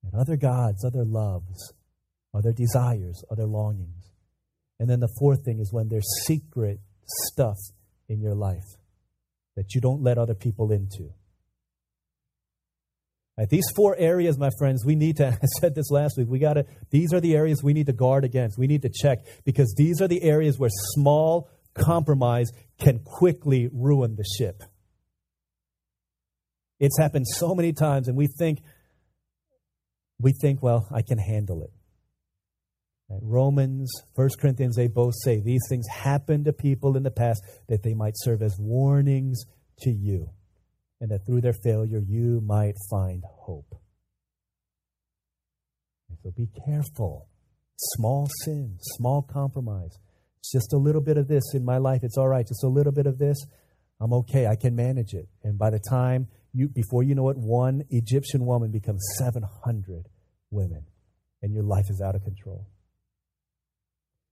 and 0.04 0.14
other 0.14 0.36
gods, 0.36 0.84
other 0.84 1.04
loves, 1.04 1.74
other 2.32 2.52
desires, 2.52 3.24
other 3.30 3.46
longings. 3.46 3.95
And 4.78 4.88
then 4.88 5.00
the 5.00 5.14
fourth 5.18 5.44
thing 5.44 5.58
is 5.58 5.72
when 5.72 5.88
there's 5.88 6.06
secret 6.24 6.80
stuff 7.06 7.56
in 8.08 8.20
your 8.20 8.34
life 8.34 8.76
that 9.56 9.74
you 9.74 9.80
don't 9.80 10.02
let 10.02 10.18
other 10.18 10.34
people 10.34 10.70
into. 10.70 11.14
Right, 13.38 13.48
these 13.50 13.66
four 13.74 13.94
areas, 13.98 14.38
my 14.38 14.50
friends, 14.58 14.84
we 14.84 14.94
need 14.94 15.18
to, 15.18 15.26
I 15.42 15.46
said 15.60 15.74
this 15.74 15.90
last 15.90 16.16
week, 16.16 16.28
we 16.28 16.38
got 16.38 16.54
to, 16.54 16.66
these 16.90 17.12
are 17.12 17.20
the 17.20 17.34
areas 17.36 17.62
we 17.62 17.74
need 17.74 17.86
to 17.86 17.92
guard 17.92 18.24
against. 18.24 18.58
We 18.58 18.66
need 18.66 18.82
to 18.82 18.90
check 18.90 19.18
because 19.44 19.74
these 19.76 20.00
are 20.00 20.08
the 20.08 20.22
areas 20.22 20.58
where 20.58 20.70
small 20.72 21.50
compromise 21.74 22.50
can 22.78 23.00
quickly 23.00 23.68
ruin 23.72 24.16
the 24.16 24.24
ship. 24.38 24.62
It's 26.78 26.98
happened 26.98 27.26
so 27.26 27.54
many 27.54 27.72
times, 27.72 28.08
and 28.08 28.16
we 28.16 28.26
think, 28.26 28.60
we 30.18 30.32
think, 30.32 30.62
well, 30.62 30.86
I 30.94 31.02
can 31.02 31.18
handle 31.18 31.62
it. 31.62 31.70
Romans, 33.08 33.92
1 34.14 34.28
Corinthians, 34.40 34.76
they 34.76 34.88
both 34.88 35.14
say 35.22 35.40
these 35.40 35.62
things 35.68 35.86
happened 35.88 36.44
to 36.46 36.52
people 36.52 36.96
in 36.96 37.04
the 37.04 37.10
past 37.10 37.40
that 37.68 37.82
they 37.82 37.94
might 37.94 38.14
serve 38.16 38.42
as 38.42 38.56
warnings 38.58 39.44
to 39.80 39.90
you, 39.90 40.30
and 41.00 41.10
that 41.10 41.24
through 41.24 41.40
their 41.40 41.54
failure 41.64 42.00
you 42.06 42.40
might 42.44 42.74
find 42.90 43.22
hope. 43.24 43.76
So 46.22 46.32
be 46.36 46.48
careful. 46.66 47.28
Small 47.76 48.28
sin, 48.44 48.78
small 48.96 49.22
compromise. 49.22 49.96
It's 50.40 50.50
just 50.50 50.72
a 50.72 50.76
little 50.76 51.00
bit 51.00 51.18
of 51.18 51.28
this 51.28 51.54
in 51.54 51.64
my 51.64 51.78
life. 51.78 52.00
It's 52.02 52.18
all 52.18 52.26
right. 52.26 52.46
Just 52.46 52.64
a 52.64 52.68
little 52.68 52.90
bit 52.90 53.06
of 53.06 53.18
this. 53.18 53.36
I'm 54.00 54.12
okay. 54.12 54.48
I 54.48 54.56
can 54.56 54.74
manage 54.74 55.14
it. 55.14 55.28
And 55.44 55.56
by 55.56 55.70
the 55.70 55.78
time 55.90 56.26
you, 56.52 56.68
before 56.68 57.04
you 57.04 57.14
know 57.14 57.28
it, 57.28 57.36
one 57.36 57.84
Egyptian 57.90 58.44
woman 58.44 58.72
becomes 58.72 59.04
700 59.18 60.08
women, 60.50 60.86
and 61.42 61.52
your 61.52 61.62
life 61.62 61.86
is 61.90 62.00
out 62.00 62.16
of 62.16 62.24
control. 62.24 62.66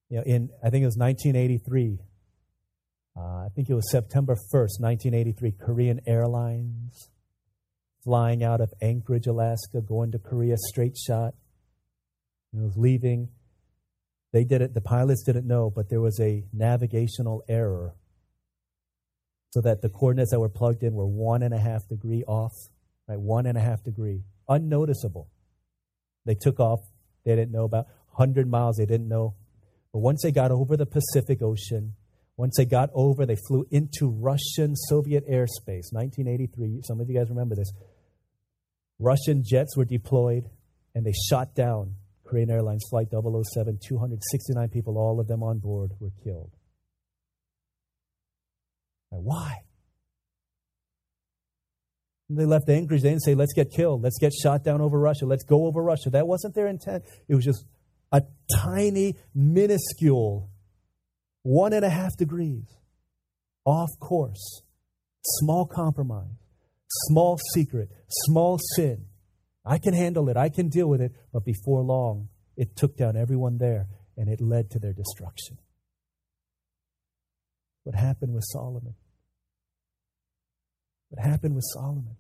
You 0.09 0.19
know, 0.19 0.23
in 0.25 0.51
I 0.63 0.71
think 0.71 0.83
it 0.83 0.87
was 0.87 0.97
1983. 0.97 1.99
Uh, 3.17 3.21
I 3.21 3.49
think 3.55 3.71
it 3.71 3.75
was 3.75 3.91
September 3.91 4.35
1st, 4.35 4.81
1983. 4.81 5.53
Korean 5.53 6.01
Airlines 6.07 7.11
flying 8.03 8.43
out 8.43 8.61
of 8.61 8.73
Anchorage, 8.83 9.27
Alaska, 9.27 9.81
going 9.81 10.13
to 10.13 10.19
Korea, 10.19 10.57
straight 10.59 10.97
shot. 10.97 11.35
It 12.53 12.61
was 12.61 12.77
leaving. 12.77 13.29
They 14.33 14.45
did 14.45 14.63
it. 14.63 14.75
The 14.75 14.81
pilots 14.81 15.23
didn't 15.25 15.47
know, 15.47 15.71
but 15.71 15.89
there 15.89 16.01
was 16.01 16.21
a 16.21 16.45
navigational 16.53 17.43
error 17.49 17.95
so 19.51 19.61
that 19.61 19.83
the 19.83 19.89
coordinates 19.89 20.33
that 20.33 20.41
were 20.41 20.49
plugged 20.49 20.83
in 20.83 20.95
were 20.95 21.07
one 21.07 21.43
and 21.45 21.55
a 21.55 21.59
half 21.59 21.87
degree 21.89 22.25
off, 22.27 22.53
right? 23.09 23.21
One 23.21 23.47
and 23.47 23.57
a 23.57 23.61
half 23.61 23.85
degree, 23.85 24.25
unnoticeable. 24.49 25.29
They 26.27 26.35
took 26.35 26.59
off. 26.59 26.81
They 27.25 27.37
didn't 27.37 27.53
know 27.53 27.65
about 27.65 27.87
100 28.17 28.51
miles. 28.51 28.77
They 28.77 28.87
didn't 28.87 29.09
know. 29.09 29.37
But 29.95 30.01
once 30.01 30.23
they 30.25 30.33
got 30.33 30.51
over 30.51 30.77
the 30.77 30.87
Pacific 30.87 31.41
Ocean, 31.41 31.95
once 32.37 32.57
they 32.57 32.65
got 32.65 32.91
over, 32.95 33.25
they 33.25 33.37
flew 33.47 33.65
into 33.71 34.11
Russian 34.11 34.75
Soviet 34.75 35.25
airspace, 35.31 35.93
1983. 35.93 36.81
Some 36.83 37.01
of 37.01 37.09
you 37.09 37.17
guys 37.17 37.31
remember 37.31 37.55
this. 37.55 37.71
Russian 38.99 39.45
jets 39.47 39.77
were 39.77 39.85
deployed 39.85 40.51
and 40.97 41.07
they 41.07 41.13
shot 41.31 41.55
down 41.55 41.95
Korean 42.27 42.51
Airlines 42.51 42.83
Flight 42.91 43.07
007. 43.13 43.79
269 43.87 44.69
people, 44.71 44.99
all 44.99 45.21
of 45.21 45.29
them 45.29 45.45
on 45.45 45.61
board, 45.61 45.93
were 46.01 46.11
killed. 46.25 46.51
Why? 49.11 49.59
They 52.29 52.47
left 52.47 52.69
Anchorage. 52.69 53.03
They 53.03 53.11
didn't 53.11 53.23
say, 53.23 53.37
let's 53.37 53.53
get 53.53 53.71
killed. 53.71 54.03
Let's 54.03 54.19
get 54.19 54.33
shot 54.33 54.65
down 54.65 54.81
over 54.81 54.99
Russia. 54.99 55.25
Let's 55.25 55.45
go 55.45 55.67
over 55.67 55.81
Russia. 55.81 56.11
That 56.11 56.27
wasn't 56.27 56.57
their 56.57 56.67
intent. 56.67 57.05
It 57.29 57.37
was 57.37 57.45
just 57.45 57.65
a 58.15 58.23
tiny, 58.63 59.17
minuscule, 59.35 60.49
one 61.43 61.73
and 61.73 61.85
a 61.85 61.91
half 61.91 62.17
degrees 62.17 62.65
off 63.65 63.91
course, 63.99 64.63
small 65.25 65.67
compromise, 65.67 66.39
small 67.09 67.39
secret, 67.53 67.91
small 68.09 68.59
sin. 68.77 69.07
I 69.67 69.79
can 69.79 69.95
handle 69.95 70.29
it. 70.29 70.37
I 70.37 70.49
can 70.49 70.69
deal 70.69 70.87
with 70.87 71.01
it. 71.01 71.13
But 71.33 71.45
before 71.45 71.83
long, 71.83 72.29
it 72.57 72.77
took 72.77 72.97
down 72.97 73.17
everyone 73.17 73.59
there 73.59 73.89
and 74.17 74.29
it 74.29 74.41
led 74.41 74.71
to 74.71 74.79
their 74.79 74.93
destruction. 74.93 75.59
What 77.83 77.97
happened 77.97 78.35
with 78.35 78.45
Solomon? 78.47 78.95
What 81.09 81.25
happened 81.25 81.55
with 81.55 81.65
Solomon? 81.75 82.17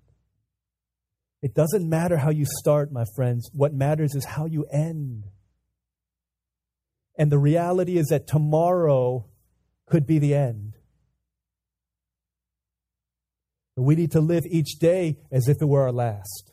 It 1.42 1.54
doesn't 1.54 1.88
matter 1.88 2.16
how 2.16 2.30
you 2.30 2.46
start, 2.58 2.90
my 2.90 3.04
friends. 3.14 3.50
What 3.52 3.74
matters 3.74 4.14
is 4.14 4.24
how 4.24 4.46
you 4.46 4.64
end. 4.72 5.24
And 7.16 7.30
the 7.30 7.38
reality 7.38 7.96
is 7.96 8.08
that 8.08 8.26
tomorrow 8.26 9.26
could 9.86 10.06
be 10.06 10.18
the 10.18 10.34
end. 10.34 10.74
We 13.76 13.96
need 13.96 14.12
to 14.12 14.20
live 14.20 14.44
each 14.46 14.78
day 14.78 15.18
as 15.32 15.48
if 15.48 15.60
it 15.60 15.66
were 15.66 15.82
our 15.82 15.92
last. 15.92 16.52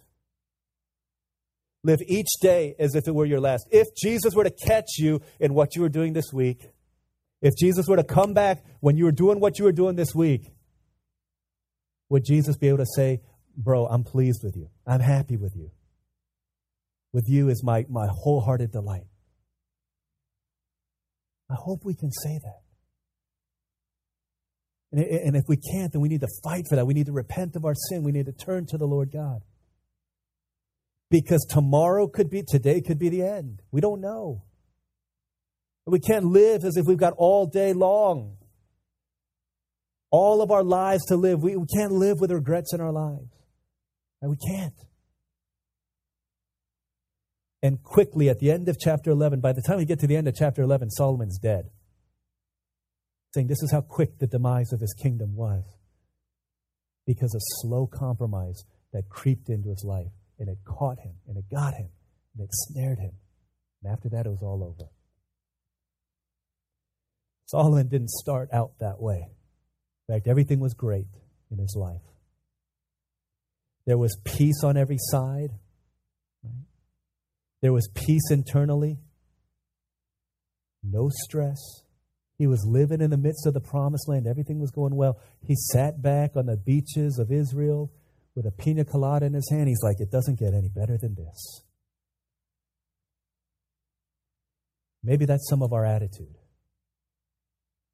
Live 1.84 2.00
each 2.08 2.30
day 2.42 2.76
as 2.80 2.96
if 2.96 3.08
it 3.08 3.14
were 3.14 3.26
your 3.26 3.40
last. 3.40 3.68
If 3.72 3.88
Jesus 3.96 4.36
were 4.36 4.44
to 4.44 4.52
catch 4.52 4.98
you 4.98 5.22
in 5.40 5.54
what 5.54 5.76
you 5.76 5.82
were 5.82 5.90
doing 5.90 6.14
this 6.14 6.32
week, 6.34 6.70
if 7.42 7.56
Jesus 7.58 7.88
were 7.88 7.96
to 7.96 8.04
come 8.04 8.34
back 8.34 8.64
when 8.80 8.98
you 8.98 9.06
were 9.06 9.12
doing 9.12 9.40
what 9.40 9.58
you 9.58 9.66
were 9.66 9.72
doing 9.72 9.96
this 9.96 10.14
week, 10.14 10.52
would 12.10 12.24
Jesus 12.24 12.58
be 12.58 12.68
able 12.68 12.80
to 12.80 12.86
say, 12.96 13.22
Bro, 13.58 13.88
I'm 13.88 14.04
pleased 14.04 14.42
with 14.44 14.56
you. 14.56 14.70
I'm 14.88 15.02
happy 15.02 15.38
with 15.38 15.56
you. 15.56 15.72
With 17.14 17.28
you 17.28 17.50
is 17.50 17.64
my, 17.64 17.86
my 17.90 18.08
wholehearted 18.08 18.72
delight. 18.72 19.06
I 21.52 21.56
hope 21.58 21.84
we 21.84 21.96
can 21.96 22.12
say 22.12 22.40
that. 22.44 22.62
And 24.94 25.36
if 25.36 25.44
we 25.48 25.58
can't, 25.58 25.92
then 25.94 26.02
we 26.02 26.10
need 26.10 26.22
to 26.22 26.28
fight 26.44 26.66
for 26.70 26.76
that. 26.76 26.86
We 26.86 26.94
need 26.94 27.06
to 27.06 27.14
repent 27.14 27.56
of 27.56 27.64
our 27.64 27.76
sin. 27.76 28.04
We 28.04 28.12
need 28.12 28.26
to 28.26 28.34
turn 28.34 28.66
to 28.68 28.78
the 28.78 28.86
Lord 28.86 29.12
God. 29.12 29.42
Because 31.10 31.46
tomorrow 31.50 32.08
could 32.08 32.30
be, 32.30 32.44
today 32.46 32.82
could 32.82 33.00
be 33.00 33.10
the 33.10 33.24
end. 33.24 33.62
We 33.72 33.82
don't 33.82 34.02
know. 34.02 34.44
We 35.86 36.00
can't 36.00 36.26
live 36.26 36.64
as 36.64 36.78
if 36.78 36.86
we've 36.86 36.98
got 36.98 37.14
all 37.18 37.46
day 37.46 37.74
long. 37.74 38.38
All 40.10 40.42
of 40.42 40.52
our 40.52 40.64
lives 40.64 41.06
to 41.08 41.16
live. 41.16 41.42
We, 41.42 41.56
we 41.56 41.68
can't 41.74 41.94
live 41.94 42.20
with 42.20 42.32
regrets 42.32 42.74
in 42.74 42.82
our 42.82 42.92
lives. 42.92 43.32
And 44.22 44.32
we 44.32 44.38
can't. 44.38 44.74
And 47.64 47.84
quickly, 47.84 48.30
at 48.30 48.40
the 48.40 48.52
end 48.52 48.68
of 48.70 48.80
chapter 48.80 49.12
11, 49.12 49.40
by 49.40 49.54
the 49.54 49.62
time 49.62 49.78
we 49.78 49.86
get 49.86 50.00
to 50.00 50.08
the 50.08 50.16
end 50.16 50.28
of 50.28 50.36
chapter 50.36 50.64
11, 50.64 50.90
Solomon's 50.92 51.38
dead 51.38 51.70
saying 53.34 53.48
this 53.48 53.64
is 53.64 53.72
how 53.72 53.82
quick 53.82 54.20
the 54.20 54.28
demise 54.28 54.74
of 54.74 54.82
his 54.82 54.94
kingdom 54.94 55.36
was 55.36 55.64
because 57.06 57.34
of 57.34 57.42
slow 57.62 57.88
compromise 57.88 58.64
that 58.94 59.10
creeped 59.10 59.50
into 59.50 59.70
his 59.70 59.84
life 59.86 60.12
and 60.38 60.50
it 60.50 60.58
caught 60.66 61.00
him 61.00 61.14
and 61.28 61.38
it 61.38 61.46
got 61.50 61.74
him 61.74 61.90
and 62.34 62.44
it 62.44 62.50
snared 62.52 63.00
him. 63.00 63.14
And 63.84 63.94
after 63.94 64.10
that, 64.10 64.26
it 64.26 64.30
was 64.30 64.42
all 64.42 64.64
over. 64.64 64.90
Solomon 67.46 67.88
didn't 67.88 68.10
start 68.10 68.50
out 68.54 68.72
that 68.80 69.02
way. 69.02 69.28
In 70.08 70.16
fact, 70.16 70.28
everything 70.28 70.60
was 70.60 70.74
great 70.74 71.08
in 71.52 71.58
his 71.58 71.76
life. 71.76 72.02
There 73.86 73.98
was 73.98 74.18
peace 74.24 74.64
on 74.64 74.78
every 74.78 74.98
side. 75.00 75.52
There 77.62 77.74
was 77.74 77.90
peace 77.94 78.32
internally. 78.32 79.00
No 80.84 81.10
stress. 81.10 81.60
He 82.38 82.48
was 82.48 82.66
living 82.68 83.02
in 83.02 83.12
the 83.12 83.18
midst 83.18 83.46
of 83.46 83.54
the 83.54 83.62
promised 83.62 84.10
land. 84.10 84.26
Everything 84.26 84.60
was 84.60 84.72
going 84.72 84.96
well. 84.96 85.20
He 85.46 85.56
sat 85.56 86.02
back 86.02 86.32
on 86.36 86.48
the 86.48 86.58
beaches 86.58 87.20
of 87.20 87.32
Israel 87.32 87.92
with 88.36 88.48
a 88.48 88.52
pina 88.52 88.84
colada 88.84 89.28
in 89.28 89.34
his 89.34 89.48
hand. 89.52 89.68
He's 89.68 89.84
like, 89.84 90.00
it 90.00 90.10
doesn't 90.10 90.40
get 90.40 90.54
any 90.54 90.70
better 90.70 90.98
than 90.98 91.14
this. 91.14 91.64
Maybe 95.04 95.26
that's 95.26 95.48
some 95.50 95.62
of 95.62 95.74
our 95.74 95.86
attitude. 95.86 96.36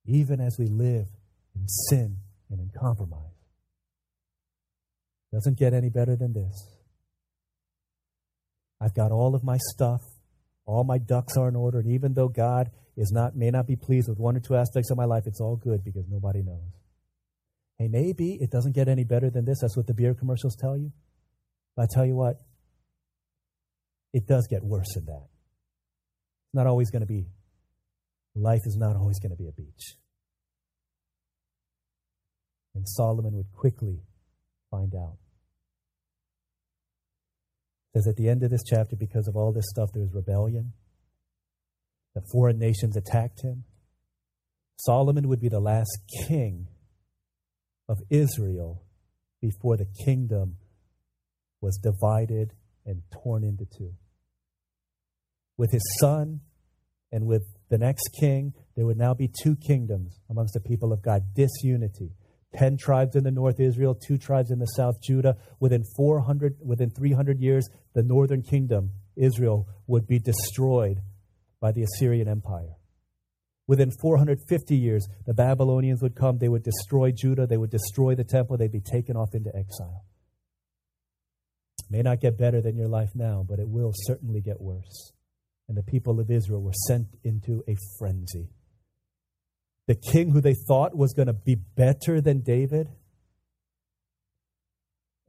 Even 0.05 0.39
as 0.39 0.57
we 0.57 0.67
live 0.67 1.07
in 1.55 1.67
sin 1.67 2.17
and 2.49 2.61
in 2.61 2.69
compromise. 2.79 3.21
Doesn't 5.33 5.59
get 5.59 5.73
any 5.73 5.89
better 5.89 6.15
than 6.15 6.31
this. 6.31 6.76
I've 8.79 8.93
got 8.93 9.11
all 9.11 9.35
of 9.35 9.43
my 9.43 9.57
stuff. 9.73 10.01
All 10.65 10.83
my 10.83 10.97
ducks 10.97 11.37
are 11.37 11.47
in 11.47 11.55
order. 11.55 11.79
And 11.79 11.91
even 11.91 12.13
though 12.13 12.27
God 12.27 12.69
is 12.95 13.11
not 13.11 13.35
may 13.35 13.49
not 13.49 13.67
be 13.67 13.75
pleased 13.75 14.09
with 14.09 14.19
one 14.19 14.35
or 14.35 14.39
two 14.39 14.55
aspects 14.55 14.91
of 14.91 14.97
my 14.97 15.05
life, 15.05 15.23
it's 15.25 15.41
all 15.41 15.55
good 15.55 15.83
because 15.83 16.05
nobody 16.09 16.41
knows. 16.41 16.73
Hey, 17.77 17.87
maybe 17.87 18.37
it 18.41 18.49
doesn't 18.49 18.73
get 18.75 18.87
any 18.87 19.03
better 19.03 19.29
than 19.29 19.45
this. 19.45 19.59
That's 19.61 19.77
what 19.77 19.87
the 19.87 19.93
beer 19.93 20.13
commercials 20.13 20.55
tell 20.55 20.77
you. 20.77 20.91
But 21.75 21.83
I 21.83 21.87
tell 21.93 22.05
you 22.05 22.15
what, 22.15 22.37
it 24.13 24.27
does 24.27 24.47
get 24.49 24.63
worse 24.63 24.93
than 24.95 25.05
that. 25.05 25.27
It's 26.45 26.55
not 26.55 26.65
always 26.65 26.89
going 26.89 27.01
to 27.01 27.07
be, 27.07 27.27
life 28.35 28.61
is 28.65 28.77
not 28.77 28.95
always 28.95 29.19
going 29.19 29.31
to 29.31 29.37
be 29.37 29.47
a 29.47 29.51
beach. 29.51 29.95
And 32.73 32.87
Solomon 32.87 33.33
would 33.33 33.51
quickly 33.53 34.01
find 34.71 34.93
out. 34.95 35.17
Says 37.97 38.07
at 38.07 38.15
the 38.15 38.29
end 38.29 38.43
of 38.43 38.51
this 38.51 38.63
chapter, 38.63 38.95
because 38.95 39.27
of 39.27 39.35
all 39.35 39.51
this 39.51 39.65
stuff, 39.69 39.89
there's 39.91 40.13
rebellion 40.13 40.73
the 42.13 42.21
foreign 42.31 42.57
nations 42.57 42.97
attacked 42.97 43.43
him. 43.43 43.63
Solomon 44.77 45.27
would 45.27 45.39
be 45.39 45.49
the 45.49 45.59
last 45.59 45.99
king 46.27 46.67
of 47.87 47.99
Israel 48.09 48.81
before 49.39 49.77
the 49.77 49.85
kingdom 50.03 50.57
was 51.61 51.77
divided 51.77 52.53
and 52.87 53.03
torn 53.23 53.43
into 53.43 53.65
two. 53.65 53.93
With 55.57 55.71
his 55.71 55.83
son 55.99 56.41
and 57.11 57.27
with 57.27 57.43
the 57.69 57.77
next 57.77 58.09
king, 58.19 58.53
there 58.75 58.87
would 58.87 58.97
now 58.97 59.13
be 59.13 59.29
two 59.43 59.55
kingdoms 59.55 60.19
amongst 60.27 60.55
the 60.55 60.59
people 60.59 60.91
of 60.91 61.03
God, 61.03 61.35
disunity. 61.35 62.13
Ten 62.55 62.77
tribes 62.77 63.15
in 63.15 63.23
the 63.23 63.31
north, 63.31 63.59
Israel, 63.59 63.93
two 63.95 64.17
tribes 64.17 64.51
in 64.51 64.59
the 64.59 64.65
south, 64.65 65.01
Judah. 65.01 65.35
Within 65.59 65.83
400, 65.95 66.57
within 66.63 66.89
300 66.89 67.39
years, 67.39 67.67
the 67.93 68.03
northern 68.03 68.41
kingdom, 68.41 68.91
Israel, 69.15 69.67
would 69.85 70.07
be 70.07 70.19
destroyed 70.19 71.01
by 71.59 71.71
the 71.71 71.83
Assyrian 71.83 72.27
Empire. 72.27 72.77
Within 73.67 73.91
450 73.91 74.77
years, 74.77 75.05
the 75.25 75.33
Babylonians 75.33 76.01
would 76.01 76.15
come, 76.15 76.37
they 76.37 76.47
would 76.47 76.63
destroy 76.63 77.11
Judah, 77.11 77.45
they 77.45 77.57
would 77.57 77.69
destroy 77.69 78.15
the 78.15 78.23
temple, 78.23 78.57
they'd 78.57 78.71
be 78.71 78.79
taken 78.79 79.17
off 79.17 79.35
into 79.35 79.53
exile. 79.53 80.05
It 81.79 81.91
may 81.91 82.01
not 82.01 82.21
get 82.21 82.37
better 82.37 82.61
than 82.61 82.77
your 82.77 82.87
life 82.87 83.09
now, 83.13 83.45
but 83.47 83.59
it 83.59 83.67
will 83.67 83.91
certainly 83.93 84.39
get 84.39 84.61
worse. 84.61 85.11
And 85.67 85.77
the 85.77 85.83
people 85.83 86.21
of 86.21 86.31
Israel 86.31 86.61
were 86.61 86.71
sent 86.87 87.07
into 87.25 87.61
a 87.67 87.75
frenzy. 87.99 88.51
The 89.87 89.95
king 89.95 90.31
who 90.31 90.41
they 90.41 90.53
thought 90.53 90.95
was 90.95 91.13
going 91.13 91.27
to 91.27 91.33
be 91.33 91.55
better 91.55 92.19
than 92.19 92.41
David 92.41 92.89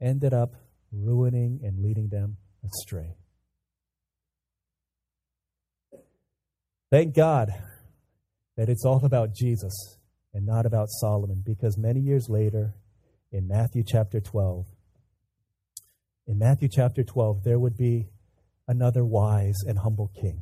ended 0.01 0.33
up 0.33 0.53
ruining 0.91 1.61
and 1.63 1.81
leading 1.81 2.09
them 2.09 2.37
astray. 2.63 3.15
Thank 6.91 7.15
God 7.15 7.51
that 8.57 8.67
it's 8.67 8.83
all 8.83 9.05
about 9.05 9.33
Jesus 9.33 9.97
and 10.33 10.45
not 10.45 10.65
about 10.65 10.89
Solomon, 10.89 11.41
because 11.45 11.77
many 11.77 12.01
years 12.01 12.27
later, 12.29 12.75
in 13.31 13.47
Matthew 13.47 13.83
chapter 13.85 14.19
12, 14.19 14.65
in 16.27 16.37
Matthew 16.37 16.67
chapter 16.69 17.03
12, 17.03 17.43
there 17.43 17.57
would 17.57 17.77
be 17.77 18.09
another 18.67 19.05
wise 19.05 19.57
and 19.65 19.79
humble 19.79 20.11
king 20.19 20.41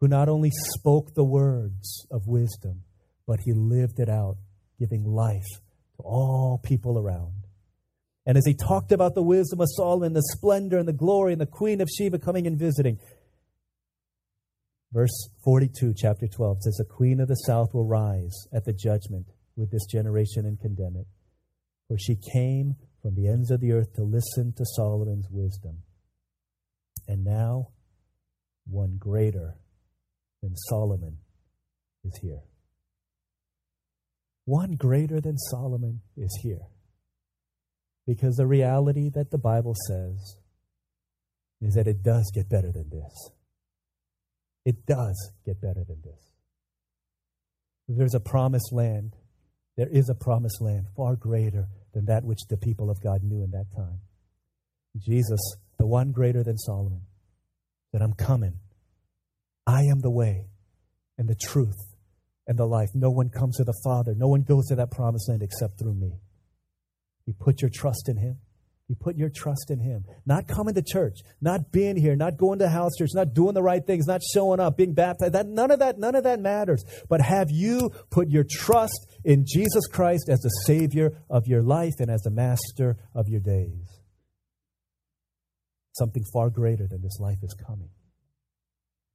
who 0.00 0.08
not 0.08 0.28
only 0.28 0.50
spoke 0.76 1.14
the 1.14 1.24
words 1.24 2.06
of 2.10 2.26
wisdom, 2.26 2.82
but 3.26 3.40
he 3.40 3.52
lived 3.52 3.98
it 3.98 4.08
out, 4.08 4.36
giving 4.78 5.04
life 5.04 5.48
to 5.96 6.02
all 6.02 6.60
people 6.62 6.98
around. 6.98 7.32
And 8.24 8.36
as 8.36 8.46
he 8.46 8.54
talked 8.54 8.92
about 8.92 9.14
the 9.14 9.22
wisdom 9.22 9.60
of 9.60 9.68
Solomon, 9.70 10.12
the 10.12 10.22
splendor 10.22 10.78
and 10.78 10.86
the 10.86 10.92
glory, 10.92 11.32
and 11.32 11.40
the 11.40 11.46
queen 11.46 11.80
of 11.80 11.88
Sheba 11.88 12.18
coming 12.18 12.46
and 12.46 12.58
visiting, 12.58 12.98
Verse 14.92 15.28
42, 15.44 15.92
chapter 15.96 16.26
12 16.26 16.62
says, 16.62 16.76
The 16.76 16.84
queen 16.84 17.20
of 17.20 17.28
the 17.28 17.34
south 17.34 17.74
will 17.74 17.84
rise 17.84 18.46
at 18.52 18.64
the 18.64 18.72
judgment 18.72 19.26
with 19.54 19.70
this 19.70 19.84
generation 19.84 20.46
and 20.46 20.58
condemn 20.58 20.96
it. 20.96 21.06
For 21.88 21.98
she 21.98 22.16
came 22.32 22.76
from 23.02 23.14
the 23.14 23.28
ends 23.28 23.50
of 23.50 23.60
the 23.60 23.72
earth 23.72 23.92
to 23.94 24.02
listen 24.02 24.54
to 24.56 24.64
Solomon's 24.64 25.28
wisdom. 25.30 25.82
And 27.06 27.22
now, 27.22 27.68
one 28.66 28.96
greater 28.98 29.56
than 30.42 30.56
Solomon 30.56 31.18
is 32.04 32.18
here. 32.22 32.42
One 34.44 34.76
greater 34.76 35.20
than 35.20 35.36
Solomon 35.36 36.00
is 36.16 36.38
here. 36.42 36.68
Because 38.06 38.36
the 38.36 38.46
reality 38.46 39.10
that 39.14 39.30
the 39.30 39.38
Bible 39.38 39.74
says 39.86 40.36
is 41.60 41.74
that 41.74 41.86
it 41.86 42.02
does 42.02 42.30
get 42.34 42.48
better 42.48 42.72
than 42.72 42.88
this. 42.88 43.30
It 44.64 44.86
does 44.86 45.32
get 45.44 45.60
better 45.60 45.84
than 45.86 46.00
this. 46.02 46.32
There's 47.88 48.14
a 48.14 48.20
promised 48.20 48.72
land. 48.72 49.16
There 49.76 49.88
is 49.90 50.08
a 50.08 50.14
promised 50.14 50.60
land 50.60 50.86
far 50.96 51.16
greater 51.16 51.68
than 51.92 52.06
that 52.06 52.24
which 52.24 52.40
the 52.48 52.56
people 52.56 52.90
of 52.90 53.02
God 53.02 53.22
knew 53.22 53.42
in 53.42 53.50
that 53.50 53.66
time. 53.74 54.00
Jesus, 54.96 55.40
the 55.78 55.86
one 55.86 56.12
greater 56.12 56.42
than 56.42 56.58
Solomon, 56.58 57.02
said, 57.92 58.02
I'm 58.02 58.14
coming. 58.14 58.54
I 59.68 59.82
am 59.82 60.00
the 60.00 60.10
way 60.10 60.46
and 61.18 61.28
the 61.28 61.34
truth 61.34 61.76
and 62.46 62.58
the 62.58 62.64
life. 62.64 62.88
No 62.94 63.10
one 63.10 63.28
comes 63.28 63.58
to 63.58 63.64
the 63.64 63.78
Father. 63.84 64.14
No 64.16 64.28
one 64.28 64.42
goes 64.42 64.66
to 64.68 64.76
that 64.76 64.90
promised 64.90 65.28
land 65.28 65.42
except 65.42 65.78
through 65.78 65.94
me. 65.94 66.20
You 67.26 67.34
put 67.38 67.60
your 67.60 67.70
trust 67.70 68.08
in 68.08 68.16
Him. 68.16 68.38
You 68.88 68.96
put 68.98 69.18
your 69.18 69.28
trust 69.28 69.70
in 69.70 69.80
Him. 69.80 70.06
Not 70.24 70.48
coming 70.48 70.72
to 70.72 70.80
church, 70.80 71.18
not 71.42 71.70
being 71.70 71.96
here, 71.96 72.16
not 72.16 72.38
going 72.38 72.60
to 72.60 72.68
house 72.70 72.92
church, 72.98 73.10
not 73.12 73.34
doing 73.34 73.52
the 73.52 73.62
right 73.62 73.86
things, 73.86 74.06
not 74.06 74.22
showing 74.22 74.58
up, 74.58 74.78
being 74.78 74.94
baptized. 74.94 75.34
That, 75.34 75.46
none 75.46 75.70
of 75.70 75.80
that, 75.80 75.98
none 75.98 76.14
of 76.14 76.24
that 76.24 76.40
matters. 76.40 76.82
But 77.06 77.20
have 77.20 77.50
you 77.50 77.90
put 78.10 78.30
your 78.30 78.44
trust 78.50 79.06
in 79.22 79.44
Jesus 79.46 79.86
Christ 79.86 80.30
as 80.30 80.38
the 80.38 80.48
Savior 80.64 81.10
of 81.28 81.46
your 81.46 81.62
life 81.62 81.96
and 81.98 82.10
as 82.10 82.22
the 82.22 82.30
Master 82.30 82.96
of 83.14 83.28
your 83.28 83.40
days? 83.40 84.00
Something 85.92 86.24
far 86.32 86.48
greater 86.48 86.86
than 86.88 87.02
this 87.02 87.18
life 87.20 87.42
is 87.42 87.54
coming. 87.66 87.90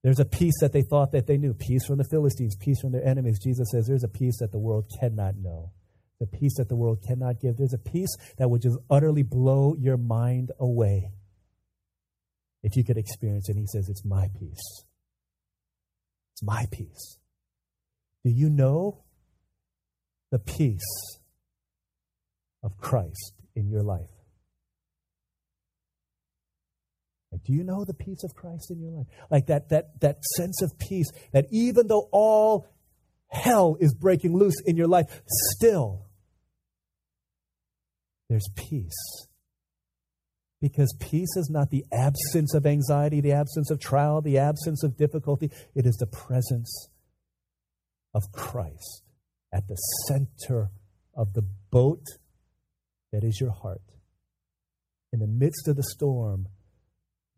There's 0.04 0.20
a 0.20 0.26
peace 0.26 0.56
that 0.60 0.74
they 0.74 0.84
thought 0.90 1.14
that 1.14 1.28
they 1.28 1.38
knew. 1.38 1.54
Peace 1.54 1.86
from 1.86 1.98
the 1.98 2.08
Philistines, 2.12 2.58
peace 2.58 2.82
from 2.82 2.92
their 2.92 3.08
enemies. 3.08 3.40
Jesus 3.40 3.70
says 3.72 3.88
there's 3.88 4.04
a 4.04 4.10
peace 4.10 4.38
that 4.40 4.52
the 4.52 4.60
world 4.60 4.86
cannot 5.00 5.38
know 5.38 5.72
the 6.24 6.38
peace 6.38 6.56
that 6.58 6.70
the 6.70 6.76
world 6.76 7.04
cannot 7.06 7.42
give. 7.42 7.58
There's 7.58 7.74
a 7.74 7.78
peace 7.78 8.16
that 8.38 8.50
would 8.50 8.62
just 8.62 8.78
utterly 8.90 9.24
blow 9.24 9.76
your 9.78 9.98
mind 9.98 10.52
away 10.58 11.12
if 12.62 12.78
you 12.78 12.84
could 12.84 12.98
experience 12.98 13.50
it. 13.50 13.54
And 13.54 13.60
he 13.60 13.68
says, 13.68 13.90
It's 13.90 14.06
my 14.06 14.30
peace. 14.40 14.86
It's 16.34 16.44
my 16.44 16.66
peace. 16.72 17.18
Do 18.24 18.32
you 18.32 18.50
know 18.50 19.04
the 20.32 20.40
peace 20.40 21.20
of 22.64 22.78
Christ 22.78 23.34
in 23.54 23.70
your 23.70 23.84
life? 23.84 24.13
Do 27.44 27.54
you 27.54 27.64
know 27.64 27.84
the 27.84 27.94
peace 27.94 28.24
of 28.24 28.36
Christ 28.36 28.70
in 28.72 28.80
your 28.80 28.92
life? 28.92 29.08
Like 29.32 29.48
that, 29.48 29.70
that, 29.70 30.00
that 30.02 30.24
sense 30.38 30.62
of 30.62 30.78
peace 30.78 31.12
that 31.32 31.48
even 31.52 31.88
though 31.88 32.10
all 32.12 32.68
hell 33.28 33.78
is 33.80 33.94
breaking 33.94 34.38
loose 34.38 34.60
in 34.66 34.78
your 34.78 34.88
life, 34.88 35.22
still 35.28 36.06
there's 38.30 38.50
peace. 38.56 39.28
Because 40.62 40.96
peace 41.00 41.36
is 41.36 41.50
not 41.52 41.72
the 41.72 41.84
absence 41.92 42.54
of 42.54 42.66
anxiety, 42.66 43.20
the 43.20 43.34
absence 43.34 43.70
of 43.70 43.80
trial, 43.80 44.22
the 44.22 44.38
absence 44.38 44.84
of 44.84 44.96
difficulty. 44.96 45.52
It 45.76 45.86
is 45.86 45.98
the 45.98 46.08
presence 46.08 46.88
of 48.14 48.24
Christ 48.32 49.04
at 49.52 49.68
the 49.68 49.76
center 50.08 50.70
of 51.16 51.34
the 51.34 51.44
boat 51.70 52.06
that 53.12 53.24
is 53.24 53.40
your 53.42 53.52
heart. 53.52 53.82
In 55.12 55.20
the 55.20 55.28
midst 55.28 55.68
of 55.68 55.76
the 55.76 55.84
storm, 55.84 56.48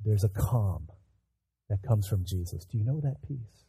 there's 0.06 0.24
a 0.24 0.30
calm 0.30 0.88
that 1.70 1.82
comes 1.86 2.08
from 2.08 2.24
Jesus. 2.26 2.64
Do 2.72 2.78
you 2.78 2.86
know 2.86 3.02
that 3.02 3.22
peace? 3.28 3.66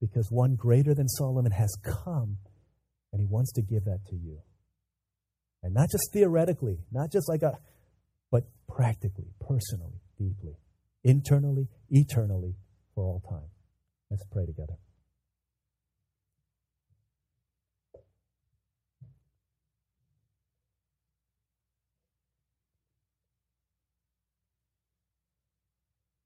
Because 0.00 0.28
one 0.30 0.54
greater 0.54 0.94
than 0.94 1.08
Solomon 1.08 1.52
has 1.52 1.74
come, 1.82 2.36
and 3.12 3.20
he 3.20 3.26
wants 3.26 3.52
to 3.52 3.62
give 3.62 3.84
that 3.84 4.00
to 4.10 4.16
you. 4.16 4.38
And 5.62 5.72
not 5.74 5.90
just 5.90 6.12
theoretically, 6.12 6.78
not 6.92 7.10
just 7.10 7.28
like 7.28 7.42
a, 7.42 7.58
but 8.30 8.44
practically, 8.68 9.32
personally, 9.40 10.00
deeply, 10.18 10.56
internally, 11.04 11.68
eternally, 11.88 12.56
for 12.94 13.04
all 13.04 13.22
time. 13.28 13.48
Let's 14.10 14.24
pray 14.30 14.44
together. 14.44 14.76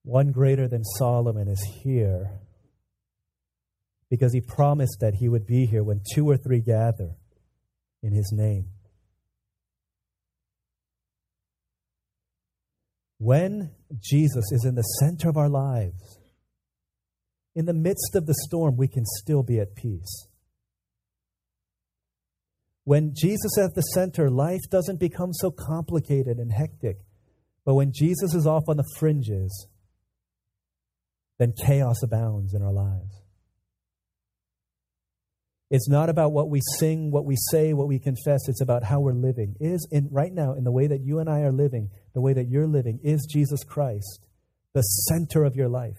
One 0.07 0.31
greater 0.31 0.69
than 0.69 0.85
Solomon 0.85 1.49
is 1.49 1.61
here 1.83 2.31
because 4.09 4.33
he 4.33 4.41
promised 4.41 4.99
that 5.01 5.15
he 5.15 5.29
would 5.29 5.49
be 5.49 5.67
here 5.67 5.83
when 5.83 6.01
two 6.15 6.31
or 6.31 6.37
three 6.37 6.61
gather 6.61 7.17
in 8.05 8.13
his 8.13 8.33
name. 8.33 8.67
When 13.19 13.73
Jesus 13.99 14.53
is 14.53 14.65
in 14.65 14.77
the 14.77 14.83
center 14.83 15.29
of 15.29 15.37
our 15.37 15.49
lives, 15.49 16.21
in 17.57 17.65
the 17.65 17.75
midst 17.75 18.15
of 18.15 18.27
the 18.27 18.35
storm, 18.47 18.77
we 18.77 18.87
can 18.87 19.05
still 19.05 19.43
be 19.43 19.59
at 19.59 19.75
peace. 19.75 20.29
When 22.85 23.13
Jesus 23.13 23.59
is 23.59 23.65
at 23.65 23.75
the 23.75 23.81
center, 23.81 24.31
life 24.31 24.71
doesn't 24.71 25.01
become 25.01 25.33
so 25.33 25.51
complicated 25.51 26.39
and 26.39 26.53
hectic. 26.53 26.99
But 27.65 27.75
when 27.75 27.91
Jesus 27.93 28.35
is 28.35 28.47
off 28.47 28.69
on 28.69 28.77
the 28.77 28.89
fringes, 29.01 29.67
then 31.39 31.53
chaos 31.67 32.03
abounds 32.03 32.55
in 32.55 32.63
our 32.63 32.73
lives. 32.73 33.23
It's 35.69 35.89
not 35.89 36.09
about 36.09 36.33
what 36.33 36.49
we 36.49 36.61
sing, 36.79 37.11
what 37.11 37.25
we 37.25 37.35
say, 37.51 37.73
what 37.73 37.89
we 37.89 37.99
confess. 37.99 38.49
It's 38.49 38.61
about 38.61 38.85
how 38.85 39.01
we're 39.01 39.13
living. 39.13 39.57
Is 39.59 39.89
in 39.91 40.09
right 40.13 40.33
now, 40.33 40.55
in 40.55 40.63
the 40.63 40.71
way 40.71 40.87
that 40.87 41.01
you 41.01 41.19
and 41.19 41.29
I 41.29 41.41
are 41.41 41.51
living, 41.51 41.91
the 42.15 42.21
way 42.21 42.33
that 42.33 42.49
you're 42.49 42.69
living, 42.69 43.01
is 43.03 43.27
Jesus 43.31 43.65
Christ 43.65 44.27
the 44.75 44.83
center 44.83 45.45
of 45.45 45.57
your 45.57 45.69
life? 45.69 45.99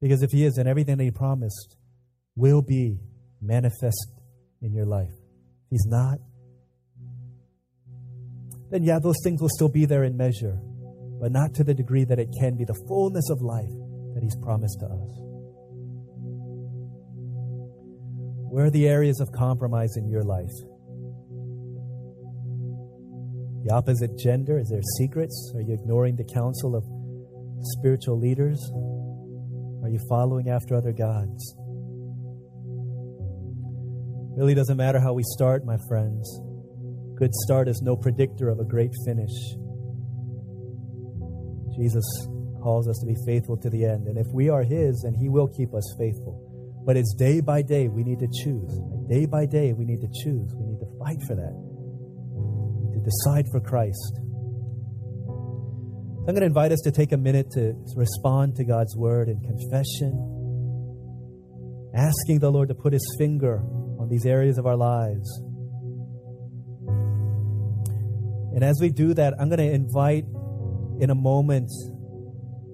Because 0.00 0.22
if 0.22 0.30
He 0.30 0.44
is, 0.44 0.54
then 0.54 0.66
everything 0.66 0.96
that 0.96 1.04
He 1.04 1.10
promised 1.12 1.76
will 2.34 2.62
be 2.62 2.98
manifest 3.40 4.12
in 4.60 4.72
your 4.72 4.86
life. 4.86 5.12
If 5.12 5.70
He's 5.70 5.86
not, 5.86 6.18
then 8.70 8.82
yeah, 8.82 8.98
those 9.00 9.16
things 9.22 9.40
will 9.40 9.48
still 9.48 9.68
be 9.68 9.86
there 9.86 10.02
in 10.02 10.16
measure, 10.16 10.60
but 11.20 11.32
not 11.32 11.54
to 11.54 11.64
the 11.64 11.74
degree 11.74 12.04
that 12.04 12.18
it 12.18 12.28
can 12.40 12.56
be 12.56 12.64
the 12.64 12.78
fullness 12.86 13.28
of 13.30 13.40
life 13.40 13.70
that 14.14 14.22
He's 14.22 14.36
promised 14.36 14.80
to 14.80 14.86
us. 14.86 15.28
Where 18.50 18.66
are 18.66 18.70
the 18.70 18.88
areas 18.88 19.20
of 19.20 19.30
compromise 19.32 19.96
in 19.96 20.08
your 20.08 20.22
life? 20.22 20.54
The 23.64 23.74
opposite 23.74 24.16
gender? 24.16 24.58
Is 24.58 24.68
there 24.70 24.80
secrets? 24.96 25.52
Are 25.54 25.60
you 25.60 25.74
ignoring 25.74 26.16
the 26.16 26.24
counsel 26.24 26.74
of 26.74 26.84
spiritual 27.76 28.18
leaders? 28.18 28.58
Are 29.82 29.90
you 29.90 29.98
following 30.08 30.48
after 30.48 30.74
other 30.74 30.92
gods? 30.92 31.56
Really 34.36 34.54
doesn't 34.54 34.76
matter 34.76 35.00
how 35.00 35.12
we 35.12 35.24
start, 35.24 35.64
my 35.64 35.76
friends. 35.88 36.40
Good 37.16 37.34
start 37.34 37.68
is 37.68 37.82
no 37.82 37.96
predictor 37.96 38.48
of 38.48 38.60
a 38.60 38.64
great 38.64 38.92
finish. 39.04 39.32
Jesus 41.78 42.04
calls 42.62 42.88
us 42.88 42.98
to 42.98 43.06
be 43.06 43.16
faithful 43.24 43.56
to 43.56 43.70
the 43.70 43.84
end. 43.84 44.08
And 44.08 44.18
if 44.18 44.26
we 44.32 44.48
are 44.48 44.62
His, 44.62 45.02
then 45.04 45.14
He 45.14 45.28
will 45.28 45.48
keep 45.48 45.74
us 45.74 45.94
faithful. 45.98 46.44
But 46.84 46.96
it's 46.96 47.14
day 47.14 47.40
by 47.40 47.62
day 47.62 47.88
we 47.88 48.02
need 48.02 48.18
to 48.18 48.28
choose. 48.42 48.80
Day 49.08 49.26
by 49.26 49.46
day 49.46 49.72
we 49.72 49.84
need 49.84 50.00
to 50.00 50.08
choose. 50.24 50.52
We 50.54 50.66
need 50.66 50.80
to 50.80 50.90
fight 50.98 51.22
for 51.26 51.36
that. 51.36 51.54
To 52.92 53.00
decide 53.00 53.46
for 53.52 53.60
Christ. 53.60 54.20
I'm 56.28 56.34
going 56.34 56.40
to 56.40 56.46
invite 56.46 56.72
us 56.72 56.80
to 56.84 56.90
take 56.90 57.12
a 57.12 57.16
minute 57.16 57.50
to 57.52 57.74
respond 57.96 58.56
to 58.56 58.64
God's 58.64 58.94
word 58.96 59.28
in 59.28 59.40
confession, 59.40 60.12
asking 61.94 62.40
the 62.40 62.50
Lord 62.50 62.68
to 62.68 62.74
put 62.74 62.92
his 62.92 63.16
finger 63.18 63.62
on 63.98 64.08
these 64.10 64.26
areas 64.26 64.58
of 64.58 64.66
our 64.66 64.76
lives. 64.76 65.26
And 68.54 68.62
as 68.62 68.78
we 68.80 68.90
do 68.90 69.14
that, 69.14 69.34
I'm 69.40 69.48
going 69.48 69.58
to 69.58 69.72
invite 69.72 70.24
in 71.00 71.10
a 71.10 71.14
moment 71.14 71.70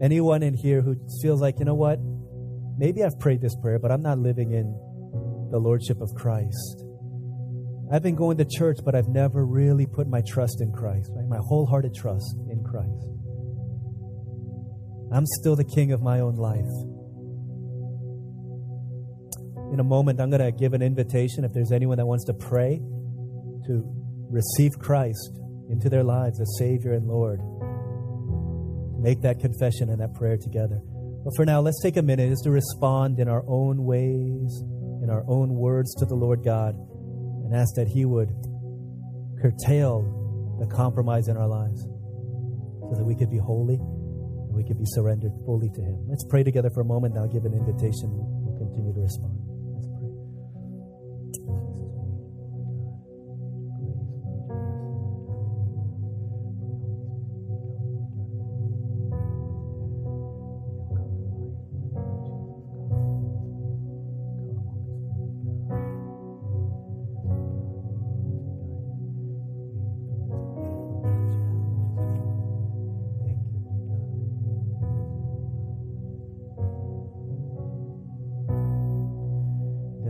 anyone 0.03 0.43
in 0.43 0.55
here 0.55 0.83
who 0.83 0.97
feels 1.23 1.41
like, 1.41 1.59
you 1.59 1.65
know 1.65 1.75
what? 1.75 1.99
maybe 2.77 3.05
I've 3.05 3.19
prayed 3.19 3.41
this 3.41 3.55
prayer, 3.57 3.79
but 3.79 3.91
I'm 3.91 4.03
not 4.03 4.19
living 4.19 4.53
in 4.53 4.65
the 5.51 5.59
Lordship 5.59 6.01
of 6.01 6.15
Christ. 6.15 6.85
I've 7.93 8.03
been 8.03 8.17
going 8.17 8.39
to 8.39 8.45
church, 8.45 8.79
but 8.85 8.95
I've 8.95 9.09
never 9.09 9.45
really 9.45 9.87
put 9.87 10.09
my 10.09 10.23
trust 10.27 10.61
in 10.61 10.73
Christ, 10.73 11.11
right? 11.15 11.29
my 11.29 11.39
wholehearted 11.41 11.95
trust 11.95 12.37
in 12.51 12.65
Christ. 12.65 13.07
I'm 15.13 15.27
still 15.41 15.55
the 15.55 15.65
king 15.65 15.93
of 15.93 16.03
my 16.03 16.21
own 16.21 16.37
life. 16.37 16.73
In 19.73 19.81
a 19.81 19.85
moment, 19.85 20.21
I'm 20.21 20.31
going 20.31 20.43
to 20.43 20.53
give 20.53 20.73
an 20.73 20.83
invitation 20.83 21.45
if 21.45 21.53
there's 21.53 21.73
anyone 21.73 21.99
that 21.99 22.07
wants 22.07 22.25
to 22.27 22.35
pray 22.35 22.81
to 23.67 23.83
receive 24.31 24.73
Christ 24.79 25.39
into 25.69 25.89
their 25.89 26.03
lives 26.03 26.41
as 26.41 26.57
Savior 26.59 26.95
and 26.95 27.07
Lord. 27.07 27.41
Make 29.05 29.21
that 29.21 29.39
confession 29.39 29.91
and 29.91 30.01
that 30.01 30.15
prayer 30.15 30.39
together. 30.39 30.81
But 31.25 31.37
for 31.37 31.45
now, 31.45 31.61
let's 31.61 31.81
take 31.83 31.99
a 31.99 32.03
minute 32.03 32.31
just 32.31 32.45
to 32.45 32.51
respond 32.51 33.21
in 33.21 33.29
our 33.29 33.45
own 33.47 33.85
ways, 33.85 34.65
in 35.03 35.11
our 35.11 35.25
own 35.29 35.53
words 35.53 35.95
to 35.97 36.07
the 36.07 36.15
Lord 36.15 36.43
God, 36.43 36.75
and 36.75 37.53
and 37.55 37.63
ask 37.63 37.75
that 37.77 37.87
He 37.87 38.05
would 38.05 38.31
curtail 39.41 40.57
the 40.59 40.67
compromise 40.67 41.29
in 41.29 41.37
our 41.37 41.47
lives 41.47 41.83
so 41.83 42.95
that 42.97 43.05
we 43.05 43.15
could 43.15 43.31
be 43.31 43.39
holy 43.39 43.77
and 43.77 44.55
we 44.55 44.65
could 44.65 44.79
be 44.79 44.87
surrendered 44.87 45.33
fully 45.45 45.69
to 45.69 45.81
Him. 45.81 46.01
Let's 46.09 46.25
pray 46.25 46.43
together 46.43 46.71
for 46.71 46.81
a 46.81 46.85
moment. 46.85 47.15
Now, 47.15 47.27
give 47.27 47.45
an 47.45 47.55
invitation. 47.55 48.11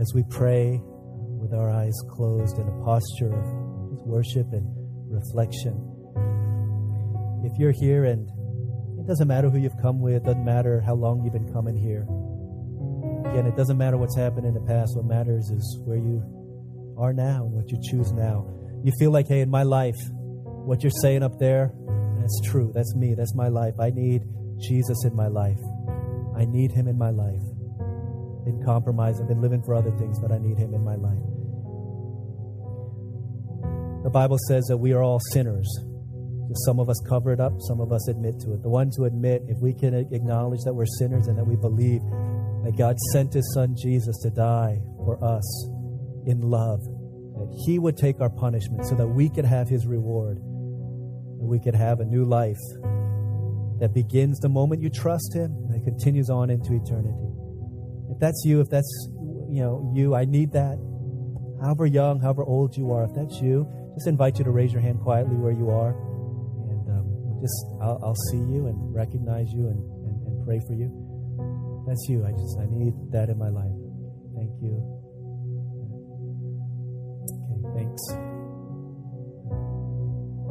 As 0.05 0.13
we 0.13 0.21
pray 0.29 0.75
uh, 0.75 1.17
with 1.41 1.51
our 1.51 1.67
eyes 1.67 1.95
closed 2.11 2.59
in 2.59 2.67
a 2.67 2.85
posture 2.85 3.33
of 3.33 4.05
worship 4.05 4.45
and 4.53 4.63
reflection, 5.09 5.73
if 7.43 7.57
you're 7.57 7.71
here 7.71 8.05
and 8.05 8.29
it 8.99 9.07
doesn't 9.07 9.27
matter 9.27 9.49
who 9.49 9.57
you've 9.57 9.81
come 9.81 9.99
with, 9.99 10.23
doesn't 10.23 10.45
matter 10.45 10.79
how 10.85 10.93
long 10.93 11.23
you've 11.23 11.33
been 11.33 11.51
coming 11.51 11.75
here. 11.75 12.05
Again, 13.31 13.47
it 13.47 13.57
doesn't 13.57 13.79
matter 13.79 13.97
what's 13.97 14.15
happened 14.15 14.45
in 14.45 14.53
the 14.53 14.61
past. 14.61 14.95
What 14.95 15.05
matters 15.05 15.49
is 15.49 15.79
where 15.85 15.97
you 15.97 16.21
are 16.99 17.11
now 17.11 17.45
and 17.45 17.53
what 17.53 17.71
you 17.71 17.79
choose 17.89 18.11
now. 18.11 18.45
You 18.83 18.91
feel 18.99 19.09
like, 19.09 19.27
hey, 19.27 19.39
in 19.39 19.49
my 19.49 19.63
life, 19.63 19.97
what 20.13 20.83
you're 20.83 21.01
saying 21.01 21.23
up 21.23 21.39
there, 21.39 21.73
that's 22.19 22.41
true. 22.43 22.71
That's 22.75 22.93
me. 22.93 23.15
That's 23.17 23.33
my 23.33 23.47
life. 23.47 23.73
I 23.79 23.89
need 23.89 24.21
Jesus 24.59 25.03
in 25.03 25.15
my 25.15 25.29
life. 25.29 25.57
I 26.37 26.45
need 26.45 26.73
him 26.73 26.87
in 26.87 26.95
my 26.95 27.09
life. 27.09 27.41
Been 28.45 28.63
compromised. 28.63 29.19
I've 29.21 29.27
been 29.27 29.41
living 29.41 29.63
for 29.63 29.73
other 29.73 29.91
things, 29.97 30.19
but 30.19 30.31
I 30.31 30.37
need 30.37 30.57
him 30.57 30.73
in 30.73 30.83
my 30.83 30.95
life. 30.95 31.17
The 34.03 34.11
Bible 34.11 34.37
says 34.47 34.65
that 34.65 34.77
we 34.77 34.93
are 34.93 35.01
all 35.01 35.19
sinners. 35.31 35.67
Some 36.65 36.79
of 36.79 36.89
us 36.89 37.01
cover 37.09 37.33
it 37.33 37.39
up, 37.39 37.53
some 37.61 37.81
of 37.81 37.91
us 37.91 38.07
admit 38.07 38.39
to 38.41 38.53
it. 38.53 38.61
The 38.61 38.69
ones 38.69 38.95
who 38.95 39.05
admit, 39.05 39.41
if 39.47 39.57
we 39.59 39.73
can 39.73 39.95
acknowledge 39.95 40.61
that 40.63 40.75
we're 40.75 40.85
sinners 40.99 41.25
and 41.27 41.35
that 41.39 41.43
we 41.43 41.55
believe 41.55 42.01
that 42.63 42.75
God 42.77 42.97
sent 43.11 43.33
his 43.33 43.51
son 43.55 43.75
Jesus 43.75 44.15
to 44.21 44.29
die 44.29 44.79
for 45.05 45.17
us 45.23 45.67
in 46.27 46.41
love, 46.41 46.79
that 46.81 47.63
he 47.65 47.79
would 47.79 47.97
take 47.97 48.21
our 48.21 48.29
punishment 48.29 48.85
so 48.85 48.93
that 48.93 49.07
we 49.07 49.27
could 49.27 49.45
have 49.45 49.67
his 49.67 49.87
reward, 49.87 50.37
and 50.37 51.49
we 51.49 51.59
could 51.59 51.75
have 51.75 51.99
a 51.99 52.05
new 52.05 52.25
life 52.25 52.61
that 53.79 53.91
begins 53.93 54.39
the 54.39 54.49
moment 54.49 54.81
you 54.81 54.89
trust 54.89 55.33
him 55.33 55.51
and 55.71 55.83
continues 55.83 56.29
on 56.29 56.51
into 56.51 56.73
eternity. 56.73 57.34
If 58.15 58.21
that's 58.21 58.43
you, 58.45 58.61
if 58.61 58.69
that's 58.69 59.09
you 59.49 59.59
know 59.59 59.91
you, 59.93 60.15
I 60.15 60.23
need 60.23 60.53
that. 60.53 60.79
However 61.61 61.85
young, 61.85 62.21
however 62.21 62.45
old 62.45 62.77
you 62.77 62.93
are, 62.93 63.03
if 63.03 63.13
that's 63.13 63.41
you, 63.41 63.67
just 63.93 64.07
invite 64.07 64.37
you 64.37 64.45
to 64.45 64.51
raise 64.51 64.71
your 64.71 64.81
hand 64.81 65.01
quietly 65.01 65.35
where 65.35 65.51
you 65.51 65.69
are, 65.69 65.91
and 66.71 66.87
um, 66.95 67.39
just 67.41 67.65
I'll, 67.81 67.99
I'll, 68.01 68.15
see 68.31 68.37
you 68.37 68.67
and 68.67 68.95
recognize 68.95 69.51
you 69.51 69.67
and, 69.67 69.83
and, 70.07 70.15
and 70.27 70.45
pray 70.47 70.61
for 70.65 70.75
you. 70.75 70.87
That's 71.85 72.07
you. 72.07 72.25
I 72.25 72.31
just 72.31 72.57
I 72.57 72.67
need 72.71 72.93
that 73.11 73.27
in 73.27 73.37
my 73.37 73.49
life. 73.49 73.75
Thank 74.31 74.51
you. 74.63 74.79
Okay, 77.51 77.83
thanks. 77.83 78.01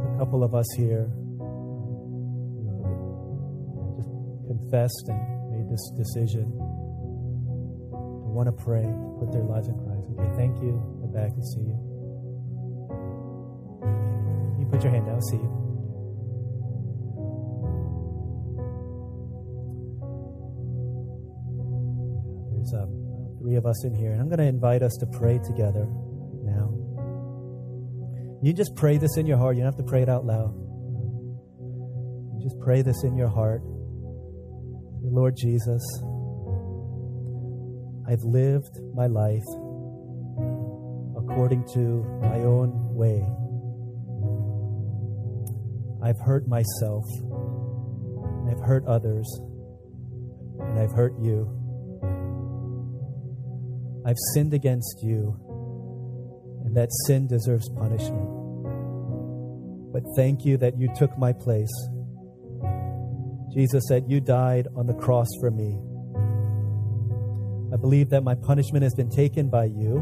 A 0.04 0.18
couple 0.18 0.44
of 0.44 0.54
us 0.54 0.68
here 0.76 1.08
just 3.96 4.10
confessed 4.52 5.08
and 5.08 5.50
made 5.50 5.70
this 5.72 5.90
decision 5.96 6.63
want 8.34 8.46
to 8.50 8.64
pray, 8.64 8.82
put 9.20 9.30
their 9.30 9.44
lives 9.44 9.68
in 9.68 9.78
Christ. 9.78 10.10
Okay, 10.18 10.30
thank 10.36 10.60
you. 10.60 10.74
The 11.00 11.06
back 11.06 11.34
to 11.34 11.42
see 11.42 11.60
you. 11.60 11.78
You 14.58 14.66
put 14.66 14.82
your 14.82 14.92
hand 14.92 15.06
down, 15.06 15.22
see 15.22 15.36
you. 15.36 15.50
There's 22.50 22.74
um, 22.74 23.38
three 23.38 23.54
of 23.54 23.66
us 23.66 23.84
in 23.84 23.94
here, 23.94 24.12
and 24.12 24.20
I'm 24.20 24.28
going 24.28 24.38
to 24.38 24.50
invite 24.50 24.82
us 24.82 24.96
to 24.98 25.06
pray 25.06 25.38
together 25.38 25.86
now. 26.42 26.74
You 28.42 28.52
just 28.52 28.74
pray 28.74 28.98
this 28.98 29.16
in 29.16 29.26
your 29.26 29.38
heart. 29.38 29.56
You 29.56 29.62
don't 29.62 29.72
have 29.72 29.84
to 29.84 29.88
pray 29.88 30.02
it 30.02 30.08
out 30.08 30.26
loud. 30.26 30.52
You 32.36 32.42
just 32.42 32.58
pray 32.60 32.82
this 32.82 33.04
in 33.04 33.16
your 33.16 33.28
heart. 33.28 33.62
Lord 35.02 35.36
Jesus, 35.36 35.82
I've 38.06 38.22
lived 38.22 38.80
my 38.94 39.06
life 39.06 39.46
according 41.16 41.64
to 41.72 42.04
my 42.20 42.36
own 42.40 42.94
way. 42.94 43.24
I've 46.02 46.20
hurt 46.20 46.46
myself, 46.46 47.04
I've 48.50 48.60
hurt 48.60 48.84
others, 48.86 49.26
and 50.60 50.78
I've 50.78 50.92
hurt 50.92 51.14
you. 51.18 51.48
I've 54.06 54.18
sinned 54.34 54.52
against 54.52 55.02
you, 55.02 55.40
and 56.66 56.76
that 56.76 56.90
sin 57.06 57.26
deserves 57.26 57.70
punishment. 57.70 58.28
But 59.94 60.02
thank 60.14 60.44
you 60.44 60.58
that 60.58 60.78
you 60.78 60.92
took 60.94 61.16
my 61.16 61.32
place. 61.32 61.72
Jesus 63.54 63.84
said, 63.88 64.04
You 64.08 64.20
died 64.20 64.68
on 64.76 64.86
the 64.86 64.94
cross 64.94 65.28
for 65.40 65.50
me 65.50 65.78
believe 67.84 68.08
that 68.08 68.24
my 68.24 68.34
punishment 68.34 68.82
has 68.82 68.94
been 68.94 69.10
taken 69.10 69.50
by 69.50 69.66
you 69.66 69.98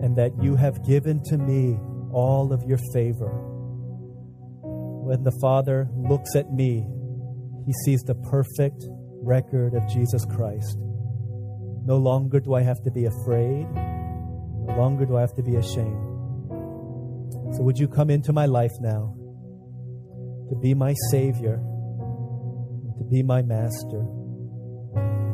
and 0.00 0.14
that 0.14 0.30
you 0.40 0.54
have 0.54 0.80
given 0.86 1.20
to 1.24 1.36
me 1.36 1.76
all 2.12 2.52
of 2.52 2.62
your 2.62 2.78
favor. 2.92 3.32
When 4.62 5.24
the 5.24 5.36
Father 5.40 5.88
looks 6.08 6.36
at 6.36 6.52
me, 6.52 6.86
he 7.66 7.72
sees 7.84 8.00
the 8.02 8.14
perfect 8.14 8.86
record 9.24 9.74
of 9.74 9.88
Jesus 9.88 10.24
Christ. 10.36 10.78
No 11.84 11.96
longer 11.96 12.38
do 12.38 12.54
I 12.54 12.62
have 12.62 12.80
to 12.84 12.92
be 12.92 13.06
afraid. 13.06 13.66
No 14.68 14.74
longer 14.78 15.04
do 15.04 15.16
I 15.16 15.22
have 15.22 15.34
to 15.34 15.42
be 15.42 15.56
ashamed. 15.56 16.06
So, 17.56 17.62
would 17.62 17.76
you 17.76 17.88
come 17.88 18.08
into 18.08 18.32
my 18.32 18.46
life 18.46 18.74
now 18.80 19.16
to 20.48 20.54
be 20.54 20.74
my 20.74 20.94
Savior, 21.10 21.56
to 22.98 23.04
be 23.10 23.24
my 23.24 23.42
Master? 23.42 24.15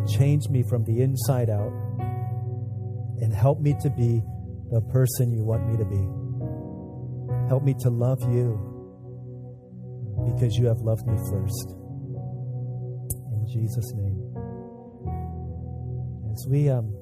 Change 0.07 0.49
me 0.49 0.63
from 0.63 0.85
the 0.85 1.01
inside 1.03 1.51
out 1.51 1.73
and 3.21 3.33
help 3.33 3.61
me 3.61 3.75
to 3.83 3.91
be 3.91 4.23
the 4.71 4.81
person 4.81 5.33
you 5.33 5.45
want 5.45 5.69
me 5.69 5.77
to 5.77 5.85
be. 5.85 7.49
Help 7.49 7.63
me 7.63 7.75
to 7.81 7.91
love 7.91 8.21
you 8.33 8.59
because 10.27 10.57
you 10.57 10.67
have 10.67 10.79
loved 10.79 11.07
me 11.07 11.17
first. 11.31 11.77
In 13.33 13.47
Jesus' 13.49 13.93
name. 13.95 14.19
As 16.33 16.47
we 16.49 16.69
um 16.71 17.02